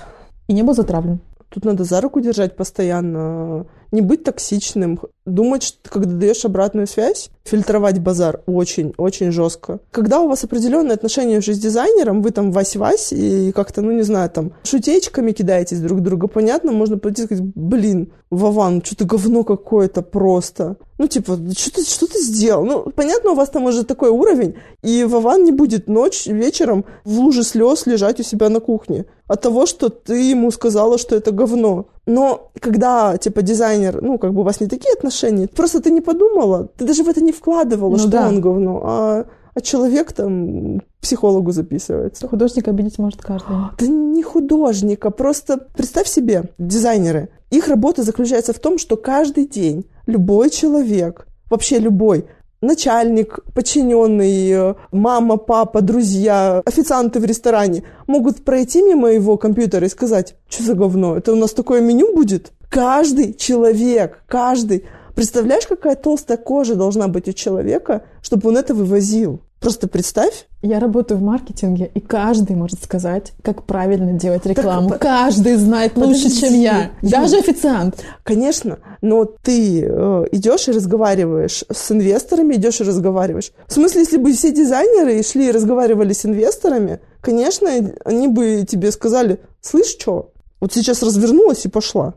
И 0.48 0.54
не 0.54 0.64
был 0.64 0.74
затравлен. 0.74 1.20
Тут 1.50 1.66
надо 1.66 1.84
за 1.84 2.02
руку 2.02 2.20
держать 2.20 2.56
постоянно, 2.56 3.66
не 3.92 4.02
быть 4.02 4.24
токсичным, 4.24 5.00
думать, 5.26 5.78
когда 5.84 6.14
даешь 6.14 6.46
обратную 6.46 6.88
связь, 6.88 7.30
фильтровать 7.44 8.00
базар 8.00 8.42
очень-очень 8.46 9.32
жестко. 9.32 9.80
Когда 9.92 10.22
у 10.22 10.28
вас 10.28 10.44
определенные 10.44 10.94
отношения 10.94 11.40
уже 11.40 11.54
с 11.54 11.60
дизайнером, 11.60 12.22
вы 12.22 12.32
там 12.32 12.52
вась-вась 12.52 13.12
и 13.12 13.52
как-то, 13.52 13.82
ну 13.82 13.92
не 13.92 14.04
знаю, 14.04 14.30
там 14.30 14.54
шутечками 14.64 15.32
кидаетесь 15.32 15.80
друг 15.80 16.02
друга, 16.02 16.28
понятно, 16.28 16.72
можно 16.72 16.98
пойти 16.98 17.26
сказать, 17.26 17.44
блин, 17.56 18.12
Вован, 18.30 18.84
что-то 18.84 19.06
говно 19.06 19.44
какое-то 19.44 20.02
просто. 20.02 20.76
Ну, 20.98 21.08
типа, 21.08 21.40
что 21.56 21.72
ты, 21.72 21.86
что 21.86 22.08
ты 22.08 22.20
сделал? 22.22 22.66
Ну, 22.66 22.92
понятно, 22.96 23.32
у 23.32 23.36
вас 23.36 23.50
там 23.50 23.66
уже 23.66 23.86
такой 23.86 24.10
уровень, 24.10 24.56
и 24.84 25.04
Вован 25.06 25.44
не 25.44 25.52
будет 25.52 25.88
ночь, 25.88 26.26
вечером 26.26 26.86
в 27.06 27.20
луже 27.20 27.44
слез 27.44 27.86
лежать 27.86 28.20
у 28.20 28.24
себя 28.24 28.50
на 28.50 28.60
кухне 28.60 29.06
от 29.28 29.42
того, 29.42 29.66
что 29.66 29.90
ты 29.90 30.32
ему 30.32 30.52
сказала, 30.52 30.98
что 30.98 31.16
это 31.16 31.32
говно. 31.32 31.88
Но 32.08 32.52
когда, 32.62 33.18
типа, 33.18 33.42
дизайнер, 33.42 34.02
ну, 34.02 34.18
как 34.18 34.34
бы 34.34 34.42
у 34.42 34.44
вас 34.44 34.62
не 34.62 34.68
такие 34.68 34.94
отношения, 34.94 35.48
просто 35.48 35.82
ты 35.82 35.92
не 35.92 36.00
подумала, 36.00 36.70
ты 36.78 36.86
даже 36.86 37.04
в 37.04 37.10
это 37.10 37.22
не 37.22 37.34
вкладывала, 37.34 37.92
ну, 37.92 37.98
что 37.98 38.08
да. 38.08 38.28
он 38.30 38.40
говно, 38.40 38.82
а, 38.84 39.26
а 39.54 39.62
человек 39.62 40.14
там 40.14 40.82
психологу 41.02 41.52
записывается. 41.52 42.28
Художника 42.30 42.72
обидеть 42.72 42.98
может 42.98 43.22
каждый. 43.22 43.56
Да 43.78 43.88
не 43.88 44.24
художника, 44.24 45.12
просто 45.12 45.68
представь 45.76 46.08
себе, 46.08 46.46
дизайнеры, 46.58 47.30
их 47.52 47.68
работа 47.68 48.04
заключается 48.04 48.54
в 48.54 48.60
том, 48.60 48.78
что 48.78 48.96
каждый 48.96 49.46
день 49.46 49.86
любой 50.06 50.50
человек, 50.50 51.28
вообще 51.50 51.78
любой, 51.78 52.26
начальник, 52.62 53.40
подчиненный, 53.54 54.76
мама, 54.92 55.38
папа, 55.38 55.82
друзья, 55.82 56.62
официанты 56.66 57.20
в 57.20 57.26
ресторане 57.26 57.84
могут 58.08 58.44
пройти 58.44 58.82
мимо 58.82 59.10
его 59.10 59.38
компьютера 59.38 59.86
и 59.86 59.90
сказать, 59.90 60.36
что 60.50 60.64
за 60.64 60.74
говно, 60.74 61.18
это 61.18 61.34
у 61.34 61.36
нас 61.36 61.52
такое 61.52 61.82
меню 61.82 62.16
будет? 62.16 62.52
Каждый 62.70 63.34
человек, 63.34 64.24
каждый. 64.28 64.86
Представляешь, 65.16 65.66
какая 65.66 65.96
толстая 65.96 66.38
кожа 66.38 66.76
должна 66.76 67.08
быть 67.08 67.28
у 67.28 67.34
человека, 67.34 68.04
чтобы 68.22 68.50
он 68.50 68.58
это 68.58 68.74
вывозил? 68.74 69.42
Просто 69.60 69.88
представь. 69.88 70.46
Я 70.62 70.80
работаю 70.80 71.20
в 71.20 71.24
маркетинге, 71.24 71.90
и 71.94 72.00
каждый 72.00 72.56
может 72.56 72.84
сказать, 72.84 73.34
как 73.42 73.64
правильно 73.64 74.14
делать 74.14 74.46
рекламу. 74.46 74.90
Так, 74.90 75.02
каждый 75.02 75.56
знает 75.56 75.94
подожди, 75.94 76.26
лучше, 76.26 76.40
чем 76.40 76.54
я. 76.54 76.92
Даже 77.02 77.38
официант. 77.38 78.04
Конечно, 78.24 78.80
но 79.02 79.26
ты 79.26 79.84
э, 79.84 80.26
идешь 80.32 80.68
и 80.68 80.72
разговариваешь 80.72 81.64
с 81.72 81.92
инвесторами, 81.92 82.56
идешь 82.56 82.82
и 82.82 82.84
разговариваешь. 82.84 83.52
В 83.68 83.74
смысле, 83.74 84.02
если 84.02 84.18
бы 84.18 84.32
все 84.34 84.52
дизайнеры 84.52 85.24
шли 85.24 85.48
и 85.48 85.52
разговаривали 85.52 86.14
с 86.14 86.26
инвесторами, 86.26 87.00
конечно, 87.22 87.70
они 88.06 88.28
бы 88.28 88.66
тебе 88.68 88.92
сказали, 88.92 89.40
слышь, 89.62 89.88
что, 89.88 90.32
вот 90.60 90.72
сейчас 90.74 91.02
развернулась 91.02 91.66
и 91.66 91.70
пошла. 91.70 92.16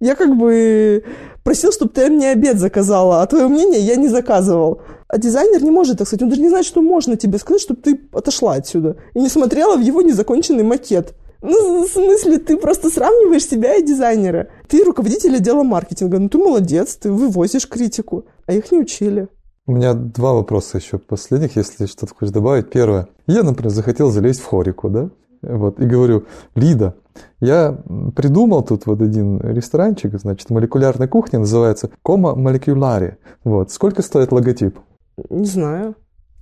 Я 0.00 0.14
как 0.14 0.36
бы 0.36 1.04
просил, 1.42 1.72
чтобы 1.72 1.92
ты 1.92 2.08
мне 2.08 2.30
обед 2.30 2.58
заказала, 2.58 3.22
а 3.22 3.26
твое 3.26 3.48
мнение 3.48 3.80
я 3.80 3.96
не 3.96 4.08
заказывал. 4.08 4.82
А 5.08 5.18
дизайнер 5.18 5.62
не 5.62 5.70
может 5.70 5.98
так 5.98 6.06
сказать. 6.06 6.22
Он 6.22 6.28
даже 6.28 6.42
не 6.42 6.50
знает, 6.50 6.66
что 6.66 6.82
можно 6.82 7.16
тебе 7.16 7.38
сказать, 7.38 7.62
чтобы 7.62 7.80
ты 7.80 8.00
отошла 8.12 8.54
отсюда 8.54 8.96
и 9.14 9.20
не 9.20 9.28
смотрела 9.28 9.76
в 9.76 9.80
его 9.80 10.02
незаконченный 10.02 10.62
макет. 10.62 11.14
Ну, 11.40 11.86
в 11.86 11.88
смысле, 11.88 12.38
ты 12.38 12.56
просто 12.56 12.90
сравниваешь 12.90 13.46
себя 13.46 13.76
и 13.76 13.82
дизайнера. 13.82 14.48
Ты 14.68 14.84
руководитель 14.84 15.36
отдела 15.36 15.62
маркетинга. 15.62 16.18
Ну, 16.18 16.28
ты 16.28 16.36
молодец, 16.38 16.96
ты 16.96 17.10
вывозишь 17.12 17.68
критику. 17.68 18.26
А 18.46 18.52
их 18.52 18.70
не 18.72 18.78
учили. 18.80 19.28
У 19.66 19.72
меня 19.72 19.94
два 19.94 20.32
вопроса 20.32 20.78
еще 20.78 20.98
последних, 20.98 21.56
если 21.56 21.86
что-то 21.86 22.14
хочешь 22.14 22.32
добавить. 22.32 22.70
Первое. 22.70 23.08
Я, 23.26 23.42
например, 23.42 23.70
захотел 23.70 24.10
залезть 24.10 24.40
в 24.40 24.46
хорику, 24.46 24.90
да? 24.90 25.10
Вот, 25.42 25.78
и 25.78 25.84
говорю, 25.84 26.24
Лида, 26.54 26.96
я 27.40 27.78
придумал 28.16 28.62
тут 28.62 28.86
вот 28.86 29.00
один 29.02 29.40
ресторанчик, 29.40 30.18
значит, 30.18 30.50
молекулярной 30.50 31.08
кухни, 31.08 31.36
называется 31.38 31.90
Кома 32.02 32.34
Молекуляри. 32.34 33.18
Вот, 33.44 33.70
сколько 33.70 34.02
стоит 34.02 34.32
логотип? 34.32 34.78
Не 35.30 35.46
знаю. 35.46 35.94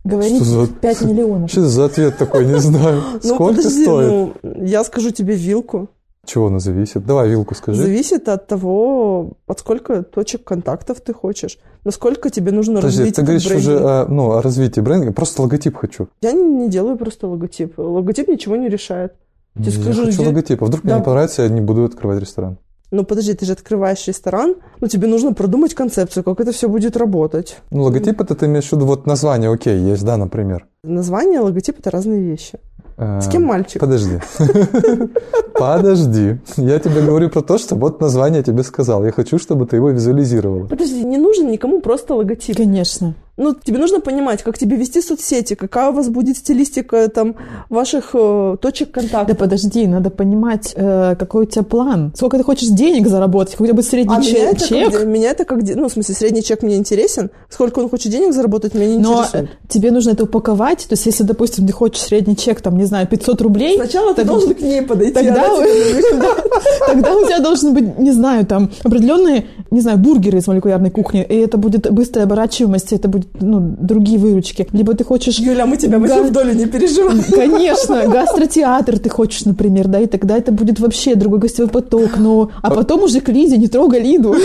Говорит 0.05 0.41
за- 0.43 0.68
5 0.68 1.03
миллионов. 1.03 1.51
Что 1.51 1.62
за 1.62 1.85
ответ 1.87 2.16
такой, 2.16 2.47
не 2.47 2.59
знаю. 2.61 3.03
Ну, 3.24 3.35
Сколько 3.35 3.57
подожди, 3.57 3.83
стоит? 3.83 4.09
ну, 4.11 4.35
я 4.64 4.85
скажу 4.85 5.11
тебе 5.11 5.35
вилку. 5.35 5.89
Чего 6.24 6.49
она 6.49 6.59
зависит? 6.59 7.07
Давай 7.07 7.29
вилку 7.29 7.55
скажи. 7.55 7.81
Зависит 7.83 8.29
от 8.29 8.49
того, 8.49 9.35
от 9.47 9.61
сколько 9.61 10.03
точек 10.03 10.43
контактов 10.45 11.01
ты 11.01 11.12
хочешь, 11.14 11.59
насколько 11.85 12.31
тебе 12.31 12.51
нужно 12.51 12.77
Подожди, 12.77 12.99
развить 12.99 13.14
ты 13.14 13.22
этот 13.22 13.27
говоришь 13.27 13.47
уже 13.47 13.70
брендинг. 13.77 13.87
о, 13.89 14.07
ну, 14.09 14.33
о 14.33 14.43
развитии 14.43 14.81
бренда, 14.81 15.12
просто 15.12 15.43
логотип 15.43 15.77
хочу. 15.77 16.09
Я 16.22 16.33
не, 16.33 16.43
не 16.45 16.68
делаю 16.68 16.97
просто 16.97 17.29
логотип. 17.29 17.74
Логотип 17.79 18.27
ничего 18.29 18.57
не 18.57 18.68
решает. 18.68 19.14
Тебе 19.57 19.70
я 19.72 19.82
скажу, 19.82 20.04
хочу 20.04 20.18
где- 20.18 20.26
логотип. 20.28 20.62
А 20.62 20.66
вдруг 20.66 20.84
мне 20.84 20.92
Да. 20.92 20.98
не 20.98 21.04
понравится, 21.04 21.42
я 21.42 21.48
не 21.48 21.61
буду 21.61 21.84
открывать 21.84 22.20
ресторан. 22.20 22.59
Ну, 22.92 23.04
подожди, 23.04 23.34
ты 23.34 23.44
же 23.46 23.52
открываешь 23.52 24.07
ресторан, 24.07 24.54
ну, 24.80 24.86
тебе 24.86 25.09
нужно 25.09 25.32
продумать 25.32 25.74
концепцию, 25.74 26.22
как 26.22 26.40
это 26.40 26.52
все 26.52 26.68
будет 26.68 26.96
работать. 26.96 27.57
Ну, 27.70 27.82
логотип 27.82 28.20
это 28.20 28.34
ты 28.36 28.46
имеешь 28.46 28.68
в 28.68 28.72
виду, 28.72 28.86
вот 28.86 29.07
название, 29.07 29.50
окей, 29.52 29.76
есть, 29.80 30.04
да, 30.04 30.16
например. 30.16 30.66
Название, 30.84 31.40
логотип– 31.40 31.78
это 31.80 31.90
разные 31.90 32.20
вещи. 32.22 32.59
С 32.98 33.26
Э, 33.26 33.30
кем 33.30 33.42
мальчик? 33.44 33.80
Подожди. 33.80 34.20
Подожди. 35.59 36.38
Я 36.57 36.78
тебе 36.78 37.02
говорю 37.02 37.28
про 37.30 37.42
то, 37.42 37.59
что 37.59 37.74
вот 37.74 38.00
название 38.00 38.38
я 38.38 38.42
тебе 38.44 38.62
сказал. 38.62 39.04
Я 39.04 39.12
хочу, 39.12 39.38
чтобы 39.38 39.66
ты 39.66 39.76
его 39.76 39.90
визуализировала. 39.90 40.66
Подожди, 40.66 41.04
не 41.04 41.18
нужен 41.18 41.50
никому 41.50 41.80
просто 41.80 42.14
логотип. 42.14 42.57
Конечно. 42.57 43.14
Ну, 43.39 43.55
тебе 43.55 43.78
нужно 43.78 44.01
понимать, 44.01 44.43
как 44.43 44.57
тебе 44.57 44.76
вести 44.78 45.03
соцсети, 45.03 45.55
какая 45.55 45.91
у 45.91 45.93
вас 45.93 46.09
будет 46.09 46.39
стилистика 46.39 47.09
там 47.09 47.34
ваших 47.68 48.11
э, 48.14 48.57
точек 48.62 48.93
Да 48.95 49.01
контакта. 49.03 49.34
подожди, 49.34 49.87
надо 49.87 50.09
понимать, 50.09 50.72
э, 50.74 51.16
какой 51.18 51.43
у 51.43 51.47
тебя 51.47 51.62
план. 51.62 52.12
Сколько 52.16 52.39
ты 52.39 52.45
хочешь 52.45 52.68
денег 52.68 53.07
заработать, 53.09 53.53
какой 53.53 53.64
у 53.64 53.66
тебя 53.68 53.76
будет 53.76 53.91
средний 53.91 54.16
А 54.16 54.22
че- 54.22 54.32
меня 54.32 54.51
это, 54.53 54.66
чек. 54.66 54.91
как, 54.93 55.05
меня 55.05 55.30
это 55.32 55.45
как, 55.45 55.59
ну, 55.62 55.89
в 55.89 55.93
смысле, 55.93 56.14
средний 56.14 56.43
чек 56.43 56.62
мне 56.62 56.76
интересен. 56.76 57.30
Сколько 57.51 57.80
он 57.80 57.91
хочет 57.91 58.11
денег 58.11 58.32
заработать, 58.32 58.72
меня 58.74 58.87
не 58.87 58.99
Но 58.99 59.18
интересует. 59.18 59.51
тебе 59.68 59.91
нужно 59.91 60.12
это 60.12 60.24
упаковать. 60.24 60.87
То 60.89 60.95
есть, 60.95 61.05
если, 61.05 61.22
допустим, 61.24 61.66
ты 61.66 61.74
хочешь 61.74 62.01
средний 62.03 62.37
чек, 62.39 62.62
там, 62.62 62.78
не 62.78 62.84
знаю, 62.87 63.07
500 63.07 63.43
рублей, 63.43 63.76
Сначала 63.76 64.14
ты 64.14 64.24
должен 64.24 64.55
к 64.55 64.61
ней 64.62 64.80
подойти. 64.80 65.12
тогда, 65.12 65.45
тебе- 65.59 66.03
тогда 66.87 67.14
у 67.14 67.26
тебя 67.26 67.41
должен 67.41 67.74
быть, 67.74 67.99
не 67.99 68.12
знаю, 68.12 68.47
там, 68.47 68.70
определенные, 68.82 69.47
не 69.71 69.81
знаю, 69.81 69.99
бургеры 69.99 70.39
из 70.39 70.47
молекулярной 70.47 70.91
кухни, 70.91 71.25
и 71.29 71.35
это 71.37 71.57
будет 71.59 71.91
быстрая 71.93 72.27
оборачиваемость, 72.27 72.93
это 72.93 73.09
будет, 73.09 73.29
ну, 73.41 73.61
другие 73.61 74.19
выручки. 74.19 74.67
Либо 74.73 74.95
ты 74.95 75.05
хочешь... 75.05 75.39
Юля, 75.39 75.67
мы 75.67 75.77
тебя 75.77 75.99
Га- 75.99 76.23
в 76.23 76.33
долю, 76.33 76.53
не 76.55 76.67
переживай. 76.67 77.23
Конечно, 77.31 78.07
гастротеатр 78.09 78.99
ты 78.99 79.09
хочешь, 79.09 79.45
например, 79.45 79.89
да, 79.89 80.01
и 80.01 80.07
тогда 80.07 80.37
это 80.37 80.53
будет 80.53 80.81
вообще 80.81 81.14
другой 81.14 81.41
гостевой 81.41 81.71
поток, 81.71 82.19
но... 82.19 82.51
А 82.62 82.71
потом 82.71 83.03
уже 83.03 83.21
к 83.21 83.29
Лиде, 83.29 83.57
не 83.57 83.69
трогай 83.69 84.01
Лиду. 84.01 84.35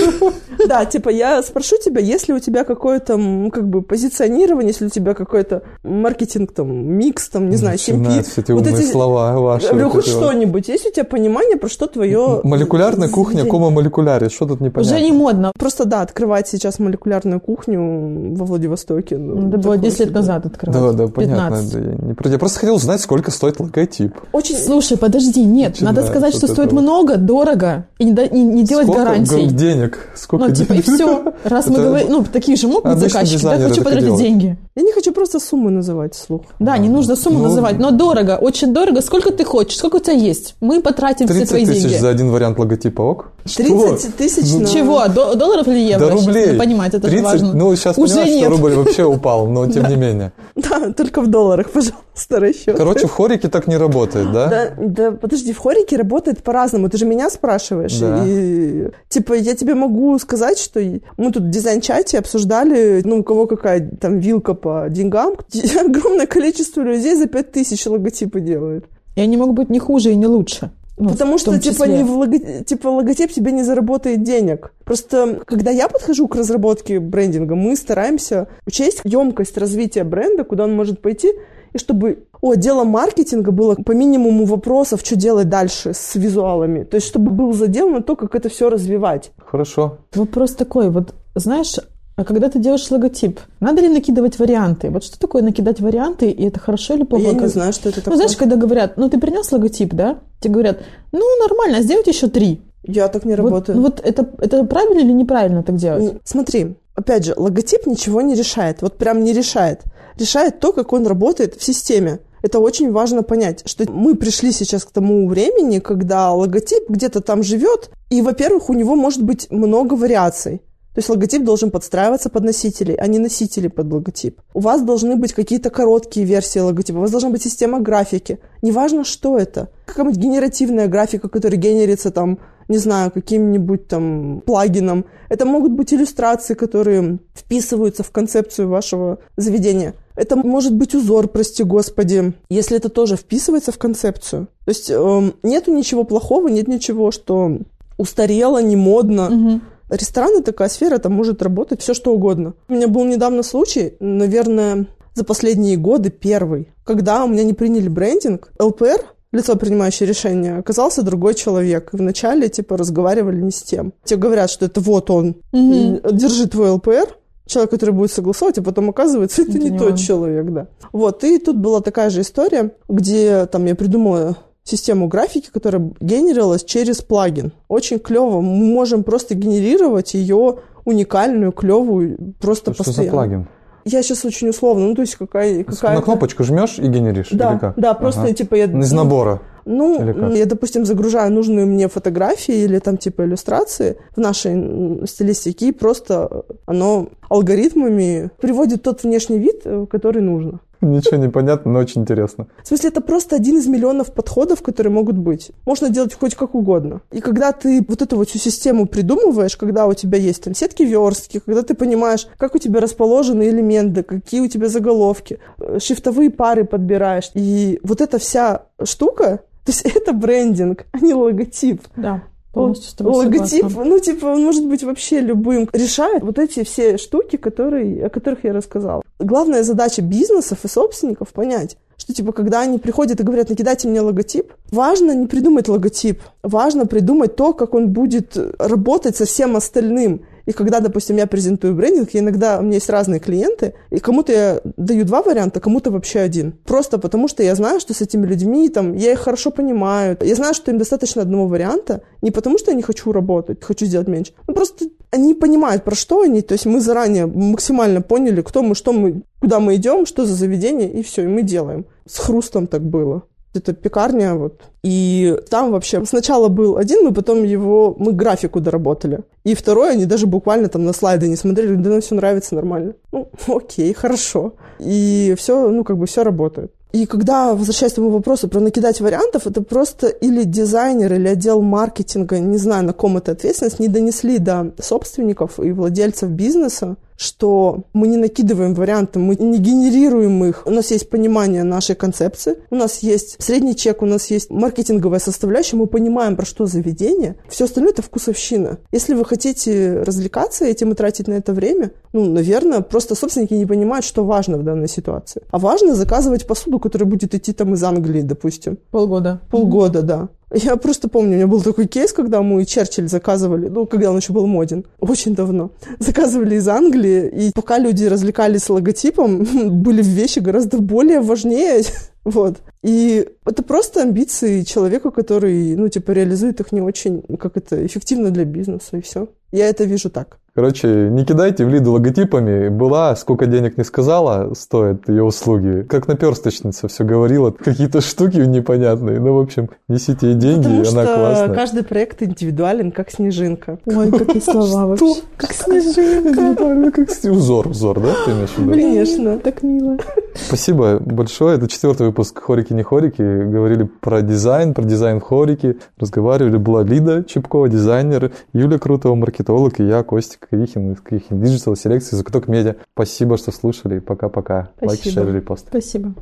Да, 0.68 0.86
типа, 0.86 1.10
я 1.10 1.42
спрошу 1.42 1.78
тебя, 1.84 2.02
если 2.02 2.34
у 2.34 2.40
тебя 2.40 2.64
какое-то, 2.64 3.20
как 3.52 3.68
бы, 3.68 3.82
позиционирование, 3.82 4.68
если 4.68 4.86
у 4.86 4.90
тебя 4.90 5.16
какой-то 5.16 5.64
маркетинг, 5.84 6.52
там, 6.54 6.72
микс, 6.72 7.30
там, 7.30 7.50
не 7.50 7.58
знаю, 7.58 7.78
CMP. 7.78 8.22
все 8.24 8.42
эти 8.42 8.52
вот 8.52 8.68
эти- 8.68 8.92
слова 8.92 9.40
ваши. 9.40 9.70
Говорю, 9.70 9.86
вот 9.86 9.94
хоть 9.94 10.06
что-нибудь. 10.08 10.68
Есть 10.68 10.86
у 10.86 10.92
тебя 10.92 11.04
понимание, 11.04 11.58
про 11.58 11.68
что 11.68 11.88
твое... 11.88 12.42
Молекулярная 12.44 13.10
кухня, 13.10 13.46
кома 13.46 13.72
молекуляре. 13.72 14.30
Что 14.30 14.46
тут 14.46 14.62
непонятно? 14.62 14.96
Уже 14.98 15.04
не 15.12 15.18
модно. 15.18 15.52
Просто, 15.58 15.86
да, 15.86 16.02
открывать 16.02 16.48
сейчас 16.48 16.80
молекулярную 16.80 17.40
кухню 17.40 18.36
во 18.36 18.46
Владивостоке. 18.46 19.18
ну, 19.18 19.36
Надо 19.36 19.58
было 19.58 19.76
такое 19.76 19.78
10 19.78 20.00
лет 20.00 20.08
себе. 20.10 20.16
назад 20.20 20.46
открывать. 20.46 20.82
Да, 20.82 20.92
да, 20.94 21.08
понятно. 21.08 21.58
15. 21.58 21.74
Да, 21.74 21.80
я, 21.80 21.96
не 21.96 22.32
я 22.32 22.40
просто 22.40 22.60
хотел 22.60 22.76
узнать, 22.76 23.02
сколько 23.02 23.32
стоит 23.32 23.60
логотип. 23.60 24.16
Очень... 24.32 24.58
Слушай, 24.58 24.98
подожди, 24.98 25.44
нет, 25.44 25.72
Начинается 25.72 25.84
надо 25.84 26.08
сказать, 26.08 26.36
что 26.36 26.48
вот 26.48 26.54
стоит 26.54 26.72
много, 26.72 27.18
дорого, 27.18 27.86
и 28.00 28.06
не, 28.06 28.12
и 28.12 28.42
не 28.42 28.64
делать 28.64 28.88
сколько 28.88 29.04
гарантий. 29.04 29.48
денег? 29.48 30.00
Сколько 30.16 30.48
Ну, 30.48 30.56
типа, 30.56 30.74
и 30.74 30.82
денег? 30.82 30.96
все. 30.96 31.34
Раз 31.44 31.68
мы 31.68 31.76
говорим, 31.80 32.12
ну, 32.12 32.24
такие 32.24 32.58
же 32.58 32.68
могут 32.68 32.94
быть 32.94 33.00
заказчики, 33.00 33.44
да, 33.44 33.58
хочу 33.58 33.82
и 33.82 33.84
потратить 33.84 34.18
деньги. 34.18 34.58
Я 34.74 34.84
не 34.84 34.94
хочу 34.94 35.12
просто 35.12 35.40
суммы 35.42 35.70
называть 35.70 36.14
вслух. 36.16 36.44
Да, 36.60 36.78
не 36.78 36.88
нужно 36.88 37.18
сумму 37.18 37.40
Ну, 37.40 37.44
называть, 37.46 37.78
но 37.78 37.92
дорого, 37.92 38.38
очень 38.42 38.74
дорого. 38.74 39.02
Сколько 39.02 39.32
ты 39.34 39.44
хочешь, 39.44 39.78
сколько 39.78 39.98
у 39.98 40.00
тебя 40.00 40.14
есть? 40.14 40.56
Мы 40.62 40.82
потратим 40.82 41.26
все 41.28 41.40
30 41.40 41.50
твои 41.50 41.66
тысяч 41.66 41.82
деньги. 41.84 41.98
за 41.98 42.10
один 42.10 42.32
вариант 42.32 42.58
логотипа 42.58 43.02
ок? 43.02 43.32
30 43.44 44.16
тысяч 44.16 44.50
Ну. 44.54 44.66
Чего? 44.66 45.06
До- 45.10 45.36
долларов 45.36 45.68
или 45.68 45.80
евро? 45.80 46.06
Да 46.08 46.12
рублей. 46.14 46.46
надо 46.46 46.58
понимать, 46.60 46.94
это 46.94 47.10
же 47.10 47.18
30, 47.18 47.24
важно. 47.26 47.54
Ну, 47.54 47.76
сейчас 47.76 47.98
Уже 47.98 48.14
понимаешь, 48.14 48.34
нет. 48.36 48.44
что 48.44 48.50
рубль 48.52 48.74
вообще 48.76 49.04
упал, 49.04 49.48
но 49.48 49.68
тем 49.70 49.90
не 49.90 49.96
менее. 49.98 50.32
Да, 50.56 50.94
только 50.94 51.22
в 51.22 51.28
долларах, 51.28 51.70
пожалуйста, 51.74 52.40
расчет. 52.40 52.78
Короче, 52.78 53.08
в 53.08 53.12
хорике 53.12 53.50
так 53.50 53.68
не 53.68 53.76
работает, 53.76 54.32
да? 54.32 54.48
Да, 54.48 54.72
да, 54.78 55.12
подожди, 55.12 55.52
в 55.52 55.58
хорике 55.58 55.98
работает 55.98 56.44
по-разному. 56.44 56.88
Ты 56.90 56.98
же 56.98 57.06
меня 57.06 57.30
спрашиваешь. 57.30 57.98
Да. 58.00 58.24
И, 58.26 58.90
типа, 59.10 59.34
я 59.34 59.54
тебе 59.56 59.76
могу 59.76 60.18
сказать, 60.20 60.58
что 60.60 60.80
мы 61.18 61.32
тут 61.34 61.44
в 61.44 61.50
дизайн-чате 61.50 62.20
обсуждали, 62.20 63.02
ну, 63.04 63.18
у 63.20 63.24
кого 63.24 63.48
какая 63.48 63.82
там 64.00 64.20
вилка 64.20 64.54
по 64.62 64.88
деньгам. 64.90 65.34
Огромное 65.86 66.28
количество 66.28 66.82
людей 66.82 67.16
за 67.16 67.28
5000 67.28 67.86
логотипы 67.88 68.40
делают. 68.40 68.86
И 69.16 69.22
они 69.22 69.38
могут 69.38 69.56
быть 69.56 69.70
не 69.70 69.80
хуже 69.80 70.12
и 70.12 70.16
не 70.16 70.28
лучше. 70.28 70.72
Ну, 70.98 71.10
Потому 71.10 71.40
что, 71.40 71.58
типа, 71.60 71.86
не 71.86 72.04
в 72.04 72.12
лого- 72.12 72.64
типа, 72.64 72.88
логотип 72.90 73.32
тебе 73.32 73.52
не 73.52 73.64
заработает 73.64 74.24
денег. 74.24 74.72
Просто, 74.84 75.40
когда 75.46 75.72
я 75.72 75.88
подхожу 75.88 76.28
к 76.28 76.36
разработке 76.36 77.00
брендинга, 77.00 77.56
мы 77.56 77.76
стараемся 77.76 78.48
учесть 78.68 79.02
емкость 79.04 79.58
развития 79.58 80.04
бренда, 80.04 80.44
куда 80.44 80.66
он 80.66 80.76
может 80.76 81.02
пойти, 81.02 81.34
и 81.74 81.78
чтобы 81.80 82.26
у 82.42 82.52
отдела 82.52 82.84
маркетинга 82.84 83.52
было 83.52 83.76
по 83.76 83.94
минимуму 83.94 84.46
вопросов, 84.46 85.02
что 85.04 85.16
делать 85.16 85.50
дальше 85.50 85.94
с 85.96 86.16
визуалами. 86.16 86.84
То 86.84 86.96
есть, 86.96 87.08
чтобы 87.08 87.32
был 87.32 87.54
задел 87.54 87.90
на 87.90 88.02
то, 88.04 88.16
как 88.16 88.36
это 88.36 88.50
все 88.50 88.70
развивать. 88.70 89.32
Хорошо. 89.44 89.98
Вопрос 90.14 90.54
такой, 90.54 90.92
вот 90.92 91.16
знаешь, 91.34 91.78
а 92.22 92.24
когда 92.24 92.50
ты 92.50 92.60
делаешь 92.60 92.90
логотип, 92.92 93.40
надо 93.60 93.82
ли 93.82 93.90
накидывать 93.90 94.38
варианты? 94.40 94.90
Вот 94.90 95.04
что 95.04 95.20
такое 95.20 95.42
накидать 95.42 95.80
варианты, 95.82 96.30
и 96.30 96.46
это 96.48 96.60
хорошо 96.60 96.94
или 96.94 97.04
плохо? 97.04 97.24
я 97.26 97.34
не 97.34 97.48
знаю, 97.48 97.74
что 97.74 97.90
это 97.90 97.98
Ну, 98.00 98.04
такое. 98.04 98.16
знаешь, 98.18 98.38
когда 98.38 98.56
говорят, 98.56 98.98
ну, 98.98 99.10
ты 99.10 99.20
принес 99.20 99.52
логотип, 99.52 99.94
да? 99.94 100.20
Тебе 100.40 100.54
говорят, 100.54 100.80
ну, 101.12 101.22
нормально, 101.48 101.82
сделайте 101.82 102.12
еще 102.12 102.28
три. 102.28 102.62
Я 102.84 103.08
так 103.08 103.26
не 103.26 103.36
Вот, 103.36 103.44
работаю. 103.44 103.78
ну, 103.78 103.84
вот 103.84 104.00
это, 104.04 104.30
это 104.40 104.64
правильно 104.66 105.00
или 105.00 105.12
неправильно 105.12 105.64
так 105.64 105.76
делать? 105.76 106.20
Смотри, 106.24 106.76
опять 106.96 107.26
же, 107.26 107.34
логотип 107.38 107.86
ничего 107.88 108.22
не 108.22 108.36
решает. 108.36 108.82
Вот 108.82 108.98
прям 108.98 109.24
не 109.24 109.34
решает. 109.34 109.82
Решает 110.18 110.60
то, 110.60 110.74
как 110.74 110.94
он 110.94 111.08
работает 111.08 111.56
в 111.56 111.64
системе. 111.64 112.20
Это 112.44 112.60
очень 112.60 112.92
важно 112.92 113.22
понять, 113.22 113.62
что 113.66 113.86
мы 113.92 114.16
пришли 114.16 114.52
сейчас 114.52 114.84
к 114.84 114.92
тому 114.92 115.28
времени, 115.28 115.78
когда 115.80 116.32
логотип 116.34 116.90
где-то 116.90 117.22
там 117.22 117.44
живет, 117.44 117.92
и, 118.10 118.22
во-первых, 118.24 118.70
у 118.70 118.74
него 118.74 118.96
может 118.96 119.22
быть 119.22 119.48
много 119.52 119.94
вариаций. 119.94 120.62
То 120.94 121.00
есть 121.00 121.08
логотип 121.08 121.44
должен 121.44 121.72
подстраиваться 121.72 122.30
под 122.30 122.44
носителей, 122.44 122.96
а 122.96 123.08
не 123.08 123.18
носители 123.18 123.70
под 123.70 123.92
логотип. 123.92 124.42
У 124.54 124.60
вас 124.60 124.82
должны 124.82 125.16
быть 125.16 125.32
какие-то 125.32 125.70
короткие 125.70 126.26
версии 126.26 126.60
логотипа, 126.60 126.98
у 126.98 127.02
вас 127.02 127.12
должна 127.12 127.30
быть 127.30 127.42
система 127.42 127.80
графики. 127.80 128.40
Неважно, 128.62 129.06
что 129.06 129.38
это. 129.38 129.70
Какая-нибудь 129.86 130.18
генеративная 130.18 130.88
графика, 130.88 131.30
которая 131.30 131.58
генерится 131.58 132.12
там, 132.12 132.40
не 132.68 132.78
знаю, 132.78 133.10
каким-нибудь 133.12 133.88
там 133.88 134.42
плагином. 134.46 135.06
Это 135.30 135.46
могут 135.46 135.72
быть 135.72 135.94
иллюстрации, 135.94 136.56
которые 136.56 137.20
вписываются 137.34 138.04
в 138.04 138.12
концепцию 138.12 138.68
вашего 138.68 139.20
заведения. 139.38 139.94
Это 140.16 140.36
может 140.36 140.76
быть 140.76 140.94
узор, 140.94 141.30
прости 141.30 141.64
господи, 141.64 142.34
если 142.50 142.76
это 142.76 142.90
тоже 142.90 143.16
вписывается 143.16 143.72
в 143.72 143.78
концепцию. 143.78 144.48
То 144.66 144.70
есть 144.70 144.92
эм, 144.92 145.36
нету 145.42 145.74
ничего 145.74 146.04
плохого, 146.04 146.50
нет 146.50 146.68
ничего, 146.68 147.12
что 147.12 147.60
устарело, 147.98 148.62
не 148.62 148.76
модно. 148.76 149.62
Мгм. 149.92 149.98
Рестораны 150.00 150.42
такая 150.42 150.70
сфера, 150.70 150.98
там 150.98 151.14
может 151.14 151.42
работать 151.42 151.82
все 151.82 151.94
что 151.94 152.14
угодно. 152.14 152.54
У 152.70 152.74
меня 152.74 152.88
был 152.88 153.04
недавно 153.06 153.44
случай, 153.44 153.96
наверное, 154.00 154.88
за 155.14 155.24
последние 155.24 155.78
годы 155.78 156.10
первый, 156.10 156.70
когда 156.84 157.24
у 157.26 157.28
меня 157.28 157.44
не 157.44 157.54
приняли 157.54 157.90
брендинг. 157.90 158.52
ЛПР, 158.60 159.06
лицо, 159.32 159.56
принимающее 159.56 160.08
решение, 160.08 160.58
оказался 160.58 161.04
другой 161.04 161.34
человек. 161.36 161.90
И 161.94 161.98
вначале, 161.98 162.50
типа, 162.50 162.78
разговаривали 162.78 163.42
не 163.42 163.52
с 163.52 163.62
тем. 163.64 163.94
Тебе 164.04 164.20
говорят, 164.20 164.50
что 164.50 164.66
это 164.66 164.80
вот 164.82 165.10
он, 165.10 165.36
Мгм. 165.52 166.00
М, 166.04 166.18
держи 166.18 166.48
твой 166.48 166.70
ЛПР, 166.72 167.18
человек, 167.46 167.72
который 167.72 167.92
будет 167.92 168.12
согласовывать, 168.12 168.60
а 168.60 168.64
потом 168.64 168.90
оказывается, 168.90 169.42
это, 169.42 169.52
Это 169.52 169.60
не 169.60 169.70
не 169.72 169.78
тот 169.78 169.98
человек, 169.98 170.46
да. 170.52 170.68
Вот, 170.94 171.24
и 171.26 171.38
тут 171.38 171.58
была 171.58 171.82
такая 171.82 172.10
же 172.10 172.22
история, 172.22 172.72
где 172.88 173.46
там 173.48 173.66
я 173.66 173.76
придумала 173.76 174.38
систему 174.64 175.08
графики, 175.08 175.50
которая 175.52 175.92
генерировалась 176.00 176.64
через 176.64 177.02
плагин. 177.02 177.52
Очень 177.68 178.00
клево. 178.00 178.42
Мы 178.42 178.66
можем 178.66 179.04
просто 179.04 179.36
генерировать 179.36 180.14
ее 180.14 180.60
уникальную, 180.86 181.52
клевую, 181.52 182.36
просто 182.40 182.74
Что 182.74 182.84
постоянно. 182.84 183.04
за 183.04 183.12
плагин? 183.12 183.48
Я 183.84 184.04
сейчас 184.04 184.24
очень 184.26 184.50
условно, 184.50 184.88
ну 184.88 184.96
то 184.96 185.02
есть 185.02 185.16
какая, 185.16 185.64
какая 185.64 185.96
На 185.96 186.02
кнопочку 186.04 186.44
жмешь 186.44 186.78
и 186.78 186.88
генеришь? 186.88 187.30
Да, 187.32 187.54
или 187.54 187.60
как? 187.60 187.74
да, 187.78 187.94
просто 187.96 188.22
Ага. 188.22 188.34
типа 188.34 188.56
я... 188.56 188.66
Из 188.66 188.92
набора. 188.92 189.42
Ну, 189.66 190.34
я, 190.36 190.46
допустим, 190.46 190.86
загружаю 190.86 191.32
нужные 191.32 191.66
мне 191.66 191.88
фотографии 191.88 192.64
или 192.64 192.80
там 192.80 192.98
типа 192.98 193.24
иллюстрации 193.26 193.98
в 194.16 194.20
нашей 194.20 195.06
стилистике, 195.08 195.70
и 195.70 195.72
просто 195.72 196.44
оно 196.66 197.10
алгоритмами 197.30 198.32
приводит 198.42 198.84
тот 198.84 199.04
внешний 199.04 199.38
вид, 199.38 199.62
э, 199.66 199.86
который 199.90 200.22
нужно. 200.22 200.62
Ничего 200.92 201.18
не 201.18 201.30
понятно, 201.30 201.72
но 201.72 201.80
очень 201.80 202.02
интересно. 202.02 202.48
В 202.64 202.68
смысле, 202.68 202.90
это 202.90 203.02
просто 203.02 203.36
один 203.36 203.58
из 203.58 203.68
миллионов 203.68 204.14
подходов, 204.14 204.62
которые 204.62 204.92
могут 204.92 205.18
быть. 205.18 205.52
Можно 205.66 205.90
делать 205.90 206.14
хоть 206.14 206.36
как 206.36 206.56
угодно. 206.56 207.02
И 207.12 207.22
когда 207.22 207.52
ты 207.52 207.86
вот 207.88 208.02
эту 208.02 208.18
вот 208.18 208.30
всю 208.30 208.40
систему 208.40 208.88
придумываешь, 208.88 209.56
когда 209.58 209.86
у 209.86 209.94
тебя 209.94 210.18
есть 210.18 210.44
там 210.44 210.56
сетки 210.56 210.84
верстки, 210.84 211.40
когда 211.40 211.62
ты 211.62 211.76
понимаешь, 211.76 212.28
как 212.38 212.56
у 212.56 212.58
тебя 212.58 212.80
расположены 212.80 213.44
элементы, 213.50 214.04
какие 214.04 214.42
у 214.42 214.48
тебя 214.48 214.68
заголовки, 214.68 215.40
э, 215.60 215.80
шрифтовые 215.80 216.32
пары 216.32 216.66
подбираешь, 216.66 217.30
и 217.36 217.80
вот 217.84 218.02
эта 218.02 218.18
вся 218.18 218.64
штука, 218.84 219.42
то 219.66 219.72
есть 219.72 219.86
это 219.86 220.14
брендинг, 220.14 220.86
а 220.92 221.00
не 221.00 221.14
логотип. 221.14 221.84
Да, 221.96 222.24
полностью 222.52 222.92
с 222.92 222.94
тобой 222.94 223.14
Логотип, 223.14 223.62
согласна. 223.62 223.86
ну, 223.86 224.00
типа, 224.00 224.26
он 224.26 224.44
может 224.44 224.66
быть 224.66 224.84
вообще 224.84 225.20
любым. 225.22 225.70
Решает 225.74 226.24
вот 226.24 226.40
эти 226.40 226.64
все 226.64 226.98
штуки, 226.98 227.38
которые, 227.38 228.06
о 228.06 228.10
которых 228.10 228.44
я 228.44 228.54
рассказала. 228.54 229.02
Главная 229.20 229.64
задача 229.64 230.02
бизнесов 230.02 230.66
и 230.66 230.68
собственников 230.68 231.30
понять, 231.30 231.78
что, 231.98 232.14
типа, 232.14 232.32
когда 232.32 232.62
они 232.62 232.78
приходят 232.78 233.20
и 233.20 233.24
говорят, 233.24 233.50
накидайте 233.50 233.88
мне 233.88 234.02
логотип, 234.02 234.52
важно 234.72 235.12
не 235.12 235.28
придумать 235.28 235.68
логотип, 235.68 236.22
важно 236.44 236.86
придумать 236.86 237.36
то, 237.36 237.54
как 237.54 237.74
он 237.74 237.90
будет 237.90 238.38
работать 238.60 239.16
со 239.16 239.26
всем 239.26 239.56
остальным. 239.56 240.26
И 240.46 240.52
когда, 240.52 240.80
допустим, 240.80 241.18
я 241.18 241.28
презентую 241.28 241.76
брендинг, 241.76 242.10
иногда 242.14 242.60
у 242.60 242.64
меня 242.64 242.76
есть 242.76 242.90
разные 242.90 243.20
клиенты, 243.20 243.74
и 243.90 244.00
кому-то 244.00 244.32
я 244.32 244.62
даю 244.78 245.06
два 245.06 245.22
варианта, 245.22 245.60
кому-то 245.60 245.92
вообще 245.92 246.20
один. 246.20 246.54
Просто 246.66 246.98
потому, 246.98 247.28
что 247.28 247.44
я 247.44 247.56
знаю, 247.56 247.80
что 247.80 247.94
с 247.94 248.02
этими 248.02 248.26
людьми, 248.26 248.70
там, 248.70 248.94
я 248.96 249.12
их 249.12 249.20
хорошо 249.20 249.52
понимаю. 249.52 250.18
Я 250.22 250.36
знаю, 250.36 250.54
что 250.54 250.72
им 250.72 250.78
достаточно 250.78 251.22
одного 251.22 251.48
варианта, 251.48 252.02
не 252.22 252.32
потому, 252.32 252.58
что 252.58 252.72
я 252.72 252.78
не 252.78 252.84
хочу 252.84 253.12
работать, 253.12 253.64
хочу 253.64 253.86
сделать 253.86 254.08
меньше. 254.08 254.34
Ну, 254.48 254.54
просто 254.54 254.86
они 255.12 255.34
понимают, 255.34 255.84
про 255.84 255.96
что 255.96 256.22
они. 256.22 256.42
То 256.42 256.54
есть 256.54 256.66
мы 256.66 256.80
заранее 256.80 257.26
максимально 257.26 258.02
поняли, 258.02 258.42
кто 258.42 258.64
мы, 258.64 258.76
что 258.76 258.94
мы, 258.94 259.24
куда 259.40 259.60
мы 259.60 259.76
идем, 259.76 260.06
что 260.06 260.26
за 260.26 260.34
заведение, 260.34 260.92
и 260.92 261.04
все, 261.04 261.24
и 261.24 261.28
мы 261.28 261.44
делаем. 261.44 261.86
С 262.08 262.18
хрустом 262.18 262.68
так 262.68 262.82
было. 262.82 263.24
Это 263.54 263.74
пекарня, 263.74 264.36
вот. 264.36 264.62
И 264.84 265.38
там 265.50 265.72
вообще 265.72 266.06
сначала 266.06 266.48
был 266.48 266.78
один, 266.78 267.04
мы 267.04 267.14
потом 267.14 267.44
его, 267.44 267.96
мы 267.98 268.14
графику 268.14 268.62
доработали. 268.62 269.20
И 269.44 269.56
второй, 269.56 269.92
они 269.92 270.06
даже 270.06 270.26
буквально 270.26 270.70
там 270.70 270.86
на 270.86 270.94
слайды 270.94 271.28
не 271.28 271.36
смотрели, 271.36 271.76
да 271.76 271.90
нам 271.90 272.02
все 272.02 272.16
нравится 272.16 272.56
нормально. 272.56 272.94
Ну, 273.12 273.30
окей, 273.48 273.94
хорошо. 273.94 274.54
И 274.80 275.36
все, 275.38 275.70
ну, 275.70 275.84
как 275.84 275.98
бы 275.98 276.06
все 276.06 276.24
работает. 276.24 276.72
И 276.94 277.06
когда, 277.06 277.54
возвращаясь 277.54 277.94
к 277.94 277.96
тому 277.96 278.10
вопросу 278.10 278.50
про 278.50 278.60
накидать 278.60 279.00
вариантов, 279.00 279.48
это 279.48 279.62
просто 279.62 280.08
или 280.08 280.44
дизайнер, 280.44 281.14
или 281.14 281.28
отдел 281.28 281.62
маркетинга, 281.62 282.40
не 282.40 282.58
знаю, 282.58 282.86
на 282.86 282.94
ком 282.94 283.18
это 283.18 283.32
ответственность, 283.32 283.80
не 283.80 283.88
донесли 283.88 284.40
до 284.40 284.74
собственников 284.80 285.60
и 285.60 285.72
владельцев 285.72 286.30
бизнеса, 286.30 286.98
что 287.22 287.84
мы 287.94 288.08
не 288.08 288.18
накидываем 288.18 288.74
варианты, 288.74 289.20
мы 289.20 289.36
не 289.36 289.60
генерируем 289.60 290.44
их. 290.44 290.64
У 290.66 290.72
нас 290.72 290.90
есть 290.90 291.10
понимание 291.10 291.64
нашей 291.64 291.96
концепции, 291.96 292.58
у 292.72 292.76
нас 292.76 293.00
есть 293.00 293.36
средний 293.40 293.76
чек, 293.76 294.02
у 294.02 294.08
нас 294.08 294.32
есть 294.32 294.50
маркетинговая 294.50 295.20
составляющая, 295.20 295.76
мы 295.76 295.86
понимаем, 295.86 296.36
про 296.36 296.46
что 296.46 296.66
заведение. 296.66 297.36
Все 297.48 297.66
остальное– 297.66 297.92
это 297.94 298.02
вкусовщина. 298.02 298.80
Если 298.92 299.14
вы 299.14 299.24
хотите 299.24 300.02
развлекаться 300.02 300.66
этим 300.66 300.92
и 300.92 300.96
тратить 300.96 301.28
на 301.28 301.34
это 301.34 301.54
время, 301.54 301.92
ну, 302.12 302.26
наверное, 302.26 302.82
просто 302.82 303.14
собственники 303.14 303.54
не 303.54 303.68
понимают, 303.68 304.04
что 304.04 304.24
важно 304.24 304.58
в 304.58 304.64
данной 304.64 304.88
ситуации. 304.88 305.44
А 305.52 305.60
важно 305.60 305.94
заказывать 305.94 306.48
посуду, 306.48 306.80
которая 306.80 307.08
будет 307.08 307.36
идти 307.36 307.54
там 307.54 307.76
из 307.76 307.84
Англии, 307.84 308.22
допустим. 308.22 308.80
Полгода. 308.90 309.42
Полгода, 309.52 310.02
да. 310.02 310.30
Я 310.54 310.76
просто 310.76 311.08
помню, 311.08 311.32
у 311.32 311.36
меня 311.36 311.48
был 311.48 311.62
такой 311.62 311.88
кейс, 311.88 312.12
когда 312.12 312.42
мы 312.42 312.66
Черчилль 312.66 313.08
заказывали, 313.08 313.68
ну, 313.70 313.86
когда 313.86 314.12
он 314.12 314.18
еще 314.18 314.34
был 314.34 314.48
моден, 314.48 314.86
очень 315.00 315.34
давно. 315.34 315.72
Заказывали 316.00 316.56
из 316.56 316.68
Англии, 316.68 317.30
и 317.30 317.52
пока 317.54 317.78
люди 317.78 318.06
развлекались 318.06 318.70
логотипом, 318.70 319.44
были 319.82 320.04
вещи 320.04 320.40
гораздо 320.40 320.80
более 320.80 321.22
важнее, 321.22 321.84
вот. 322.24 322.58
И 322.84 323.28
это 323.46 323.64
просто 323.64 324.02
амбиции 324.02 324.64
человека, 324.64 325.12
который, 325.12 325.76
ну, 325.76 325.88
типа, 325.88 326.12
реализует 326.12 326.60
их 326.60 326.72
не 326.72 326.82
очень, 326.82 327.22
как 327.38 327.56
это, 327.58 327.86
эффективно 327.86 328.32
для 328.32 328.44
бизнеса, 328.44 328.98
и 328.98 329.02
все. 329.02 329.30
Я 329.52 329.68
это 329.68 329.86
вижу 329.86 330.10
так. 330.10 330.40
Короче, 330.54 331.08
не 331.10 331.24
кидайте 331.24 331.66
в 331.66 331.70
Лиду 331.70 331.94
логотипами. 331.94 332.68
Была, 332.68 333.16
сколько 333.16 333.46
денег 333.46 333.78
не 333.78 333.86
сказала, 333.86 334.54
стоит 334.54 335.08
ее 335.08 335.24
услуги. 335.24 335.84
Как 335.84 336.10
наперсточница 336.10 336.90
все 336.90 337.06
говорила, 337.06 337.52
какие-то 337.52 338.02
штуки 338.02 338.38
непонятные. 338.38 339.22
Ну, 339.22 339.34
в 339.36 339.40
общем, 339.40 339.70
несите 339.88 340.28
ей 340.32 340.36
деньги, 340.36 340.64
Потому 340.64 340.80
она 340.82 341.04
что 341.04 341.16
классная. 341.16 341.56
каждый 341.56 341.84
проект 341.84 342.22
индивидуален, 342.22 342.92
как 342.92 343.12
снежинка. 343.12 343.80
Ой, 343.86 344.12
какие 344.12 344.42
слова 344.42 344.88
вообще. 344.88 345.22
Как 345.38 345.52
Это 345.52 345.72
неправильно, 345.72 346.92
как 346.92 347.08
узор, 347.10 347.68
узор, 347.68 348.02
да, 348.02 348.14
ты 348.26 348.32
имеешь 348.32 348.50
в 348.50 348.58
виду? 348.58 348.72
Конечно. 348.74 349.40
Так 349.40 349.64
мило. 349.64 349.98
Спасибо 350.36 351.00
большое. 351.00 351.58
Это 351.58 351.70
четвертый 351.70 352.08
выпуск 352.08 352.42
«Хорики 352.42 352.74
не 352.74 352.84
хорики». 352.84 353.22
Говорили 353.22 353.84
про 353.84 354.22
дизайн, 354.22 354.74
про 354.74 354.84
дизайн 354.84 355.22
в 355.22 355.24
хорике. 355.24 355.78
Разговаривали. 355.98 356.58
Была 356.58 356.84
Лида 356.84 357.24
Чепкова, 357.24 357.70
дизайнер, 357.70 358.32
Юля 358.52 358.80
Крутова, 358.80 359.16
маркетолог, 359.16 359.80
и 359.80 359.86
я, 359.86 360.04
Костик 360.04 360.41
Кавихин 360.50 360.92
из 360.94 361.02
Кавихин 361.02 361.42
Digital 361.42 361.76
селекции 361.76 362.16
Закуток 362.16 362.48
Медиа. 362.48 362.76
Спасибо, 362.94 363.38
что 363.38 363.52
слушали. 363.52 364.00
Пока-пока. 364.00 364.70
Спасибо. 364.78 365.26
шер, 365.26 365.34
репост. 365.34 365.68
Спасибо. 365.68 366.14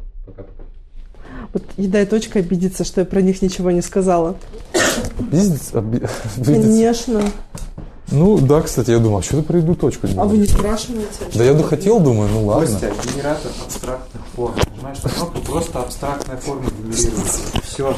Вот 1.53 1.63
еда 1.78 2.01
и 2.01 2.05
точка 2.05 2.39
обидится, 2.39 2.84
что 2.84 3.01
я 3.01 3.05
про 3.05 3.22
них 3.22 3.41
ничего 3.41 3.72
не 3.72 3.82
сказала. 3.82 4.36
Бизнес? 5.32 5.74
оби- 5.74 6.03
бизнес. 6.38 6.45
Конечно. 6.45 7.22
Ну, 8.12 8.39
да, 8.39 8.62
кстати, 8.62 8.91
я 8.91 8.99
думал, 8.99 9.20
а 9.20 9.22
что 9.22 9.38
ты 9.38 9.43
про 9.43 9.57
еду 9.60 9.76
точку 9.76 10.07
А 10.18 10.26
вы 10.26 10.38
не 10.38 10.47
спрашиваете? 10.47 11.07
Да 11.36 11.43
я 11.43 11.53
бы 11.53 11.64
хотел, 11.64 11.99
думаю, 11.99 12.30
ну 12.34 12.45
ладно. 12.45 12.66
Костя, 12.66 12.91
генератор 13.14 13.51
абстрактных 13.66 14.22
форм. 14.36 14.55
Нажимаешь 14.74 15.03
на 15.03 15.10
кнопку, 15.10 15.41
просто 15.41 15.80
абстрактная 15.80 16.38
форма 16.38 16.64
генерируется. 16.82 17.39
Все. 17.64 17.93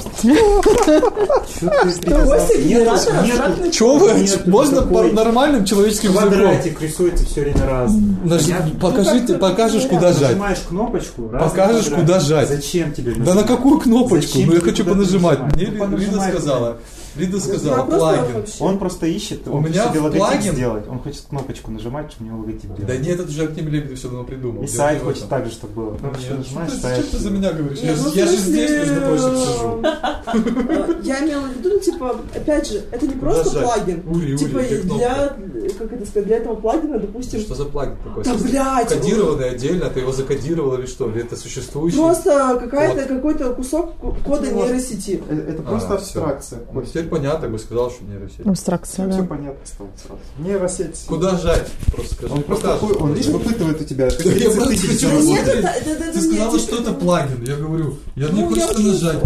Что 1.55 1.69
ты 2.01 2.11
Костя, 2.25 2.57
генератор 2.57 3.15
абстрактных 3.19 3.73
Чего 3.73 3.97
вы? 3.97 4.27
Можно 4.47 4.81
по 4.81 5.03
нормальным 5.03 5.65
человеческим 5.65 6.09
языком? 6.11 6.29
Квадратик 6.31 6.81
рисуется 6.81 7.25
все 7.25 7.41
время 7.41 7.65
разным. 7.65 8.19
Наж- 8.25 8.43
Понятно? 8.45 8.79
Покажите, 8.79 9.33
покажешь, 9.35 9.85
куда 9.85 10.11
жать. 10.11 10.21
Нажимаешь 10.21 10.59
кнопочку, 10.67 11.29
раз 11.31 11.51
Покажешь, 11.51 11.89
куда 11.93 12.19
жать. 12.19 12.49
Зачем 12.49 12.91
тебе 12.93 13.13
Да 13.15 13.33
на 13.33 13.43
какую 13.43 13.79
кнопочку? 13.79 14.39
Ну 14.39 14.53
я 14.53 14.59
хочу 14.59 14.83
понажимать. 14.83 15.39
нажимать? 15.39 15.55
Мне 15.55 15.67
Ну, 15.71 15.79
понажимай 15.79 16.31
сказала. 16.31 16.77
Лида 17.15 17.39
сказала, 17.39 17.85
плагин. 17.85 18.45
Он 18.59 18.79
просто 18.79 19.05
ищет, 19.05 19.47
У 19.47 19.53
он 19.55 19.63
меня 19.63 19.81
хочет 19.83 19.91
себе 19.91 19.99
логотип 20.01 20.21
плагин- 20.23 20.53
сделать. 20.53 20.87
Он 20.87 20.99
хочет 20.99 21.21
кнопочку 21.29 21.71
нажимать, 21.71 22.11
чтобы 22.11 22.25
у 22.25 22.33
него 22.33 22.39
логотип 22.43 22.61
делать. 22.75 22.85
Да 22.87 22.97
нет, 22.97 23.19
это 23.19 23.29
уже 23.29 23.43
Артем 23.43 23.67
Лебедев 23.67 23.97
все 23.97 24.07
давно 24.07 24.23
придумал. 24.23 24.63
И 24.63 24.67
сайт 24.67 25.01
хочет 25.03 25.27
так 25.27 25.45
же, 25.45 25.51
чтобы 25.51 25.73
было. 25.73 25.97
Нажимаешь, 26.01 26.47
что 26.47 26.77
ты- 26.77 26.81
сайт. 26.81 27.05
Что 27.05 27.17
ты 27.17 27.23
за 27.23 27.29
меня 27.31 27.51
говоришь? 27.51 27.81
Нет, 27.81 27.97
Я, 28.13 28.25
ну, 28.25 28.31
же 28.31 28.37
здесь, 28.37 28.69
между 28.71 29.01
прочим, 29.01 29.37
сижу. 29.37 29.81
Э, 29.83 31.01
Я 31.03 31.19
имела 31.25 31.41
в 31.47 31.57
виду, 31.57 31.69
ну, 31.73 31.79
типа, 31.79 32.15
опять 32.35 32.67
же, 32.67 32.81
это 32.91 33.07
не 33.07 33.13
просто 33.15 33.59
плагин. 33.61 34.03
Ури, 34.07 34.33
ури, 34.33 34.37
Типа, 34.37 34.59
для, 34.95 35.35
как 35.79 35.93
это 35.93 36.05
сказать, 36.05 36.27
для 36.27 36.37
этого 36.37 36.55
плагина, 36.55 36.99
допустим, 36.99 37.39
Что 37.41 37.55
за 37.55 37.65
плагин 37.65 37.97
такой? 38.03 38.23
Да, 38.23 38.33
блядь! 38.35 38.87
Кодированный 38.89 39.49
отдельно, 39.49 39.89
ты 39.89 39.99
его 40.01 40.11
закодировал 40.11 40.75
или 40.75 40.85
что? 40.85 41.09
Или 41.09 41.21
это 41.21 41.35
существующий? 41.35 41.97
просто 41.97 43.05
какой-то 43.07 43.53
кусок 43.53 43.97
кода 43.97 44.49
Вот. 44.51 44.67
нейросети. 44.67 45.21
Это, 45.29 45.41
это 45.41 45.61
А, 45.65 45.69
просто 45.69 45.87
всё. 45.97 46.23
абстракция. 46.23 46.59
Ну, 47.01 47.07
теперь 47.07 47.19
понятно, 47.19 47.47
бы 47.49 47.59
сказал, 47.59 47.91
что 47.91 48.03
нейросеть. 48.03 48.45
Абстракция, 48.45 49.09
Все, 49.09 49.21
да. 49.21 49.27
понятно 49.27 49.65
стало 49.65 49.89
сразу. 50.05 50.21
Нейросеть. 50.39 51.03
Куда 51.07 51.37
жать? 51.37 51.67
Просто 51.91 52.15
скажи. 52.15 52.33
Он 52.33 52.43
просто 52.43 52.67
Покажешь. 52.69 52.97
он, 53.01 53.13
видишь, 53.13 53.31
выпытывает 53.31 53.81
у 53.81 53.83
тебя 53.83 54.05
я 54.05 54.11
30 54.11 54.55
просто 54.55 54.87
хочу 54.87 55.09
Ты 56.13 56.21
сказала, 56.21 56.51
типа, 56.51 56.59
что 56.59 56.81
это 56.81 56.93
плагин. 56.93 57.43
Я 57.43 57.55
говорю, 57.55 57.97
я 58.15 58.27
Ну, 58.29 58.41
я 58.41 58.47
хочется 58.47 58.71
очень- 58.73 58.87
нажать. 58.91 59.23